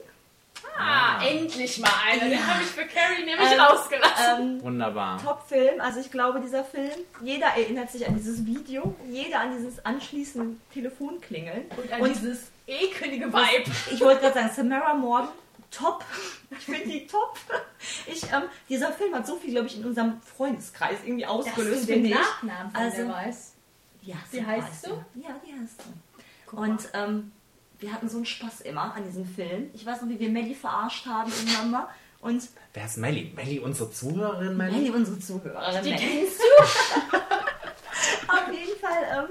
Ah, 0.78 1.22
endlich 1.22 1.78
mal 1.78 1.90
einer. 2.08 2.28
Den 2.30 2.46
habe 2.46 2.62
ich 2.62 2.68
für 2.70 2.86
Carrie 2.86 3.24
nämlich 3.24 3.50
Ähm, 3.52 3.60
rausgelassen. 3.60 4.56
Ähm, 4.58 4.62
Wunderbar. 4.62 5.20
Top-Film. 5.22 5.80
Also 5.80 6.00
ich 6.00 6.10
glaube, 6.10 6.40
dieser 6.40 6.64
Film, 6.64 6.90
jeder 7.20 7.48
erinnert 7.48 7.90
sich 7.90 8.06
an 8.06 8.16
dieses 8.16 8.46
Video, 8.46 8.94
jeder 9.10 9.40
an 9.40 9.56
dieses 9.56 9.84
anschließende 9.84 10.56
Telefonklingeln. 10.72 11.64
Und 11.76 11.92
an 11.92 12.00
und- 12.00 12.08
dieses 12.08 12.50
ekelige 12.66 13.26
Vibe. 13.32 13.70
Ich 13.90 14.00
wollte 14.00 14.22
gerade 14.22 14.34
sagen, 14.34 14.50
Samara 14.54 14.94
Morgan, 14.94 15.28
top. 15.76 16.04
Ich 16.50 16.58
finde 16.64 16.86
die 16.88 17.06
top. 17.06 17.38
Ich, 18.06 18.22
ähm, 18.32 18.44
dieser 18.68 18.92
Film 18.92 19.14
hat 19.14 19.26
so 19.26 19.36
viel, 19.36 19.50
glaube 19.52 19.66
ich, 19.66 19.76
in 19.78 19.84
unserem 19.84 20.20
Freundeskreis 20.22 20.98
irgendwie 21.04 21.26
ausgelöst, 21.26 21.86
finde 21.86 22.08
ich. 22.10 22.14
Nachnamen 22.14 22.70
von 22.72 22.80
Also- 22.80 22.96
der 22.98 23.08
weiß. 23.08 23.50
Ja, 24.02 24.16
Wie 24.30 24.36
so 24.40 24.46
heißt 24.46 24.86
du? 24.86 24.90
Ja, 25.14 25.30
wie 25.44 25.52
heißt 25.60 25.80
du? 25.80 26.56
Und 26.56 26.88
ähm, 26.92 27.32
wir 27.78 27.90
hatten 27.92 28.08
so 28.08 28.18
einen 28.18 28.26
Spaß 28.26 28.60
immer 28.62 28.94
an 28.94 29.04
diesem 29.04 29.24
Film. 29.26 29.70
Ich 29.72 29.84
weiß 29.86 30.02
noch, 30.02 30.08
wie 30.10 30.18
wir 30.20 30.28
Melly 30.30 30.54
verarscht 30.54 31.06
haben 31.06 31.32
irgendwann 31.32 31.70
mal. 31.70 31.88
Und 32.20 32.48
Wer 32.74 32.84
ist 32.84 32.96
Melly? 32.98 33.32
Melly, 33.34 33.58
unsere 33.60 33.90
Zuhörerin, 33.90 34.56
Melly? 34.56 34.76
Melly, 34.76 34.90
unsere 34.90 35.18
Zuhörerin. 35.18 35.82
Die 35.84 35.90
Melly. 35.90 36.02
kennst 36.02 36.38
du? 36.40 37.16
Auf 38.28 38.52
jeden 38.52 38.78
Fall, 38.78 39.02
ähm, 39.24 39.30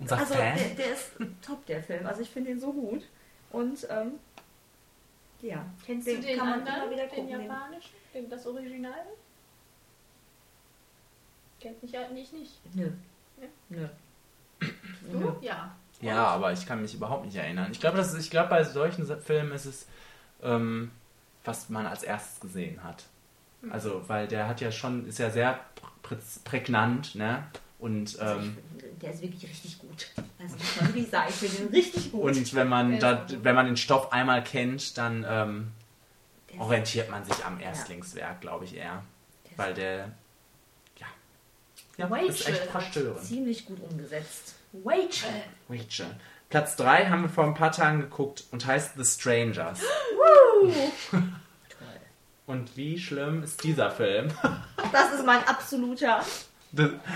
Unser 0.00 0.18
also 0.18 0.34
Fan? 0.34 0.56
der, 0.56 0.68
der 0.70 0.92
ist 0.92 1.10
top, 1.46 1.64
der 1.66 1.82
Film. 1.82 2.06
Also 2.06 2.22
ich 2.22 2.30
finde 2.30 2.50
ihn 2.50 2.60
so 2.60 2.72
gut. 2.72 3.02
Und 3.50 3.86
ähm, 3.90 4.12
ja. 5.42 5.64
Kennst 5.84 6.06
Den 6.06 6.20
du 6.20 6.26
den 6.26 6.38
kann 6.38 6.48
man 6.50 6.58
anderen, 6.60 6.82
immer 6.82 6.90
wieder 6.92 7.06
den 7.06 7.10
gucken, 7.10 7.28
den- 7.38 7.46
japanischen, 7.46 7.90
den, 8.14 8.30
das 8.30 8.46
Original? 8.46 8.92
Kennt 11.60 11.82
mich 11.82 11.94
halt 11.96 12.12
nicht, 12.12 12.32
nicht. 12.32 12.60
Nö. 12.74 12.90
Ja. 13.40 13.46
Nö. 13.68 13.88
Du? 15.10 15.18
Nö. 15.18 15.32
Ja. 15.40 15.74
Ja, 16.02 16.26
aber 16.26 16.52
ich 16.52 16.66
kann 16.66 16.82
mich 16.82 16.94
überhaupt 16.94 17.24
nicht 17.24 17.36
erinnern. 17.36 17.70
Ich 17.72 17.80
glaube, 17.80 17.96
das 17.96 18.12
ist- 18.12 18.20
ich 18.24 18.30
glaube, 18.30 18.50
bei 18.50 18.62
solchen 18.64 19.06
Filmen 19.20 19.52
ist 19.52 19.64
es, 19.64 19.86
ähm, 20.42 20.90
was 21.44 21.70
man 21.70 21.86
als 21.86 22.02
erstes 22.02 22.40
gesehen 22.40 22.82
hat. 22.84 23.04
Also, 23.70 24.06
weil 24.08 24.28
der 24.28 24.46
hat 24.46 24.60
ja 24.60 24.70
schon, 24.70 25.06
ist 25.06 25.18
ja 25.18 25.30
sehr 25.30 25.58
prä 26.02 26.16
prägnant, 26.44 27.14
ne? 27.14 27.42
Und, 27.78 28.18
Also 28.18 28.40
ähm, 28.40 28.56
ich, 28.78 28.98
der 29.00 29.12
ist 29.12 29.22
wirklich 29.22 29.42
richtig 29.50 29.78
gut. 29.78 30.06
Also 30.38 30.56
muss 30.56 30.76
man 30.80 30.86
wirklich 30.88 31.10
sagen, 31.10 31.26
ich 31.28 31.34
finde 31.34 31.56
ihn 31.62 31.68
richtig 31.68 32.12
gut. 32.12 32.22
und 32.36 32.54
wenn 32.54 32.68
man 32.68 32.90
Der 32.98 33.14
da, 33.16 33.26
wenn 33.42 33.54
man 33.54 33.66
den 33.66 33.76
Stoff 33.76 34.12
einmal 34.12 34.42
kennt, 34.42 34.96
dann 34.96 35.26
ähm, 35.28 35.72
Der 36.52 36.60
orientiert 36.60 37.10
man 37.10 37.24
sich 37.24 37.44
am 37.44 37.60
Erstlingswerk, 37.60 38.40
glaube 38.40 38.64
ich 38.64 38.74
eher. 38.76 39.02
Weil 39.56 39.74
der, 39.74 40.10
ja, 40.98 41.06
ja, 41.98 42.06
Rachel 42.06 42.28
ist 42.28 42.48
echt 42.48 42.62
hat 42.62 42.70
verstörend. 42.70 43.22
ziemlich 43.24 43.66
gut 43.66 43.78
umgesetzt. 43.90 44.54
Rachel. 44.84 45.42
Rachel. 45.68 46.06
Platz 46.48 46.76
3 46.76 47.06
haben 47.06 47.22
wir 47.22 47.28
vor 47.28 47.44
ein 47.44 47.54
paar 47.54 47.72
Tagen 47.72 48.00
geguckt 48.00 48.44
und 48.52 48.64
heißt 48.66 48.92
The 48.96 49.04
Strangers. 49.04 49.80
Toll. 51.10 51.22
Und 52.46 52.76
wie 52.76 52.98
schlimm 52.98 53.42
ist 53.42 53.62
dieser 53.64 53.90
Film? 53.90 54.28
Das 54.92 55.12
ist 55.14 55.26
mein 55.26 55.42
absoluter. 55.48 56.24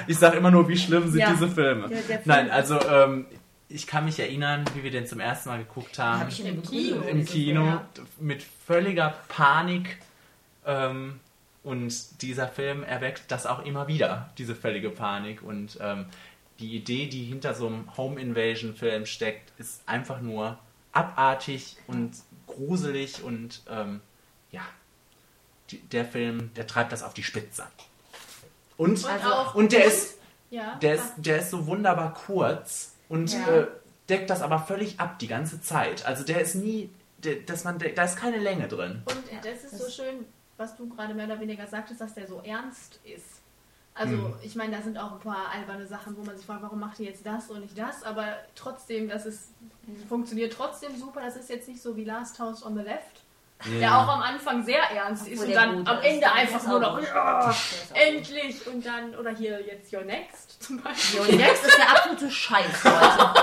Ich 0.06 0.18
sag 0.18 0.34
immer 0.34 0.50
nur, 0.50 0.68
wie 0.68 0.76
schlimm 0.76 1.11
sind 1.11 1.20
Ja. 1.20 1.32
diese 1.32 1.48
Filme. 1.48 1.88
Der 1.88 1.98
Film 1.98 2.20
Nein, 2.24 2.50
also 2.50 2.80
ähm, 2.80 3.26
ich 3.68 3.86
kann 3.86 4.04
mich 4.04 4.18
erinnern, 4.18 4.64
wie 4.74 4.82
wir 4.82 4.90
den 4.90 5.06
zum 5.06 5.20
ersten 5.20 5.48
Mal 5.48 5.58
geguckt 5.58 5.98
haben. 5.98 6.20
Habe 6.20 6.30
ich 6.30 6.44
Im 6.44 6.62
Kino. 6.62 7.02
Im 7.02 7.24
Kino 7.24 7.80
mit 8.18 8.42
völliger 8.42 9.14
Panik. 9.28 9.98
Ähm, 10.66 11.20
und 11.62 12.22
dieser 12.22 12.48
Film 12.48 12.82
erweckt 12.82 13.24
das 13.28 13.46
auch 13.46 13.64
immer 13.64 13.86
wieder, 13.86 14.30
diese 14.38 14.54
völlige 14.54 14.90
Panik. 14.90 15.42
Und 15.42 15.78
ähm, 15.80 16.06
die 16.58 16.74
Idee, 16.76 17.06
die 17.06 17.24
hinter 17.24 17.54
so 17.54 17.66
einem 17.66 17.96
Home 17.96 18.20
Invasion 18.20 18.74
Film 18.74 19.06
steckt, 19.06 19.52
ist 19.58 19.82
einfach 19.86 20.20
nur 20.20 20.58
abartig 20.92 21.76
und 21.86 22.12
gruselig 22.46 23.22
und 23.22 23.62
ähm, 23.70 24.00
ja, 24.50 24.62
die, 25.70 25.78
der 25.78 26.04
Film, 26.04 26.50
der 26.56 26.66
treibt 26.66 26.92
das 26.92 27.02
auf 27.02 27.14
die 27.14 27.22
Spitze. 27.22 27.64
Und, 28.80 29.04
Und 29.04 29.06
Also- 29.10 29.32
auch. 29.34 29.54
und 29.54 29.72
der 29.72 29.84
ist 29.84 30.16
Ja. 30.50 30.76
der 30.76 30.94
ist, 30.94 31.12
der 31.18 31.40
ist 31.40 31.50
so 31.50 31.66
wunderbar 31.66 32.14
kurz 32.14 32.94
und 33.10 33.30
Ja. 33.32 33.46
äh, 33.48 33.66
deckt 34.08 34.30
das 34.30 34.40
aber 34.42 34.58
völlig 34.58 34.98
ab 34.98 35.18
die 35.18 35.28
ganze 35.28 35.60
Zeit. 35.60 36.06
Also 36.06 36.24
der 36.24 36.40
ist 36.40 36.54
nie, 36.54 36.90
der, 37.18 37.36
dass 37.36 37.64
man, 37.64 37.78
da 37.78 38.02
ist 38.04 38.16
keine 38.16 38.38
Länge 38.38 38.66
drin. 38.68 39.02
Und 39.04 39.44
das 39.44 39.64
ist 39.64 39.78
so 39.78 39.88
schön, 39.90 40.24
was 40.56 40.76
du 40.76 40.88
gerade 40.88 41.12
mehr 41.14 41.26
oder 41.26 41.38
weniger 41.40 41.66
sagtest, 41.66 42.00
dass 42.00 42.14
der 42.14 42.26
so 42.26 42.40
ernst 42.42 42.98
ist. 43.04 43.26
Also, 43.94 44.14
Hm. 44.14 44.34
ich 44.42 44.54
meine, 44.56 44.74
da 44.76 44.82
sind 44.82 44.96
auch 44.96 45.12
ein 45.12 45.20
paar 45.20 45.50
alberne 45.54 45.86
Sachen, 45.86 46.16
wo 46.16 46.22
man 46.24 46.36
sich 46.36 46.46
fragt, 46.46 46.62
warum 46.62 46.80
macht 46.80 46.98
ihr 47.00 47.06
jetzt 47.10 47.26
das 47.26 47.50
und 47.50 47.60
nicht 47.60 47.76
das? 47.76 48.02
Aber 48.02 48.24
trotzdem, 48.54 49.08
das 49.10 49.26
ist, 49.26 49.48
funktioniert 50.08 50.52
trotzdem 50.54 50.96
super. 50.96 51.20
Das 51.20 51.36
ist 51.36 51.50
jetzt 51.50 51.68
nicht 51.68 51.82
so 51.82 51.96
wie 51.96 52.04
Last 52.04 52.38
House 52.38 52.64
on 52.64 52.74
the 52.76 52.82
Left, 52.82 53.22
der 53.66 53.98
auch 53.98 54.08
am 54.08 54.22
Anfang 54.22 54.64
sehr 54.64 54.82
ernst 54.82 55.26
ist 55.28 55.40
Obwohl 55.40 55.46
und 55.46 55.50
der 55.52 55.61
dann 55.61 55.86
am 55.86 55.98
ist. 55.98 56.04
Ende 56.04 56.20
Der 56.20 56.34
einfach 56.34 56.61
ist 56.61 56.68
nur 56.68 56.80
noch, 56.80 57.02
ja, 57.02 57.50
ist 57.50 57.92
endlich 57.94 58.66
und 58.66 58.84
dann, 58.84 59.14
oder 59.14 59.30
hier 59.30 59.61
jetzt 59.66 59.92
Your 59.92 60.02
Next 60.04 60.62
zum 60.62 60.80
Beispiel. 60.82 61.20
Und 61.20 61.38
jetzt 61.38 61.66
ist 61.66 61.76
der 61.78 61.90
absolute 61.90 62.30
Scheiß, 62.30 62.84
Leute. 62.84 63.34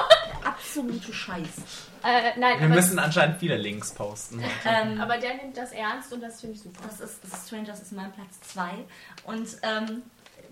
Der 0.41 0.47
absolute 0.47 1.13
Scheiß. 1.13 1.55
Äh, 2.03 2.39
nein, 2.39 2.59
Wir 2.59 2.69
müssen 2.69 2.99
anscheinend 2.99 3.39
viele 3.39 3.57
Links 3.57 3.93
posten. 3.93 4.43
Ähm, 4.65 5.01
aber 5.01 5.17
der 5.17 5.35
nimmt 5.35 5.57
das 5.57 5.71
ernst 5.71 6.13
und 6.13 6.21
das 6.21 6.41
finde 6.41 6.55
ich 6.55 6.61
super. 6.61 6.79
das 6.87 6.99
ist, 6.99 7.23
das 7.23 7.33
ist 7.33 7.47
Strangers 7.47 7.81
ist 7.81 7.91
mein 7.91 8.11
Platz 8.11 8.39
2. 8.53 8.69
Und 9.25 9.47
ähm, 9.63 10.03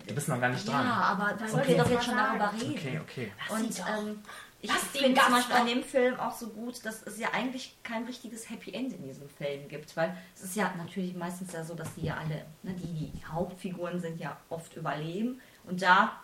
Du 0.06 0.14
bist 0.14 0.28
noch 0.28 0.40
gar 0.40 0.50
nicht 0.50 0.66
ja, 0.68 0.72
dran. 0.72 0.86
aber 0.86 1.32
da 1.32 1.48
soll 1.48 1.64
sollen 1.64 1.68
wir 1.68 1.78
doch 1.78 1.90
jetzt 1.90 2.04
schon 2.04 2.16
darüber 2.16 2.52
reden. 2.52 2.74
Okay, 2.76 3.00
okay. 3.02 3.32
Und 3.48 3.78
ähm, 3.80 4.22
ich 4.70 5.00
den 5.00 5.02
finde 5.02 5.20
zum 5.20 5.32
Beispiel 5.32 5.56
an 5.56 5.66
dem 5.66 5.82
Film 5.82 6.20
auch 6.20 6.32
so 6.32 6.48
gut, 6.48 6.84
dass 6.84 7.02
es 7.02 7.18
ja 7.18 7.28
eigentlich 7.32 7.76
kein 7.82 8.04
richtiges 8.04 8.48
Happy 8.50 8.72
End 8.72 8.92
in 8.92 9.02
diesem 9.02 9.28
Film 9.28 9.68
gibt, 9.68 9.96
weil 9.96 10.16
es 10.34 10.42
ist 10.42 10.56
ja 10.56 10.72
natürlich 10.76 11.14
meistens 11.14 11.52
ja 11.52 11.64
so, 11.64 11.74
dass 11.74 11.94
die 11.94 12.06
ja 12.06 12.16
alle, 12.16 12.44
ne, 12.62 12.74
die, 12.74 13.10
die 13.10 13.24
Hauptfiguren 13.26 14.00
sind 14.00 14.20
ja 14.20 14.36
oft 14.48 14.76
überleben 14.76 15.40
und 15.64 15.82
da 15.82 16.20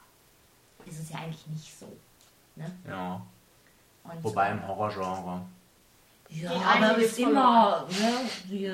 ist 0.86 1.00
es 1.00 1.10
ja 1.10 1.18
eigentlich 1.18 1.46
nicht 1.48 1.78
so. 1.78 1.86
Ne? 2.56 2.70
Ja. 2.88 3.22
Und, 4.04 4.24
Wobei 4.24 4.50
im 4.50 4.66
Horrorgenre. 4.66 5.42
ja, 6.28 6.50
aber 6.50 6.98
es 6.98 7.12
ist 7.12 7.18
immer, 7.20 7.86
ne, 7.88 8.12
die, 8.50 8.72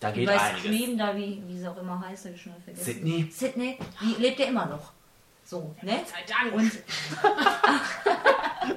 Da 0.00 0.10
geht 0.10 0.26
bei 0.26 0.40
einiges. 0.40 0.62
Scream, 0.64 0.98
da 0.98 1.16
wie, 1.16 1.42
wie 1.46 1.58
sie 1.58 1.68
auch 1.68 1.76
immer 1.76 2.00
heißt, 2.00 2.24
habe 2.24 2.34
ich 2.34 2.42
schon 2.42 2.52
mal 2.52 2.60
vergessen. 2.60 2.84
Sydney? 2.94 3.30
Sydney, 3.30 3.78
die 4.00 4.20
lebt 4.20 4.40
ja 4.40 4.46
immer 4.46 4.66
noch. 4.66 4.93
So, 5.44 5.74
ne? 5.82 6.00
Sei 6.06 6.24
Dank. 6.26 6.54
Und 6.54 6.72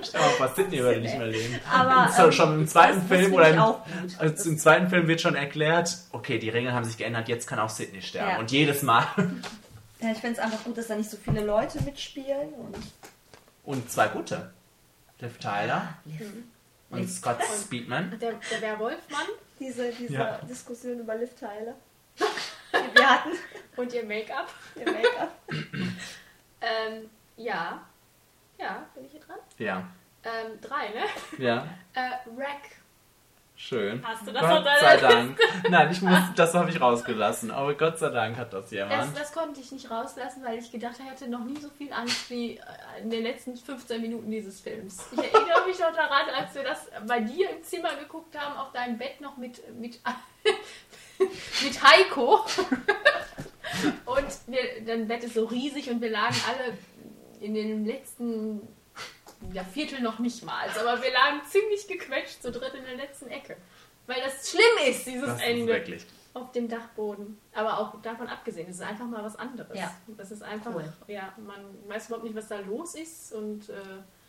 Stell 0.04 0.20
mal 0.22 0.30
vor, 0.32 0.50
Sydney 0.54 0.80
würde 0.80 1.00
nicht 1.02 1.18
mehr 1.18 1.28
leben. 1.28 1.60
aber 1.72 2.12
So, 2.12 2.24
ähm, 2.26 2.32
schon 2.32 2.54
im 2.60 2.68
zweiten 2.68 3.02
Film 3.08 3.34
oder 3.34 3.50
ich 3.50 3.56
im, 3.56 4.20
also 4.20 4.50
im 4.50 4.58
zweiten 4.58 4.90
Film 4.90 5.08
wird 5.08 5.22
schon 5.22 5.36
erklärt, 5.36 5.98
okay, 6.12 6.40
die 6.40 6.50
Regeln 6.50 6.74
haben 6.74 6.84
sich 6.86 6.98
geändert, 6.98 7.30
jetzt 7.30 7.48
kann 7.48 7.60
auch 7.60 7.70
Sydney 7.70 8.02
sterben. 8.02 8.32
Ja. 8.32 8.40
Und 8.40 8.52
jedes 8.52 8.82
Mal. 8.84 9.06
Ja, 10.00 10.12
ich 10.12 10.20
finde 10.20 10.34
es 10.34 10.40
einfach 10.40 10.64
gut, 10.64 10.78
dass 10.78 10.86
da 10.86 10.96
nicht 10.96 11.10
so 11.10 11.18
viele 11.18 11.44
Leute 11.44 11.82
mitspielen. 11.82 12.54
Und 12.54 12.76
Und 13.64 13.90
zwei 13.92 14.08
gute. 14.10 14.52
Liv 15.20 15.40
Tyler 15.40 15.96
Liv. 16.06 16.22
und 16.92 17.10
Scott 17.10 17.40
Speedman. 17.64 18.12
der, 18.20 18.34
der 18.52 18.62
Werwolfmann 18.62 19.26
diese, 19.60 19.92
diese 19.94 20.14
Ja. 20.14 20.38
Diskussion 20.48 21.00
über 21.00 21.16
Liv 21.16 21.32
Tyler, 21.34 21.74
wir 22.94 23.10
hatten, 23.10 23.30
und 23.76 23.92
ihr 23.92 24.06
Make-up. 24.06 24.48
ihr 24.76 24.86
Make-up. 24.86 25.32
Ähm, 26.62 27.10
ja. 27.36 27.82
Ja, 28.60 28.86
bin 28.96 29.06
ich 29.06 29.12
hier 29.12 29.22
dran? 29.22 29.38
Ja. 29.58 29.88
Ähm, 30.24 30.60
drei, 30.62 30.90
ne? 30.90 31.06
Ja. 31.38 31.68
Äh, 31.94 32.10
Rack. 32.38 32.62
Schön. 33.60 34.06
Hast 34.06 34.28
du 34.28 34.32
das 34.32 34.42
Gott 34.44 34.66
sei 34.80 34.98
Dank. 34.98 35.40
Nein, 35.70 35.90
ich 35.92 36.00
muss, 36.04 36.20
das 36.36 36.54
habe 36.54 36.70
ich 36.70 36.80
rausgelassen. 36.80 37.50
Aber 37.50 37.74
Gott 37.74 37.98
sei 37.98 38.10
Dank 38.10 38.38
hat 38.38 38.54
das 38.54 38.66
Das, 38.66 38.72
jemand. 38.72 39.18
das 39.18 39.34
konnte 39.34 39.60
ich 39.60 39.72
nicht 39.72 39.90
rauslassen, 39.90 40.44
weil 40.46 40.60
ich 40.60 40.72
gedacht 40.72 40.94
ich 41.00 41.10
hätte 41.10 41.28
noch 41.28 41.44
nie 41.44 41.60
so 41.60 41.70
viel 41.70 41.92
Angst 41.92 42.30
wie 42.30 42.58
äh, 42.58 42.62
in 43.02 43.10
den 43.10 43.24
letzten 43.24 43.58
15 43.58 44.00
Minuten 44.00 44.30
dieses 44.30 44.62
Films. 44.62 45.08
Ich 45.12 45.18
erinnere 45.18 45.66
mich 45.66 45.80
noch 45.80 45.92
daran, 45.92 46.30
als 46.40 46.54
wir 46.54 46.64
das 46.64 46.88
bei 47.08 47.20
dir 47.20 47.50
im 47.50 47.64
Zimmer 47.64 47.96
geguckt 47.96 48.38
haben, 48.40 48.58
auf 48.58 48.72
deinem 48.74 49.00
Bett 49.00 49.22
noch 49.22 49.38
mit, 49.38 49.60
mit, 49.80 50.00
mit 51.64 51.84
Heiko. 51.84 52.46
Und 54.06 54.26
wir, 54.48 54.60
dein 54.86 55.08
Bett 55.08 55.24
ist 55.24 55.34
so 55.36 55.46
riesig 55.46 55.90
und 55.90 56.02
wir 56.02 56.10
lagen 56.10 56.36
alle 56.48 56.78
in 57.42 57.54
den 57.54 57.86
letzten 57.86 58.62
ja, 59.54 59.64
Viertel 59.64 60.02
noch 60.02 60.20
nicht 60.20 60.44
mal. 60.44 60.68
Aber 60.80 61.02
wir 61.02 61.12
lagen 61.12 61.42
ziemlich 61.48 61.88
gequetscht, 61.88 62.42
so 62.42 62.50
dritt 62.52 62.74
in 62.74 62.84
der 62.84 62.96
letzten 62.96 63.28
Ecke. 63.28 63.58
Weil 64.08 64.22
das 64.22 64.50
schlimm 64.50 64.90
ist, 64.90 65.06
dieses 65.06 65.26
Das 65.28 65.38
ist 65.38 65.44
Ende 65.46 65.68
wirklich. 65.68 66.06
auf 66.34 66.52
dem 66.54 66.68
Dachboden. 66.68 67.38
Aber 67.54 67.78
auch 67.80 68.02
davon 68.02 68.28
abgesehen, 68.28 68.70
es 68.70 68.78
ist 68.78 68.82
einfach 68.82 69.06
mal 69.06 69.24
was 69.24 69.36
anderes. 69.36 69.78
Ja. 69.78 69.94
Das 70.18 70.32
ist 70.32 70.42
einfach, 70.42 70.74
Cool. 70.74 70.92
ja, 71.08 71.34
man 71.46 71.60
weiß 71.88 72.08
überhaupt 72.08 72.24
nicht, 72.26 72.36
was 72.36 72.48
da 72.48 72.60
los 72.60 72.96
ist 72.96 73.34
und 73.34 73.70
äh, 73.70 73.74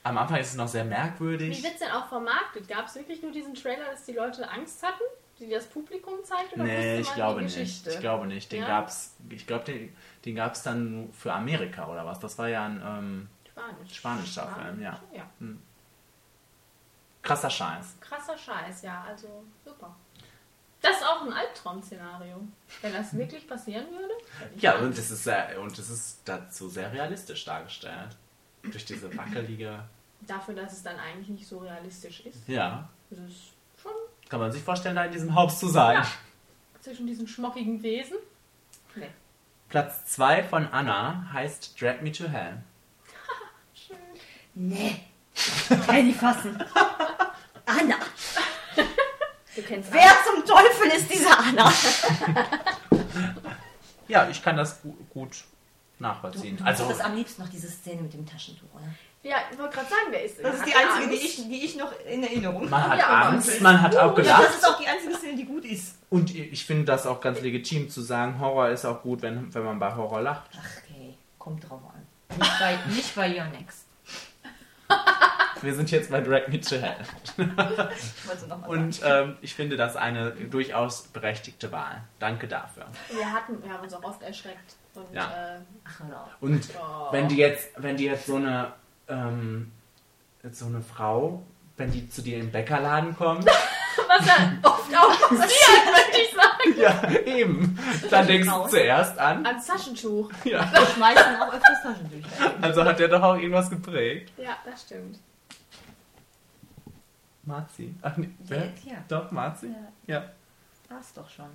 Am 0.04 0.16
Anfang 0.18 0.40
ist 0.40 0.48
es 0.48 0.54
noch 0.56 0.68
sehr 0.68 0.84
wie 0.84 0.88
merkwürdig. 0.90 1.62
wird 1.62 1.74
es 1.74 1.80
denn 1.80 1.90
auch 1.90 2.08
vermarktet? 2.08 2.66
Gab 2.68 2.86
es 2.86 2.94
wirklich 2.94 3.22
nur 3.22 3.30
diesen 3.32 3.54
Trailer, 3.54 3.84
dass 3.90 4.04
die 4.04 4.12
Leute 4.12 4.48
Angst 4.50 4.82
hatten, 4.82 5.02
die 5.40 5.48
das 5.48 5.66
Publikum 5.66 6.14
zeigt? 6.24 6.52
Oder 6.54 6.64
Nee, 6.64 7.00
ich 7.00 7.14
glaube 7.14 7.42
nicht. 7.42 7.56
Ich 7.86 8.00
glaube 8.00 8.26
nicht. 8.26 8.50
Den 8.52 8.62
Ja? 8.62 8.68
gab's, 8.68 9.14
ich 9.30 9.46
glaube, 9.46 9.64
den, 9.64 9.96
den 10.24 10.36
gab 10.36 10.54
es 10.54 10.62
dann 10.62 10.90
nur 10.90 11.12
für 11.12 11.32
Amerika 11.32 11.88
oder 11.88 12.04
was. 12.04 12.18
Das 12.20 12.38
war 12.38 12.48
ja 12.48 12.66
ein 12.66 12.82
ähm, 12.84 13.28
Spanisch. 13.52 13.94
spanischer 13.96 14.46
Film, 14.48 14.82
ja. 14.82 15.00
ja. 15.12 15.30
Krasser 17.22 17.50
Scheiß. 17.50 17.96
Krasser 18.00 18.38
Scheiß, 18.38 18.82
ja, 18.82 19.04
also 19.06 19.44
super. 19.64 19.94
Das 20.80 20.96
ist 20.96 21.04
auch 21.04 21.22
ein 21.22 21.32
Albtraum-Szenario. 21.32 22.40
Wenn 22.82 22.92
das 22.92 23.16
wirklich 23.16 23.46
passieren 23.48 23.86
würde. 23.90 24.14
Ja, 24.58 24.76
und 24.78 24.96
es 24.96 25.10
ist 25.10 25.24
sehr, 25.24 25.60
und 25.60 25.76
es 25.76 25.90
ist 25.90 26.20
dazu 26.24 26.68
sehr 26.68 26.92
realistisch 26.92 27.44
dargestellt. 27.44 28.16
Durch 28.62 28.84
diese 28.84 29.14
wackelige. 29.16 29.84
Dafür, 30.20 30.54
dass 30.54 30.72
es 30.72 30.82
dann 30.82 30.98
eigentlich 30.98 31.28
nicht 31.28 31.46
so 31.46 31.58
realistisch 31.58 32.20
ist. 32.20 32.46
Ja. 32.48 32.88
ist 33.10 33.18
es 33.18 33.34
schon 33.34 33.57
Kann 34.28 34.40
man 34.40 34.52
sich 34.52 34.62
vorstellen, 34.62 34.96
da 34.96 35.04
in 35.04 35.12
diesem 35.12 35.34
Haus 35.34 35.58
zu 35.58 35.68
sein. 35.68 35.96
Ja. 35.96 36.06
zwischen 36.80 37.06
diesen 37.06 37.26
schmockigen 37.26 37.82
Wesen. 37.82 38.16
Nee. 38.94 39.08
Platz 39.68 40.06
2 40.06 40.44
von 40.44 40.66
Anna 40.68 41.28
heißt 41.32 41.80
Drag 41.80 42.00
Me 42.02 42.12
to 42.12 42.24
Hell. 42.28 42.62
Nee. 44.54 45.00
Kann 45.86 45.96
ich 45.98 46.04
nicht 46.06 46.18
fassen. 46.18 46.58
Anna. 47.66 47.94
Du 49.54 49.62
kennst 49.62 49.92
Wer 49.92 50.10
zum 50.32 50.44
Teufel 50.44 50.88
ist 50.96 51.12
diese 51.12 51.36
Anna? 51.36 51.72
Ja, 54.08 54.26
ich 54.30 54.42
kann 54.42 54.56
das 54.56 54.80
gu 54.80 54.94
gut 55.10 55.44
nachvollziehen. 55.98 56.56
Du 56.56 56.64
Also, 56.64 56.84
hattest 56.86 57.04
am 57.04 57.14
liebsten 57.14 57.42
noch 57.42 57.50
diese 57.50 57.68
Szene 57.68 58.00
mit 58.02 58.14
dem 58.14 58.24
Taschentuch, 58.26 58.66
oder? 58.74 58.86
Ja, 59.22 59.36
ich 59.50 59.58
wollte 59.58 59.74
gerade 59.76 59.88
sagen, 59.88 60.06
wer 60.10 60.24
ist 60.24 60.42
Das 60.42 60.54
ist 60.56 60.64
die 60.66 60.74
einzige, 60.74 61.08
die 61.10 61.16
ich, 61.16 61.36
die 61.48 61.64
ich 61.64 61.76
noch 61.76 61.92
in 62.06 62.22
Erinnerung 62.22 62.70
man 62.70 62.88
hat 62.88 62.98
Ja, 62.98 63.22
Angst, 63.28 63.48
das- 63.48 63.60
man 63.60 63.82
hat 63.82 63.96
auch 63.96 64.14
gelacht. 64.14 64.44
das 64.44 64.56
ist 64.56 64.66
auch 64.66 64.78
die 64.78 64.86
einzige 64.86 65.14
Szene, 65.14 65.36
die 65.36 65.44
gut 65.44 65.64
ist. 65.64 65.96
Und 66.08 66.34
ich 66.34 66.64
finde 66.64 66.84
das 66.84 67.06
auch 67.06 67.20
ganz 67.20 67.40
legitim 67.40 67.90
zu 67.90 68.00
sagen, 68.00 68.38
Horror 68.40 68.68
ist 68.68 68.84
auch 68.84 69.02
gut, 69.02 69.20
wenn, 69.22 69.52
wenn 69.52 69.64
man 69.64 69.78
bei 69.78 69.94
Horror 69.94 70.22
lacht. 70.22 70.50
Ach, 70.54 70.82
okay. 70.84 71.16
Kommt 71.38 71.68
drauf 71.68 71.80
an. 71.92 72.06
Nicht 72.38 72.58
bei, 72.60 72.78
nicht 72.94 73.14
bei 73.16 73.28
Your 73.36 73.46
Next. 73.46 73.84
Wir 75.62 75.74
sind 75.74 75.90
jetzt 75.90 76.10
bei 76.10 76.20
Drag 76.20 76.46
Me 76.48 76.60
to 76.60 76.76
Hell. 76.76 76.96
Und 78.68 79.00
ähm, 79.04 79.36
ich 79.40 79.54
finde 79.54 79.76
das 79.76 79.96
eine 79.96 80.30
durchaus 80.30 81.02
berechtigte 81.08 81.72
Wahl. 81.72 82.02
Danke 82.20 82.46
dafür. 82.46 82.86
Wir 83.12 83.32
hatten, 83.32 83.62
wir 83.62 83.72
haben 83.72 83.82
uns 83.82 83.92
auch 83.94 84.04
oft 84.04 84.22
erschreckt. 84.22 84.76
Und 84.94 85.12
Ja. 85.12 85.56
äh, 85.56 85.58
Ach, 85.84 86.00
auf. 86.02 86.28
Und 86.40 86.62
Oh. 86.80 87.08
wenn 87.12 87.28
die 87.28 87.36
jetzt, 87.36 87.70
wenn 87.76 87.96
die 87.96 88.04
jetzt 88.04 88.26
so 88.26 88.36
eine, 88.36 88.72
ähm, 89.08 89.72
so 90.52 90.66
eine 90.66 90.82
Frau, 90.82 91.42
wenn 91.76 91.90
die 91.90 92.08
zu 92.08 92.22
dir 92.22 92.38
im 92.38 92.50
Bäckerladen 92.50 93.16
kommt, 93.16 93.44
was 94.08 94.26
ja 94.26 94.52
oft 94.62 94.96
auch 94.96 95.20
passiert, 95.28 95.84
möchte 95.92 96.20
ich 96.20 96.34
sagen. 96.34 96.80
ja, 96.80 97.10
eben, 97.32 97.78
dann 98.10 98.26
denkst 98.26 98.48
du 98.48 98.68
zuerst 98.68 99.18
an. 99.18 99.44
Ans 99.46 99.66
Taschentuch. 99.66 100.30
Ja. 100.44 100.70
Wir 100.72 100.86
schmeißen 100.86 101.40
auch 101.40 101.52
öfters 101.52 101.82
Taschentücher. 101.82 102.28
Also 102.60 102.84
hat 102.84 102.98
der 102.98 103.08
doch 103.08 103.22
auch 103.22 103.36
irgendwas 103.36 103.68
geprägt. 103.70 104.32
Ja, 104.36 104.56
das 104.64 104.82
stimmt. 104.82 105.18
Marzi. 107.44 107.94
Ach, 108.02 108.16
nee, 108.16 108.30
wer? 108.40 108.66
Ja. 108.84 109.04
Doch, 109.08 109.30
Marzi? 109.30 109.68
Ja. 110.06 110.14
Ja. 110.14 110.24
War's 110.88 111.12
doch 111.14 111.28
schon. 111.28 111.50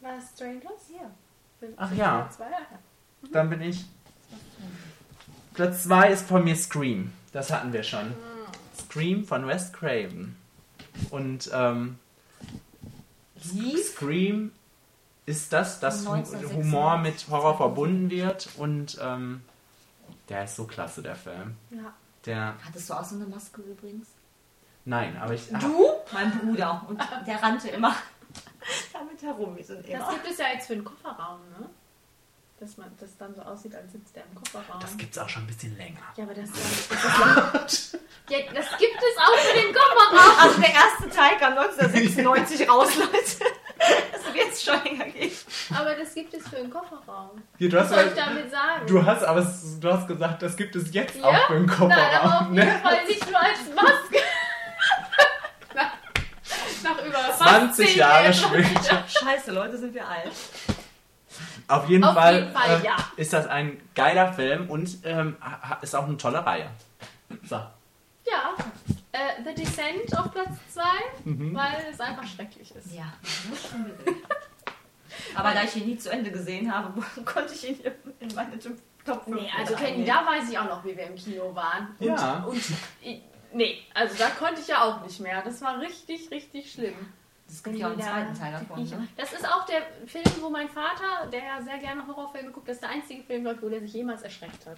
War 0.00 0.16
es 0.18 0.30
Strangers? 0.34 0.90
Ja. 0.90 1.68
Ach 1.76 1.92
ja. 1.92 2.28
Zwei? 2.30 2.44
Ja. 2.44 3.28
Dann 3.32 3.50
bin 3.50 3.62
ich. 3.62 3.84
Platz 5.58 5.82
2 5.84 6.10
ist 6.12 6.28
von 6.28 6.44
mir 6.44 6.54
Scream. 6.54 7.12
Das 7.32 7.50
hatten 7.52 7.72
wir 7.72 7.82
schon. 7.82 8.14
Scream 8.78 9.24
von 9.24 9.44
Wes 9.48 9.72
Craven. 9.72 10.36
Und 11.10 11.50
ähm, 11.52 11.98
Lief? 13.52 13.88
Scream 13.92 14.52
ist 15.26 15.52
das, 15.52 15.80
dass 15.80 16.06
Hu- 16.06 16.12
1996. 16.12 16.56
Humor 16.72 16.98
mit 16.98 17.26
Horror 17.28 17.56
verbunden 17.56 18.08
wird. 18.08 18.48
Und 18.56 18.98
ähm, 19.02 19.42
der 20.28 20.44
ist 20.44 20.54
so 20.54 20.64
klasse, 20.64 21.02
der 21.02 21.16
Film. 21.16 21.56
ja. 21.70 21.92
Der. 22.24 22.54
Hattest 22.64 22.88
du 22.90 22.94
auch 22.94 23.04
so 23.04 23.16
eine 23.16 23.26
Maske 23.26 23.60
übrigens? 23.62 24.06
Nein, 24.84 25.16
aber 25.16 25.34
ich. 25.34 25.54
ah, 25.54 25.58
Du? 25.58 25.86
Mein 26.12 26.30
Bruder. 26.38 26.84
Und 26.88 27.00
der 27.26 27.42
rannte 27.42 27.68
immer 27.68 27.94
damit 28.92 29.20
herum. 29.22 29.56
Wir 29.56 29.64
sind 29.64 29.80
Das 29.80 29.90
immer. 29.90 30.10
gibt 30.12 30.28
es 30.30 30.38
ja 30.38 30.46
jetzt 30.52 30.68
für 30.68 30.74
den 30.76 30.84
Kofferraum, 30.84 31.40
ne? 31.58 31.68
Dass 32.60 32.76
man 32.76 32.90
das 32.98 33.16
dann 33.16 33.32
so 33.36 33.42
aussieht, 33.42 33.72
als 33.76 33.92
sitzt 33.92 34.16
der 34.16 34.24
im 34.24 34.34
Kofferraum. 34.34 34.80
Das 34.80 34.96
gibt's 34.96 35.16
auch 35.16 35.28
schon 35.28 35.44
ein 35.44 35.46
bisschen 35.46 35.76
länger. 35.76 36.00
ja, 36.16 36.24
aber 36.24 36.34
das, 36.34 36.50
das, 36.50 37.72
ist, 37.72 37.92
ja, 38.30 38.38
das 38.52 38.66
gibt 38.78 38.96
es 38.96 39.16
auch 39.16 39.38
für 39.38 39.60
den 39.60 39.72
Kofferraum. 39.72 40.38
Also 40.40 40.60
der 40.60 40.74
erste 40.74 41.08
Teil 41.08 41.36
kam 41.38 41.56
1996 41.56 42.68
raus, 42.68 42.96
Leute. 42.96 43.52
Das 44.10 44.24
wird 44.26 44.36
jetzt 44.36 44.64
schon 44.64 44.82
länger 44.82 45.04
geht. 45.04 45.36
Aber 45.72 45.94
das 45.94 46.12
gibt 46.14 46.34
es 46.34 46.48
für 46.48 46.56
den 46.56 46.68
Kofferraum. 46.68 47.40
Du, 47.60 47.70
Was 47.72 47.82
hast, 47.84 47.90
soll 47.90 48.06
ich 48.08 48.14
damit 48.14 48.50
sagen? 48.50 48.86
du 48.88 49.06
hast 49.06 49.22
aber 49.22 49.38
es- 49.40 49.78
du 49.78 49.92
hast 49.92 50.08
gesagt, 50.08 50.42
das 50.42 50.56
gibt 50.56 50.74
es 50.74 50.92
jetzt 50.92 51.14
Ja? 51.14 51.22
auch 51.26 51.46
für 51.46 51.52
den 51.54 51.66
Nein, 51.66 51.78
aber 51.80 51.84
auf 51.84 52.38
Kofferraum. 52.40 52.54
jeden 52.54 52.68
Ne? 52.68 52.78
Fall 52.82 53.04
nicht 53.06 53.30
nur 53.30 53.38
als 53.38 53.58
Maske. 53.72 54.18
nach, 55.76 55.92
nach 56.82 57.04
über 57.04 57.18
fast 57.18 57.38
20 57.38 57.88
10 57.90 57.98
Jahre 57.98 58.24
Jahren. 58.32 58.34
später. 58.34 59.04
Scheiße, 59.06 59.52
Leute, 59.52 59.78
sind 59.78 59.94
wir 59.94 60.08
alt. 60.08 60.32
Auf 61.68 61.88
jeden 61.88 62.04
Auf 62.04 62.14
Fall, 62.14 62.34
jeden 62.40 62.52
Fall, 62.52 62.80
äh, 62.80 62.84
ja. 62.84 62.96
ist 63.16 63.32
das 63.32 63.46
ein 63.46 63.78
geiler 63.94 64.32
Film 64.32 64.70
und 64.70 64.98
ähm, 65.04 65.36
ist 65.82 65.94
auch 65.94 66.04
eine 66.06 66.16
tolle 66.16 66.44
Reihe. 66.44 66.70
So. 67.44 67.56
Ja, 67.56 68.54
äh, 69.12 69.42
The 69.44 69.54
Descent 69.54 70.18
auf 70.18 70.32
Platz 70.32 70.48
2, 70.74 70.82
Mhm. 71.24 71.54
weil 71.54 71.86
es 71.90 72.00
einfach 72.00 72.26
schrecklich 72.26 72.74
ist. 72.74 72.92
Ja. 72.94 73.04
Aber 75.34 75.52
da 75.52 75.62
ich 75.62 75.76
ihn 75.76 75.86
nie 75.86 75.98
zu 75.98 76.10
Ende 76.10 76.30
gesehen 76.30 76.72
habe, 76.72 77.00
konnte 77.24 77.52
ich 77.54 77.68
ihn 77.68 77.80
in 78.20 78.34
meine 78.34 78.58
Top 78.58 79.24
5 79.24 79.26
Nee, 79.28 79.50
also 79.58 79.74
Kenny, 79.74 80.04
da 80.04 80.24
weiß 80.26 80.50
ich 80.50 80.58
auch 80.58 80.68
noch, 80.68 80.84
wie 80.84 80.96
wir 80.96 81.06
im 81.06 81.14
Kino 81.16 81.54
waren. 81.54 81.94
Und, 81.98 82.06
Ja. 82.06 82.44
und 82.46 82.62
nee, 83.52 83.78
also 83.94 84.14
da 84.18 84.28
konnte 84.30 84.60
ich 84.60 84.68
ja 84.68 84.82
auch 84.82 85.02
nicht 85.02 85.20
mehr. 85.20 85.42
Das 85.42 85.60
war 85.62 85.80
richtig, 85.80 86.30
richtig 86.30 86.72
schlimm. 86.72 86.94
Es 87.48 87.62
gibt 87.62 87.76
ja 87.78 87.86
auch 87.86 87.92
einen 87.92 88.02
zweiten 88.02 88.34
Teil 88.38 88.52
davon. 88.52 88.84
Ne? 88.84 89.08
Das 89.16 89.32
ist 89.32 89.44
auch 89.46 89.64
der 89.64 89.80
Film, 90.06 90.24
wo 90.42 90.50
mein 90.50 90.68
Vater, 90.68 91.26
der 91.32 91.42
ja 91.44 91.62
sehr 91.62 91.78
gerne 91.78 92.06
Horrorfilme 92.06 92.50
guckt, 92.50 92.68
das 92.68 92.76
ist 92.76 92.82
der 92.82 92.90
einzige 92.90 93.22
Film, 93.22 93.46
wo 93.60 93.68
der 93.68 93.80
sich 93.80 93.92
jemals 93.94 94.22
erschreckt 94.22 94.66
hat. 94.66 94.76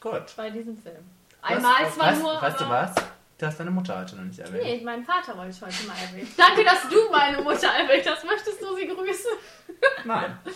Gut. 0.00 0.34
Bei 0.36 0.48
diesem 0.50 0.76
Film. 0.78 1.04
Was- 1.42 1.50
Einmal 1.50 1.90
zwar 1.92 2.06
weißt, 2.06 2.22
nur. 2.22 2.42
Weißt 2.42 2.60
du 2.60 2.68
was? 2.68 2.94
Du 3.38 3.46
hast 3.46 3.60
deine 3.60 3.70
Mutter 3.70 3.98
heute 3.98 4.16
noch 4.16 4.24
nicht 4.24 4.38
erwähnt. 4.38 4.64
Nee, 4.64 4.80
meinen 4.82 5.04
Vater 5.04 5.36
wollte 5.36 5.50
ich 5.50 5.60
heute 5.60 5.86
mal 5.86 5.94
erwähnen. 6.02 6.32
Danke, 6.38 6.64
dass 6.64 6.88
du 6.88 7.10
meine 7.12 7.42
Mutter 7.42 7.68
erwähnt 7.68 8.06
hast. 8.08 8.24
Möchtest 8.24 8.62
du 8.62 8.74
sie 8.74 8.86
grüßen? 8.88 9.30
Nein. 10.04 10.38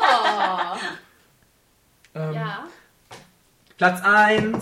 Oh. 0.00 0.76
Ähm, 2.14 2.32
Ja. 2.34 2.64
Platz 3.76 4.00
1. 4.02 4.56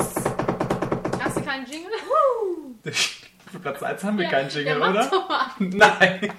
Hast 1.23 1.37
du 1.37 1.43
keinen 1.45 1.67
Jingle? 1.67 1.93
Platz 3.67 3.83
1 3.83 4.05
haben 4.05 4.17
wir 4.19 4.25
Ja, 4.27 4.31
keinen 4.31 4.49
Jingle, 4.49 4.67
ja, 4.75 4.79
mach 4.79 4.91
oder? 4.91 5.07
doch 5.11 5.29
mal. 5.29 5.47
Nein. 5.59 6.33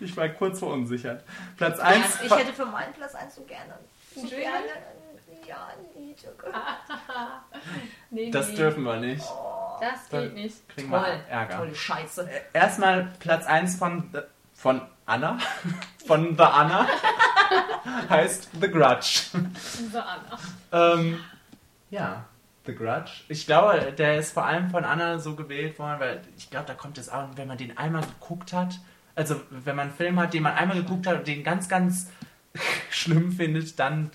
ich 0.00 0.16
war 0.16 0.28
kurz 0.30 0.58
verunsichert. 0.58 1.22
Platz 1.58 1.78
1. 1.78 2.22
Ich 2.22 2.34
hätte 2.34 2.52
für 2.54 2.64
meinen 2.64 2.94
Platz 2.94 3.14
1 3.14 3.34
so 3.34 3.42
gerne. 3.42 3.74
So 4.14 4.22
Jingle? 4.22 4.38
gerne. 4.38 4.64
Ja, 5.46 5.68
ein 5.68 6.02
Lied. 6.02 6.16
Nee, 8.10 8.30
Das 8.30 8.48
nee. 8.48 8.54
dürfen 8.56 8.84
wir 8.84 8.96
nicht. 8.96 9.22
Das 9.80 10.08
Dann 10.10 10.22
geht 10.22 10.34
nicht. 10.34 10.68
kriegen 10.70 10.90
Toll. 10.90 11.00
wir 11.02 11.28
Ärger. 11.30 11.56
Tolle 11.58 11.74
Scheiße. 11.74 12.30
Erstmal 12.54 13.12
Platz 13.18 13.44
1 13.46 13.76
von, 13.76 14.08
von 14.54 14.80
Anna. 15.04 15.36
Von 16.06 16.36
The 16.36 16.42
Anna. 16.44 16.86
heißt 18.08 18.48
The 18.60 18.70
Grudge. 18.70 19.20
So, 19.92 19.98
Anna. 19.98 20.38
Ähm, 20.94 21.22
ja, 21.90 22.24
The 22.66 22.74
Grudge. 22.74 23.10
Ich 23.28 23.46
glaube, 23.46 23.92
der 23.92 24.18
ist 24.18 24.32
vor 24.32 24.46
allem 24.46 24.70
von 24.70 24.84
Anna 24.84 25.18
so 25.18 25.36
gewählt 25.36 25.78
worden, 25.78 26.00
weil 26.00 26.22
ich 26.36 26.50
glaube, 26.50 26.66
da 26.66 26.74
kommt 26.74 26.98
es 26.98 27.08
auch, 27.08 27.28
wenn 27.36 27.48
man 27.48 27.58
den 27.58 27.76
einmal 27.76 28.02
geguckt 28.02 28.52
hat, 28.52 28.80
also 29.14 29.40
wenn 29.50 29.76
man 29.76 29.88
einen 29.88 29.96
Film 29.96 30.18
hat, 30.18 30.34
den 30.34 30.42
man 30.42 30.54
einmal 30.54 30.78
geguckt 30.78 31.06
hat 31.06 31.18
und 31.18 31.26
den 31.26 31.44
ganz, 31.44 31.68
ganz 31.68 32.10
schlimm 32.90 33.32
findet, 33.32 33.78
dann 33.78 34.10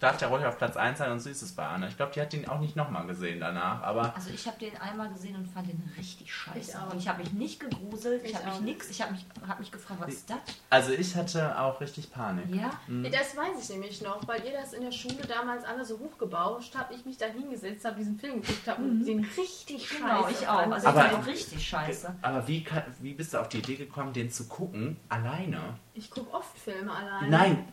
darf 0.00 0.16
der 0.18 0.28
ruhig 0.28 0.44
auf 0.44 0.58
Platz 0.58 0.76
1 0.76 0.98
sein 0.98 1.10
und 1.12 1.20
so 1.20 1.30
ist 1.30 1.42
es 1.42 1.52
bei 1.52 1.66
Anna. 1.66 1.88
Ich 1.88 1.96
glaube, 1.96 2.12
die 2.14 2.20
hat 2.20 2.32
den 2.32 2.48
auch 2.48 2.60
nicht 2.60 2.76
nochmal 2.76 3.06
gesehen 3.06 3.40
danach, 3.40 3.82
aber 3.82 4.14
Also 4.14 4.30
ich 4.30 4.46
habe 4.46 4.58
den 4.58 4.76
einmal 4.78 5.08
gesehen 5.10 5.36
und 5.36 5.46
fand 5.46 5.68
den 5.68 5.82
richtig 5.96 6.32
scheiße. 6.34 6.58
Ich 6.58 6.76
auch. 6.76 6.92
und 6.92 6.98
ich 6.98 7.08
habe 7.08 7.22
mich 7.22 7.32
nicht 7.32 7.60
gegruselt, 7.60 8.22
ich, 8.24 8.30
Ich 8.30 8.36
habe 8.36 8.46
mich 8.50 8.60
nix, 8.60 8.90
ich 8.90 9.00
habe 9.02 9.12
mich, 9.12 9.24
hab 9.46 9.58
mich 9.58 9.70
gefragt, 9.72 10.00
was 10.02 10.12
ist 10.14 10.30
das? 10.30 10.38
also 10.70 10.92
ich 10.92 11.14
hatte 11.16 11.58
auch 11.60 11.80
richtig 11.80 12.10
Panik. 12.12 12.54
Ja? 12.54 12.70
Mhm. 12.86 13.04
Das 13.10 13.36
weiß 13.36 13.62
ich 13.62 13.68
nämlich 13.70 14.02
noch, 14.02 14.26
weil 14.26 14.44
ihr 14.44 14.52
das 14.52 14.72
in 14.72 14.82
der 14.82 14.92
Schule 14.92 15.22
damals 15.28 15.64
alle 15.64 15.84
so 15.84 15.98
hochgebauscht 15.98 16.74
habt. 16.76 16.92
Ich 16.94 17.04
mich 17.04 17.16
da 17.16 17.26
hingesetzt 17.26 17.84
habe, 17.84 17.96
diesen 17.96 18.18
Film 18.18 18.40
geguckt 18.40 18.66
habe 18.66 18.82
und 18.82 19.04
den 19.04 19.20
richtig 19.36 19.88
scheiße 19.88 20.02
Genau, 20.02 20.28
ich 20.28 20.46
auch. 20.48 20.70
Also 20.70 20.88
Aber- 20.88 21.04
ich 21.06 21.12
fand 21.12 21.26
den 21.26 21.32
richtig 21.32 21.66
scheiße. 21.68 22.14
Aber 22.22 22.46
wie, 22.48 22.64
kann, 22.64 22.82
wie 23.00 23.14
bist 23.14 23.34
du 23.34 23.38
auf 23.40 23.48
die 23.48 23.58
Idee 23.58 23.76
gekommen, 23.76 24.12
den 24.12 24.30
zu 24.30 24.46
gucken, 24.48 24.96
alleine? 25.08 25.78
Ich 25.96 26.10
gucke 26.10 26.34
oft 26.34 26.58
Filme 26.58 26.90
alleine. 26.92 27.28
Nein. 27.28 27.68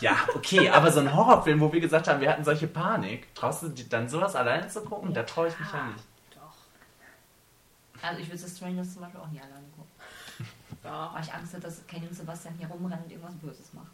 Ja, 0.00 0.16
okay, 0.34 0.68
aber 0.70 0.90
so 0.90 1.00
ein 1.00 1.14
Horrorfilm, 1.14 1.59
wo 1.60 1.72
wir 1.72 1.80
gesagt 1.80 2.08
haben, 2.08 2.20
wir 2.20 2.30
hatten 2.30 2.44
solche 2.44 2.66
Panik, 2.66 3.34
traust 3.34 3.62
du 3.62 3.68
dir 3.68 3.84
dann 3.88 4.08
sowas 4.08 4.34
alleine 4.36 4.68
zu 4.68 4.80
gucken? 4.82 5.12
Da 5.14 5.22
traue 5.22 5.48
ich 5.48 5.58
mich 5.58 5.72
ja 5.72 5.84
nicht. 5.86 6.04
Doch. 6.34 8.02
Also 8.02 8.20
ich 8.20 8.28
würde 8.28 8.40
das 8.42 8.56
Strangers 8.56 8.92
zum 8.92 9.02
Beispiel 9.02 9.20
auch 9.20 9.28
nie 9.28 9.40
alleine 9.40 9.66
gucken. 9.76 9.90
Doch. 10.82 11.14
Weil 11.14 11.22
ich 11.22 11.32
Angst 11.32 11.52
hatte, 11.52 11.62
dass 11.64 11.86
Kenny 11.86 12.06
und 12.06 12.14
Sebastian 12.14 12.54
hier 12.58 12.68
rumrennen 12.68 13.04
und 13.04 13.10
irgendwas 13.10 13.34
Böses 13.34 13.72
machen. 13.74 13.90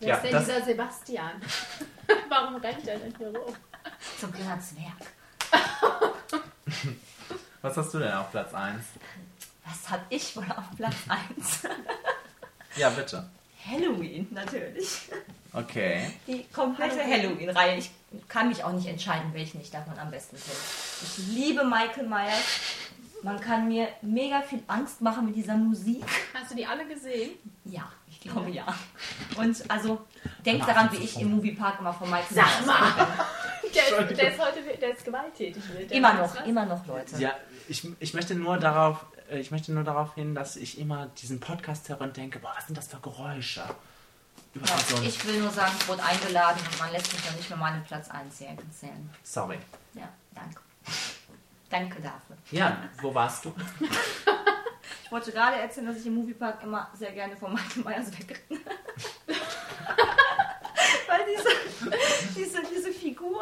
Wer 0.00 0.08
Ja, 0.08 0.14
ist 0.16 0.22
denn 0.24 0.32
das- 0.32 0.44
dieser 0.46 0.64
Sebastian? 0.64 1.32
Warum 2.28 2.56
rennt 2.56 2.86
er 2.88 2.98
denn 2.98 3.14
hier 3.16 3.28
rum? 3.28 3.54
So 4.20 4.26
ein 4.26 4.32
kleiner 4.32 4.60
Zwerg. 4.60 4.92
Was 7.62 7.76
hast 7.76 7.94
du 7.94 7.98
denn 7.98 8.12
auf 8.12 8.30
Platz 8.30 8.54
1? 8.54 8.84
Was 9.64 9.90
hab 9.90 10.00
ich 10.08 10.36
wohl 10.36 10.44
auf 10.44 10.64
Platz 10.76 10.94
1? 11.08 11.62
Ja, 12.76 12.90
bitte. 12.90 13.28
Halloween, 13.66 14.28
natürlich. 14.30 15.10
Okay. 15.52 16.10
Die 16.26 16.44
komplette 16.52 17.02
Halloween-Reihe. 17.02 17.78
Ich 17.78 17.90
kann 18.28 18.48
mich 18.48 18.62
auch 18.64 18.72
nicht 18.72 18.86
entscheiden, 18.86 19.32
welchen 19.32 19.60
ich 19.60 19.70
davon 19.70 19.98
am 19.98 20.10
besten 20.10 20.36
finde. 20.36 20.58
Ich 21.02 21.34
liebe 21.34 21.64
Michael 21.64 22.06
Myers. 22.06 22.60
Man 23.22 23.40
kann 23.40 23.66
mir 23.66 23.88
mega 24.00 24.42
viel 24.42 24.62
Angst 24.68 25.00
machen 25.00 25.26
mit 25.26 25.34
dieser 25.36 25.56
Musik. 25.56 26.04
Hast 26.34 26.52
du 26.52 26.54
die 26.54 26.64
alle 26.66 26.86
gesehen? 26.86 27.32
Ja, 27.64 27.90
ich 28.08 28.20
glaube 28.20 28.50
ja. 28.50 28.64
Und 29.36 29.68
also, 29.68 30.00
denkt 30.44 30.68
daran, 30.68 30.92
wie 30.92 30.98
ich 30.98 31.20
im 31.20 31.32
Moviepark 31.34 31.80
immer 31.80 31.92
von 31.92 32.08
Michael 32.08 32.34
Sag 32.34 32.46
Myers 32.46 32.66
mal! 32.66 33.08
Der 33.74 34.00
ist, 34.00 34.18
der 34.18 34.32
ist 34.32 34.40
heute 34.40 34.78
der 34.80 34.96
ist 34.96 35.04
gewalttätig. 35.04 35.62
Der 35.90 35.92
Immer 35.92 36.14
noch, 36.14 36.34
was. 36.34 36.46
immer 36.46 36.64
noch, 36.64 36.86
Leute. 36.86 37.16
Ja, 37.18 37.34
ich, 37.68 37.86
ich 38.00 38.14
möchte 38.14 38.34
nur 38.34 38.56
darauf, 38.56 39.04
äh, 39.30 39.38
ich 39.38 39.50
möchte 39.50 39.72
nur 39.72 39.84
darauf 39.84 40.14
hin, 40.14 40.34
dass 40.34 40.56
ich 40.56 40.78
immer 40.78 41.08
diesen 41.20 41.38
Podcast 41.38 41.86
höre 41.90 42.00
und 42.00 42.16
denke, 42.16 42.38
boah, 42.38 42.54
was 42.56 42.66
sind 42.66 42.78
das 42.78 42.88
für 42.88 42.98
Geräusche? 42.98 43.62
Ja, 44.54 45.02
ich 45.02 45.26
will 45.26 45.40
nur 45.40 45.50
sagen, 45.50 45.72
ich 45.78 45.88
wurde 45.88 46.02
eingeladen 46.02 46.60
und 46.70 46.78
man 46.80 46.90
lässt 46.92 47.12
mich 47.12 47.24
noch 47.26 47.36
nicht 47.36 47.48
mehr 47.48 47.58
meinen 47.58 47.84
Platz 47.84 48.08
1 48.10 48.38
hier 48.38 48.48
erzählen. 48.48 49.10
Sorry. 49.22 49.58
Ja, 49.94 50.08
danke. 50.34 50.60
Danke 51.70 52.00
dafür. 52.00 52.36
Ja, 52.50 52.78
wo 53.00 53.14
warst 53.14 53.44
du? 53.44 53.54
Ich 55.04 55.12
wollte 55.12 55.32
gerade 55.32 55.56
erzählen, 55.56 55.86
dass 55.86 55.96
ich 55.96 56.06
im 56.06 56.16
Moviepark 56.16 56.62
immer 56.62 56.90
sehr 56.92 57.12
gerne 57.12 57.34
von 57.34 57.50
Michael 57.54 57.82
Myers 57.82 58.10
wegrenne. 58.12 58.60
Weil 61.08 61.20
diese, 61.34 61.48
diese, 62.36 62.62
diese 62.70 62.92
Figur 62.92 63.40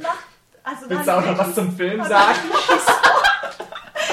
macht. 0.00 0.24
Also 0.62 0.88
Willst 0.88 1.06
du 1.06 1.14
auch 1.14 1.22
noch 1.26 1.36
was 1.36 1.54
zum 1.54 1.76
Film 1.76 2.02
sagen? 2.08 2.38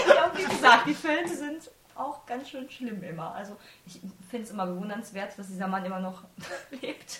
Ja, 0.09 0.29
wie 0.35 0.43
gesagt, 0.43 0.87
die 0.87 0.93
Filme 0.93 1.27
sind 1.29 1.71
auch 1.99 2.25
ganz 2.25 2.49
schön 2.49 2.69
schlimm 2.69 3.03
immer. 3.03 3.33
Also 3.35 3.57
ich 3.85 3.99
finde 4.29 4.45
es 4.45 4.51
immer 4.51 4.65
bewundernswert, 4.65 5.37
dass 5.37 5.47
dieser 5.47 5.67
Mann 5.67 5.85
immer 5.85 5.99
noch 5.99 6.23
lebt. 6.81 7.19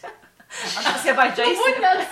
Aber 0.76 0.84
das 0.84 0.96
ist 0.98 1.06
ja 1.06 1.14
bei 1.14 1.28
Jason. 1.28 1.46
Das 1.82 2.04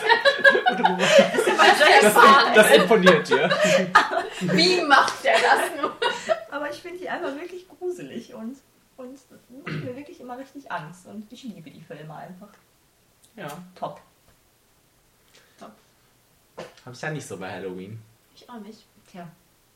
ist 1.40 1.48
ja 1.48 1.54
bei 1.56 1.68
Das, 1.70 1.80
Jason. 2.04 2.54
das 2.54 2.72
imponiert 2.72 3.28
dir. 3.30 3.50
Wie 4.42 4.82
macht 4.84 5.24
der 5.24 5.34
das 5.40 5.82
nur? 5.82 5.96
Aber 6.52 6.70
ich 6.70 6.78
finde 6.82 7.00
die 7.00 7.10
einfach 7.10 7.34
wirklich 7.36 7.68
gruselig 7.68 8.34
und, 8.36 8.58
und 8.98 9.14
das 9.14 9.40
macht 9.66 9.84
mir 9.84 9.96
wirklich 9.96 10.20
immer 10.20 10.38
richtig 10.38 10.72
Angst. 10.72 11.08
Und 11.08 11.32
ich 11.34 11.44
liebe 11.44 11.72
die 11.72 11.82
Filme 11.82 12.14
einfach. 12.16 12.50
Ja. 13.36 13.48
Top. 13.76 14.02
Hab 16.86 16.94
ich 16.94 17.02
ja 17.02 17.10
nicht 17.12 17.28
so 17.28 17.38
bei 17.38 17.52
Halloween. 17.52 18.02
Ich 18.36 18.50
auch 18.50 18.60
nicht. 18.60 18.86
Tja. 19.12 19.28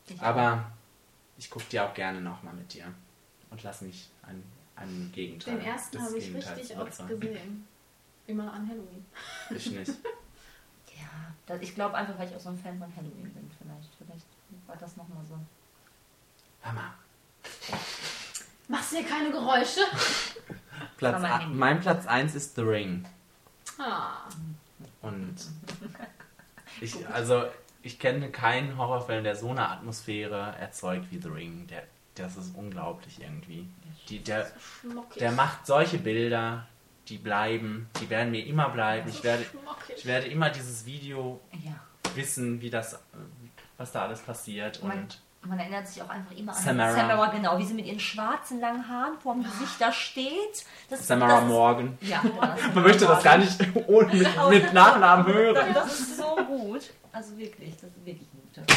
Ich 0.07 0.21
Aber 0.21 0.71
ich 1.37 1.49
gucke 1.49 1.65
die 1.71 1.79
auch 1.79 1.93
gerne 1.93 2.21
nochmal 2.21 2.53
mit 2.53 2.73
dir. 2.73 2.85
Und 3.49 3.63
lass 3.63 3.81
mich 3.81 4.09
ein, 4.23 4.43
ein 4.75 5.11
Gegenteil. 5.13 5.55
Den 5.55 5.65
ersten 5.65 6.01
habe 6.01 6.17
ich 6.17 6.25
Gegenteils 6.25 6.59
richtig 6.59 6.77
oft 6.77 7.07
gesehen. 7.07 7.67
Immer 8.27 8.53
an 8.53 8.67
Halloween. 8.67 9.05
Ich 9.49 9.71
nicht. 9.71 9.91
Ja, 10.97 11.33
das, 11.47 11.61
ich 11.61 11.73
glaube 11.73 11.95
einfach, 11.95 12.19
weil 12.19 12.29
ich 12.29 12.35
auch 12.35 12.39
so 12.39 12.49
ein 12.49 12.57
Fan 12.59 12.77
von 12.77 12.95
Halloween 12.95 13.33
bin. 13.33 13.49
Vielleicht, 13.57 13.89
vielleicht 13.95 14.25
war 14.67 14.75
das 14.75 14.95
nochmal 14.97 15.25
so. 15.25 15.39
Hammer. 16.61 16.93
Machst 18.67 18.91
du 18.91 18.97
hier 18.97 19.07
keine 19.07 19.31
Geräusche? 19.31 19.79
Platz, 20.97 21.23
Handy. 21.23 21.55
mein 21.55 21.79
Platz 21.79 22.05
1 22.05 22.35
ist 22.35 22.55
The 22.55 22.61
Ring. 22.61 23.05
Ah. 23.77 24.29
Und 25.01 25.35
ich, 26.81 27.07
also, 27.07 27.45
ich 27.83 27.99
kenne 27.99 28.29
keinen 28.29 28.77
Horrorfilm, 28.77 29.23
der 29.23 29.35
so 29.35 29.49
eine 29.49 29.67
Atmosphäre 29.69 30.55
erzeugt 30.59 31.07
wie 31.11 31.19
The 31.21 31.29
Ring. 31.29 31.67
Der, 31.67 31.83
das 32.15 32.37
ist 32.37 32.55
unglaublich 32.55 33.19
irgendwie. 33.21 33.67
Die, 34.09 34.19
der, 34.19 34.47
der 35.19 35.31
macht 35.31 35.65
solche 35.65 35.97
Bilder, 35.97 36.67
die 37.07 37.17
bleiben, 37.17 37.89
die 37.99 38.09
werden 38.09 38.31
mir 38.31 38.45
immer 38.45 38.69
bleiben. 38.69 39.09
Ich 39.09 39.23
werde, 39.23 39.43
Schmockig. 39.45 39.95
ich 39.97 40.05
werde 40.05 40.27
immer 40.27 40.49
dieses 40.49 40.85
Video 40.85 41.39
Ja. 41.63 41.71
wissen, 42.15 42.61
wie 42.61 42.69
das, 42.69 42.99
was 43.77 43.91
da 43.91 44.03
alles 44.03 44.19
passiert. 44.21 44.83
Man- 44.83 44.99
Und 45.43 45.49
Man 45.49 45.57
erinnert 45.59 45.87
sich 45.87 46.03
auch 46.03 46.09
einfach 46.09 46.35
immer 46.37 46.51
an 46.55 46.61
Samara. 46.63 46.91
Samara, 46.93 47.27
genau, 47.31 47.57
wie 47.57 47.65
sie 47.65 47.73
mit 47.73 47.85
ihren 47.87 47.99
schwarzen 47.99 48.59
langen 48.59 48.87
Haaren 48.87 49.17
vorm 49.19 49.41
Gesicht 49.43 49.79
da 49.79 49.91
steht. 49.91 50.65
Das, 50.89 51.07
Samara 51.07 51.39
das 51.39 51.47
Morgan. 51.49 51.97
Ja, 52.01 52.19
genau, 52.21 52.41
Man 52.75 52.83
möchte 52.83 53.05
das 53.07 53.23
gar 53.23 53.39
nicht 53.39 53.59
ohne 53.87 54.13
mit, 54.13 54.27
mit 54.49 54.73
Nachnamen 54.73 55.25
hören. 55.33 55.73
Das 55.73 55.99
ist 55.99 56.17
so 56.17 56.35
gut. 56.47 56.91
Also 57.13 57.37
wirklich, 57.37 57.73
das 57.75 57.89
ist 57.89 58.05
wirklich 58.05 58.27
ein 58.33 58.41
guter. 58.41 58.73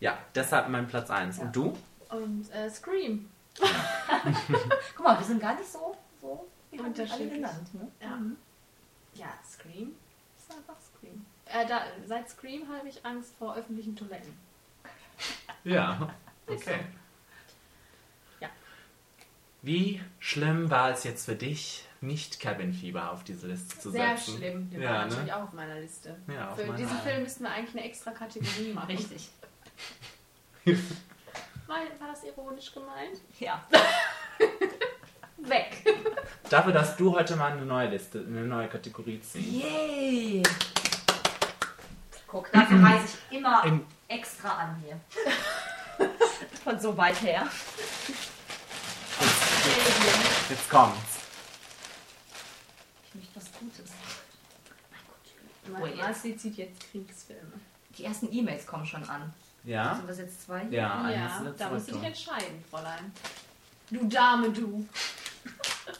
Ja, 0.00 0.18
deshalb 0.34 0.68
mein 0.68 0.86
Platz 0.86 1.10
1. 1.10 1.38
Und 1.40 1.56
du? 1.56 1.76
Und 2.10 2.50
äh, 2.52 2.70
Scream. 2.70 3.28
Guck 4.96 5.04
mal, 5.04 5.18
wir 5.18 5.26
sind 5.26 5.40
gar 5.40 5.54
nicht 5.56 5.70
so, 5.70 5.96
so 6.20 6.46
wir 6.70 6.80
alle 6.80 6.88
Unterschiedlich. 6.88 7.32
genannt. 7.34 7.74
Ne? 7.74 7.88
Ja. 8.00 8.18
Ja, 9.14 9.26
Scream. 9.44 9.94
Ist 10.38 10.50
einfach 10.56 10.76
Scream. 10.80 11.26
Äh, 11.46 11.66
da, 11.66 11.82
seit 12.06 12.30
Scream 12.30 12.66
habe 12.68 12.88
ich 12.88 13.04
Angst 13.04 13.34
vor 13.38 13.54
öffentlichen 13.56 13.96
Toiletten. 13.96 14.36
Ja. 15.64 16.08
Okay. 16.44 16.80
Ja. 18.40 18.48
Wie 19.62 20.02
schlimm 20.18 20.70
war 20.70 20.90
es 20.90 21.04
jetzt 21.04 21.24
für 21.24 21.36
dich, 21.36 21.86
nicht 22.02 22.40
Cabin 22.40 22.72
Fever 22.72 23.10
auf 23.12 23.24
diese 23.24 23.46
Liste 23.46 23.78
zu 23.78 23.90
Sehr 23.90 24.16
setzen? 24.16 24.36
schlimm. 24.36 24.70
Der 24.70 24.80
Ja, 24.80 24.90
war 24.90 24.98
ne? 25.04 25.06
natürlich 25.10 25.32
auch 25.32 25.42
auf 25.44 25.52
meiner 25.52 25.80
Liste. 25.80 26.18
Ja, 26.28 26.50
auf 26.50 26.56
Für 26.58 26.66
meiner 26.66 26.76
diesen. 26.78 26.98
Film 27.00 27.22
müssten 27.22 27.44
wir 27.44 27.50
eigentlich 27.50 27.76
eine 27.76 27.84
extra 27.88 28.10
Kategorie 28.10 28.72
machen. 28.74 28.90
Richtig. 28.90 29.28
War, 31.66 31.78
war 31.78 32.08
das 32.12 32.22
ironisch 32.24 32.72
gemeint? 32.74 33.18
Ja. 33.40 33.64
Weg. 35.38 35.84
Dafür, 36.50 36.72
dass 36.72 36.96
du 36.96 37.16
heute 37.16 37.34
mal 37.34 37.52
eine 37.52 37.64
neue 37.64 37.88
Liste, 37.88 38.18
eine 38.18 38.42
neue 38.44 38.68
Kategorie 38.68 39.20
ziehst. 39.22 39.46
Yay! 39.48 40.42
Guck, 42.26 42.52
dafür 42.52 42.82
reise 42.82 43.04
ich 43.30 43.36
immer 43.38 43.64
In- 43.64 43.86
extra 44.08 44.50
an 44.50 44.82
hier. 44.84 45.00
Von 46.62 46.78
so 46.78 46.94
weit 46.96 47.20
her. 47.22 47.48
Jetzt 50.50 50.68
kommt's. 50.70 51.18
Ich 53.08 53.14
möchte 53.14 53.36
was 53.36 53.52
Gutes. 53.58 53.90
Mein 55.80 55.96
Marci 55.96 56.36
zieht 56.36 56.56
jetzt 56.56 56.90
Kriegsfilme. 56.90 57.52
Die 57.98 58.04
ersten 58.04 58.32
E-Mails 58.32 58.66
kommen 58.66 58.86
schon 58.86 59.04
an. 59.08 59.32
Ja? 59.64 59.94
Sind 59.96 60.08
das 60.08 60.18
jetzt 60.18 60.42
zwei? 60.44 60.64
Ja, 60.70 61.10
Ja, 61.10 61.42
da 61.56 61.68
musst 61.70 61.88
du 61.88 61.92
dich 61.94 62.02
entscheiden, 62.02 62.64
Fräulein. 62.70 63.12
Du 63.90 64.06
Dame, 64.08 64.50
du. 64.50 64.86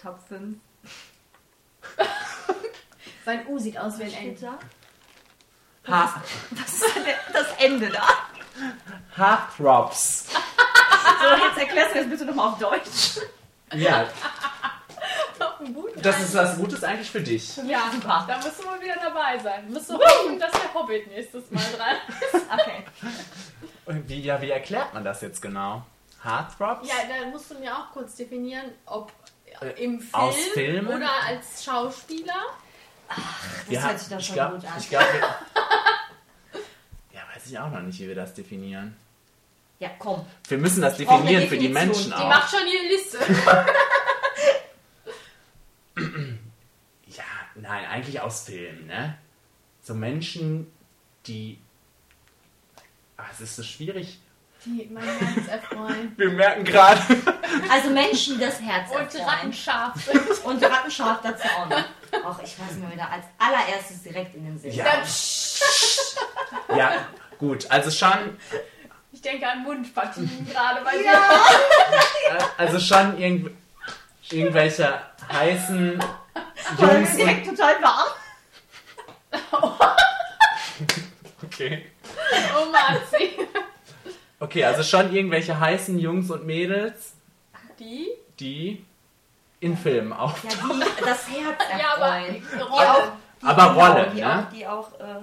Top 0.00 0.18
5. 0.28 0.56
Sein 3.24 3.46
U 3.48 3.58
sieht 3.58 3.76
aus 3.78 3.98
wie 3.98 4.04
ein 4.04 4.10
steht 4.10 4.42
Ente. 4.42 4.58
da? 5.84 5.92
Ha 5.92 6.22
Was 6.50 6.72
ist 6.72 6.84
das 7.32 7.46
Ende 7.58 7.88
da? 7.90 8.06
Heartthrobs. 9.16 10.26
So, 11.18 11.44
jetzt 11.44 11.58
erklärst 11.58 11.94
du 11.94 11.98
das 12.00 12.08
bitte 12.10 12.24
nochmal 12.26 12.48
auf 12.52 12.58
Deutsch. 12.58 13.18
Ja, 13.72 14.06
Guten 15.74 16.00
das 16.02 16.20
ist 16.20 16.34
was 16.34 16.56
Gutes 16.56 16.84
eigentlich 16.84 17.10
für 17.10 17.20
dich. 17.20 17.56
Ja, 17.66 17.90
Super. 17.92 18.24
da 18.28 18.36
musst 18.38 18.60
du 18.60 18.66
mal 18.66 18.80
wieder 18.80 18.96
dabei 19.02 19.38
sein. 19.38 19.70
Musst 19.70 19.90
du 19.90 19.94
hoffen, 19.98 20.38
dass 20.38 20.52
der 20.52 20.72
Hobbit 20.74 21.06
nächstes 21.08 21.50
Mal 21.50 21.62
dran 21.76 21.96
ist. 22.08 22.46
Okay. 22.52 22.84
Und 23.86 24.08
Wie, 24.08 24.20
ja, 24.20 24.40
wie 24.40 24.50
erklärt 24.50 24.92
man 24.94 25.04
das 25.04 25.20
jetzt 25.20 25.40
genau? 25.42 25.84
Heartthrobs? 26.22 26.88
Ja, 26.88 26.94
da 27.08 27.26
musst 27.30 27.50
du 27.50 27.54
mir 27.58 27.72
auch 27.76 27.90
kurz 27.92 28.16
definieren, 28.16 28.72
ob 28.86 29.12
Äh, 29.60 29.82
im 29.84 30.00
Film 30.00 30.14
aus 30.14 30.36
Filmen? 30.54 30.88
oder 30.88 31.08
als 31.28 31.64
Schauspieler. 31.64 32.34
Das 33.70 33.84
hört 33.84 34.00
sich 34.00 34.16
ich 34.18 34.26
schon 34.26 34.34
glaub, 34.34 34.52
gut 34.54 34.64
an. 34.64 34.72
Ich 34.78 34.88
glaube, 34.88 35.06
ja, 37.12 37.20
weiß 37.34 37.46
ich 37.46 37.58
auch 37.58 37.70
noch 37.70 37.80
nicht, 37.82 37.98
wie 38.00 38.08
wir 38.08 38.14
das 38.16 38.34
definieren. 38.34 38.96
Ja, 39.78 39.90
komm. 39.98 40.24
Wir 40.48 40.58
müssen 40.58 40.80
das 40.82 40.96
definieren 40.96 41.48
für 41.48 41.58
die. 41.58 41.68
Menschen 41.68 42.06
Die 42.06 42.12
auch. 42.14 42.28
macht 42.28 42.50
schon 42.50 42.66
ihre 42.66 42.86
Liste. 42.88 43.18
Ja, 47.06 47.24
nein, 47.66 47.86
eigentlich 47.86 48.20
aus 48.20 48.44
Filmen, 48.44 48.86
ne? 48.86 49.18
So 49.82 49.94
Menschen, 49.94 50.70
die. 51.26 51.58
Ah, 53.16 53.24
es 53.32 53.40
ist 53.40 53.56
so 53.56 53.62
schwierig. 53.62 54.20
Die 54.64 54.88
mein 54.92 55.04
Herz 55.04 55.48
erfreuen. 55.48 56.12
Wir 56.16 56.30
merken 56.30 56.64
gerade. 56.64 57.00
Also 57.70 57.90
Menschen, 57.90 58.40
das 58.40 58.60
Herz 58.60 58.90
Und 58.90 59.02
erfreuen. 59.02 59.24
Rattenscharf. 59.24 60.08
Und 60.44 60.62
Rattenscharf 60.62 61.20
dazu 61.22 61.46
auch 61.48 61.68
noch. 61.68 61.84
Ach, 62.24 62.38
ich 62.42 62.58
weiß 62.58 62.76
mir 62.76 62.92
wieder 62.92 63.08
als 63.10 63.24
allererstes 63.38 64.02
direkt 64.02 64.34
in 64.34 64.44
den 64.44 64.58
Sinn. 64.58 64.72
Ja. 64.72 64.84
Ja, 66.76 67.06
gut, 67.38 67.70
also 67.70 67.90
schon, 67.90 68.36
ich 69.12 69.22
denke 69.22 69.48
an 69.48 69.62
Mundpartien 69.62 70.46
gerade 70.52 70.84
bei 70.84 70.96
äh, 70.96 72.42
also 72.58 72.78
schon 72.78 73.18
irgendw 73.18 73.50
irgendwelche 74.30 75.00
heißen 75.32 76.02
Mir 76.78 77.16
direkt 77.16 77.46
total 77.48 77.82
warm. 77.82 78.08
Okay. 81.44 81.86
Oh 82.56 82.70
Marzi. 82.70 83.38
Okay, 84.40 84.64
also 84.64 84.82
schon 84.82 85.14
irgendwelche 85.14 85.58
heißen 85.58 85.98
Jungs 85.98 86.30
und 86.30 86.44
Mädels, 86.44 87.14
Die? 87.78 88.08
die 88.38 88.84
in 89.60 89.76
Filmen 89.76 90.12
auf. 90.12 90.42
Ja, 90.44 90.50
die 90.50 91.02
das 91.04 91.28
Herz 91.28 91.62
Ja, 91.78 91.96
aber 91.96 92.20
die 92.28 92.42
auch, 92.62 93.12
die, 93.40 93.46
Aber 93.46 93.68
genau, 93.74 93.80
Rolle, 93.86 94.10
die 94.14 94.20
ne? 94.20 94.38
auch, 94.38 94.52
die 94.52 94.66
auch, 94.66 95.00
äh, 95.00 95.20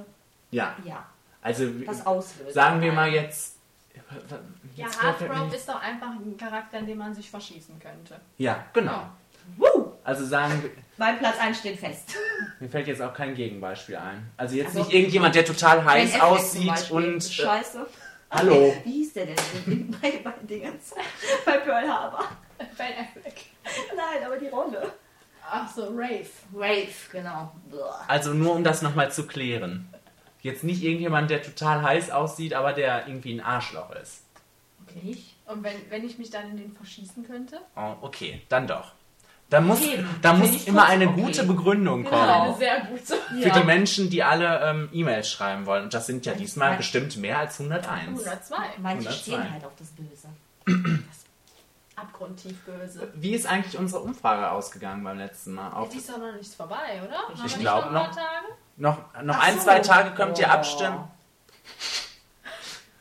Ja, 0.51 0.76
ja, 0.84 1.05
also 1.41 1.68
das 1.86 2.05
auslösen. 2.05 2.53
sagen 2.53 2.82
wir 2.82 2.91
mal 2.93 3.09
jetzt. 3.09 3.57
Ja, 3.95 4.86
jetzt 4.86 5.01
mir 5.01 5.09
Heartthrob 5.09 5.53
ist 5.53 5.70
doch 5.70 5.82
einfach 5.82 6.07
ein 6.07 6.36
Charakter, 6.38 6.80
in 6.80 6.88
dem 6.88 6.97
man 6.97 7.14
sich 7.14 7.30
verschießen 7.30 7.80
könnte. 7.80 8.20
Ja, 8.38 8.66
genau. 8.74 9.03
Woo! 9.57 9.83
Also 10.04 10.26
sagen 10.26 10.62
wir. 10.64 10.70
Mein 10.97 11.18
Platz 11.18 11.38
1 11.39 11.60
steht 11.60 11.80
fest. 11.80 12.16
Mir 12.60 12.70
fällt 12.70 12.88
jetzt 12.88 13.01
auch 13.01 13.14
kein 13.14 13.36
Gegenbeispiel 13.36 13.95
ein. 13.95 14.30
Also 14.38 14.56
jetzt 14.56 14.68
Also, 14.68 14.80
nicht 14.80 14.93
irgendjemand, 14.93 15.36
der 15.36 15.45
total 15.45 15.84
heiß 15.84 16.20
aussieht 16.20 16.91
und. 16.91 17.18
Äh, 17.18 17.22
Scheiße. 17.22 17.86
hallo. 18.30 18.74
Wie 18.84 18.91
hieß 18.91 19.14
der 19.14 19.28
denn 19.28 19.95
bei, 20.01 20.20
bei 20.24 20.34
Dingens? 20.43 20.93
Bei 21.45 21.58
Pearl 21.58 21.88
Harbor. 21.88 22.26
Ben 22.58 22.93
Affleck. 22.99 23.45
Nein, 23.95 24.26
aber 24.26 24.38
die 24.38 24.47
Rolle. 24.47 24.91
Ach 25.49 25.70
so, 25.74 25.86
Rafe. 25.95 26.30
Rafe, 26.56 27.12
genau. 27.12 27.51
Blah. 27.70 28.06
Also 28.08 28.34
nur 28.34 28.54
um 28.56 28.64
das 28.64 28.82
nochmal 28.82 29.12
zu 29.12 29.26
klären. 29.28 29.88
Jetzt 30.41 30.64
nicht 30.64 30.84
irgendjemand, 30.84 31.30
der 31.30 31.41
total 31.41 31.82
heiß 31.82 32.12
aussieht, 32.12 32.54
aber 32.54 32.74
der 32.74 33.08
irgendwie 33.08 33.34
ein 33.34 33.41
Arschloch 33.41 33.91
ist. 33.91 34.24
Nicht? 35.01 35.36
Und 35.45 35.64
wenn, 35.64 35.76
wenn 35.89 36.06
ich 36.06 36.18
mich 36.18 36.30
dann 36.30 36.51
in 36.51 36.58
den 36.58 36.72
verschießen 36.74 37.26
könnte? 37.26 37.60
Oh, 37.76 37.95
okay, 38.01 38.41
dann 38.49 38.68
doch. 38.68 38.91
Da 39.50 39.62
muss, 39.62 39.82
Okay, 39.82 40.04
da 40.24 40.34
muss 40.34 40.66
immer 40.66 40.86
eine 40.88 41.10
okay. 41.10 41.22
gute 41.22 41.44
Begründung 41.44 42.04
Genau. 42.04 42.10
kommen. 42.18 42.30
Eine 42.30 42.56
sehr 42.58 42.80
gute. 42.82 43.16
Für 43.44 43.50
die 43.52 43.64
Menschen, 43.66 44.10
die 44.10 44.24
alle 44.24 44.62
ähm, 44.68 44.89
E-Mails 44.91 45.30
schreiben 45.30 45.66
wollen. 45.68 45.84
Und 45.84 45.94
das 45.94 46.08
sind 46.08 46.26
ja 46.26 46.34
diesmal 46.34 46.70
Nein. 46.70 46.78
bestimmt 46.78 47.18
mehr 47.18 47.38
als 47.38 47.60
101. 47.60 48.08
102. 48.08 48.56
Manche 48.80 49.10
102. 49.10 49.12
stehen 49.22 49.52
halt 49.54 49.66
auf 49.66 49.72
das 49.78 49.89
Böse. 49.89 50.28
Abgrundtief 51.96 52.58
böse. 52.66 53.12
Wie 53.14 53.36
ist 53.36 53.46
eigentlich 53.46 53.78
unsere 53.78 54.02
Umfrage 54.02 54.50
ausgegangen 54.50 55.04
beim 55.04 55.20
letzten 55.20 55.54
Mal? 55.54 55.70
Ja, 55.70 55.74
Auf 55.74 55.89
die 55.89 55.98
ist 55.98 56.10
doch 56.10 56.18
noch 56.18 56.34
nicht 56.34 56.52
vorbei, 56.54 57.02
oder? 57.08 57.18
Haben 57.20 57.34
Ich 57.36 57.44
nicht 57.44 57.60
glaub 57.60 57.91
noch 57.91 58.10
noch. 58.78 58.98
Noch 59.22 59.38
Ach 59.38 59.44
ein, 59.48 59.58
so. 59.58 59.66
zwei 59.66 59.80
Tage 59.80 60.12
könnt 60.16 60.39
ihr 60.39 60.48
Oh. 60.48 60.52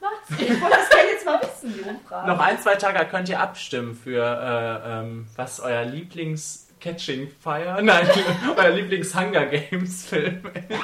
Abstimmen. 0.05 0.53
Ich 0.55 0.61
wollte 0.61 0.76
das 0.76 0.90
gerne 0.90 1.11
jetzt 1.11 1.26
mal 1.26 1.40
wissen, 1.40 1.74
die 1.74 1.80
Umfrage. 1.88 2.28
Noch 2.28 2.38
ein, 2.40 2.61
zwei 2.61 2.74
Tage 2.76 3.05
könnt 3.11 3.28
ihr 3.28 3.40
abstimmen 3.40 3.94
für 3.94 4.24
äh, 4.24 5.00
ähm, 5.00 5.26
was 5.36 5.61
euer 5.61 5.84
Lieblings 5.84 6.68
Catching 6.80 7.30
Fire, 7.40 7.78
nein, 7.82 8.09
euer 8.57 8.70
Lieblings 8.70 9.14
Hunger 9.14 9.46
Games 9.46 10.05
Film 10.07 10.42
ist. 10.68 10.80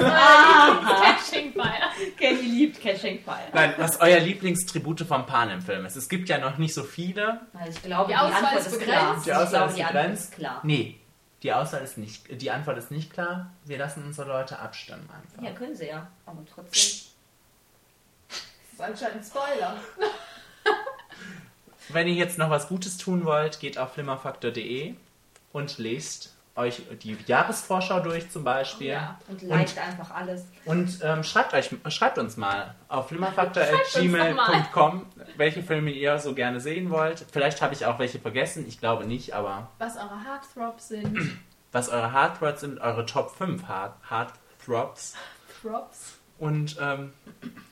Catching 0.00 1.52
Fire. 1.52 1.90
Kenny 2.16 2.40
liebt 2.40 2.80
Catching 2.80 3.20
Fire. 3.22 3.36
Nein, 3.52 3.74
was 3.76 4.00
euer 4.00 4.20
Lieblingstribute 4.20 5.02
vom 5.02 5.26
Panem 5.26 5.60
Film 5.60 5.84
ist. 5.84 5.96
Es 5.96 6.08
gibt 6.08 6.28
ja 6.28 6.38
noch 6.38 6.56
nicht 6.58 6.72
so 6.74 6.82
viele. 6.82 7.40
Also 7.52 7.70
ich 7.72 7.82
glaube, 7.82 8.12
Die 8.12 8.14
die, 8.14 8.18
Auswahl 8.18 8.44
Antwort 8.44 8.60
ist 8.60 8.66
ist 8.68 8.78
begrenzt. 8.78 8.94
klar. 8.94 9.22
Die 9.24 9.32
Auswahl 9.34 9.68
ist 9.68 9.76
begrenzt. 9.76 10.24
ist 10.24 10.34
klar. 10.34 10.60
Nee, 10.62 10.96
die 11.42 11.52
Auswahl 11.52 11.82
ist 11.82 11.98
nicht, 11.98 12.40
die 12.42 12.50
Antwort 12.50 12.78
ist 12.78 12.90
nicht 12.90 13.12
klar. 13.12 13.50
Wir 13.64 13.78
lassen 13.78 14.02
unsere 14.04 14.28
Leute 14.28 14.58
abstimmen 14.58 15.08
einfach. 15.10 15.42
Ja, 15.42 15.52
können 15.56 15.74
sie 15.76 15.88
ja. 15.88 16.06
Aber 16.26 16.42
trotzdem. 16.46 16.70
Das 16.72 17.09
ist 18.80 18.86
anscheinend 18.86 19.16
ein 19.18 19.24
Spoiler. 19.24 19.76
Wenn 21.88 22.06
ihr 22.06 22.14
jetzt 22.14 22.38
noch 22.38 22.50
was 22.50 22.68
Gutes 22.68 22.98
tun 22.98 23.24
wollt, 23.24 23.60
geht 23.60 23.78
auf 23.78 23.94
flimmerfaktor.de 23.94 24.94
und 25.52 25.78
lest 25.78 26.34
euch 26.56 26.82
die 27.02 27.16
Jahresvorschau 27.26 28.00
durch 28.00 28.30
zum 28.30 28.44
Beispiel. 28.44 28.88
Ja. 28.88 29.18
Und 29.28 29.42
liked 29.42 29.78
einfach 29.78 30.10
alles. 30.10 30.44
Und 30.64 31.00
ähm, 31.02 31.24
schreibt, 31.24 31.54
euch, 31.54 31.70
schreibt 31.88 32.18
uns 32.18 32.36
mal 32.36 32.74
auf 32.88 33.08
flimmerfaktor.gmail.com, 33.08 35.06
welche 35.36 35.62
Filme 35.62 35.90
ihr 35.90 36.18
so 36.18 36.34
gerne 36.34 36.60
sehen 36.60 36.90
wollt. 36.90 37.24
Vielleicht 37.32 37.62
habe 37.62 37.74
ich 37.74 37.86
auch 37.86 37.98
welche 37.98 38.18
vergessen, 38.18 38.66
ich 38.68 38.78
glaube 38.78 39.06
nicht, 39.06 39.34
aber 39.34 39.68
Was 39.78 39.96
eure 39.96 40.24
Heartthrobs 40.24 40.88
sind. 40.88 41.38
was 41.72 41.88
eure 41.88 42.12
Heartthrobs 42.12 42.60
sind, 42.60 42.80
eure 42.80 43.06
Top 43.06 43.34
5 43.36 43.68
Heart, 43.68 43.94
Heartthrobs. 44.10 45.14
Throbs. 45.60 46.19
Und 46.40 46.76
ähm, 46.80 47.12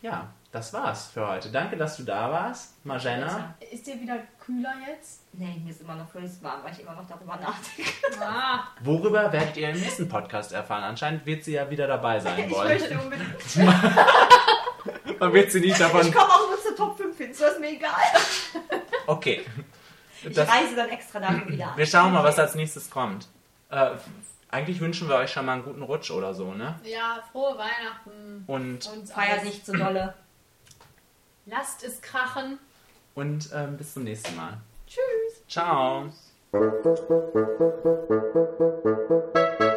ja, 0.02 0.28
das 0.52 0.72
war's 0.72 1.08
für 1.08 1.26
heute. 1.26 1.50
Danke, 1.50 1.76
dass 1.76 1.96
du 1.96 2.02
da 2.04 2.30
warst, 2.30 2.74
Marjana. 2.84 3.54
Ist 3.72 3.86
dir 3.86 4.00
wieder 4.00 4.18
kühler 4.44 4.74
jetzt? 4.86 5.22
Nee, 5.32 5.60
mir 5.64 5.70
ist 5.70 5.80
immer 5.80 5.94
noch 5.94 6.08
völlig 6.10 6.30
warm, 6.42 6.62
weil 6.64 6.72
ich 6.72 6.80
immer 6.80 6.94
noch 6.94 7.06
darüber 7.06 7.36
nachdenke. 7.36 7.90
Ah, 8.20 8.60
Worüber 8.82 9.32
werdet 9.32 9.56
ihr 9.56 9.70
im 9.70 9.80
nächsten 9.80 10.08
Podcast 10.08 10.52
erfahren? 10.52 10.84
Anscheinend 10.84 11.24
wird 11.26 11.44
sie 11.44 11.52
ja 11.54 11.68
wieder 11.70 11.86
dabei 11.86 12.20
sein 12.20 12.38
Ich 12.38 12.50
wollen. 12.54 12.68
möchte 12.78 12.98
unbedingt. 12.98 13.56
Man 15.20 15.32
wird 15.32 15.50
sie 15.50 15.60
nicht 15.60 15.80
davon. 15.80 16.06
Ich 16.06 16.12
komme 16.12 16.30
auch 16.32 16.48
nur 16.48 16.60
zur 16.62 16.76
Top 16.76 16.96
5 16.96 17.16
hin, 17.18 17.34
so 17.34 17.44
ist 17.46 17.60
mir 17.60 17.70
egal. 17.70 17.90
Okay. 19.06 19.44
Ich 20.22 20.34
Das, 20.34 20.48
reise 20.48 20.76
dann 20.76 20.88
extra 20.90 21.20
dafür 21.20 21.48
wieder 21.48 21.70
an. 21.72 21.76
wir 21.76 21.86
schauen 21.86 22.12
mal, 22.12 22.22
was 22.24 22.38
als 22.38 22.54
nächstes 22.54 22.90
kommt. 22.90 23.28
Äh, 23.70 23.90
eigentlich 24.50 24.80
wünschen 24.80 25.08
wir 25.08 25.16
euch 25.16 25.30
schon 25.30 25.46
mal 25.46 25.54
einen 25.54 25.64
guten 25.64 25.82
Rutsch 25.82 26.10
oder 26.10 26.34
so, 26.34 26.52
ne? 26.52 26.78
ja, 26.84 27.22
frohe 27.32 27.56
Weihnachten. 27.58 28.44
Und, 28.46 28.86
Und 28.86 29.08
Feiert 29.08 29.44
nicht 29.44 29.64
so 29.66 29.72
dolle. 29.74 30.14
Lasst 31.46 31.82
es 31.84 32.00
krachen. 32.00 32.58
und 33.14 33.50
ähm, 33.54 33.76
bis 33.76 33.94
zum 33.94 34.04
nächsten 34.04 34.36
Mal. 34.36 34.58
Tschüss. 34.86 35.42
Ciao. 35.48 36.08
You. 39.60 39.68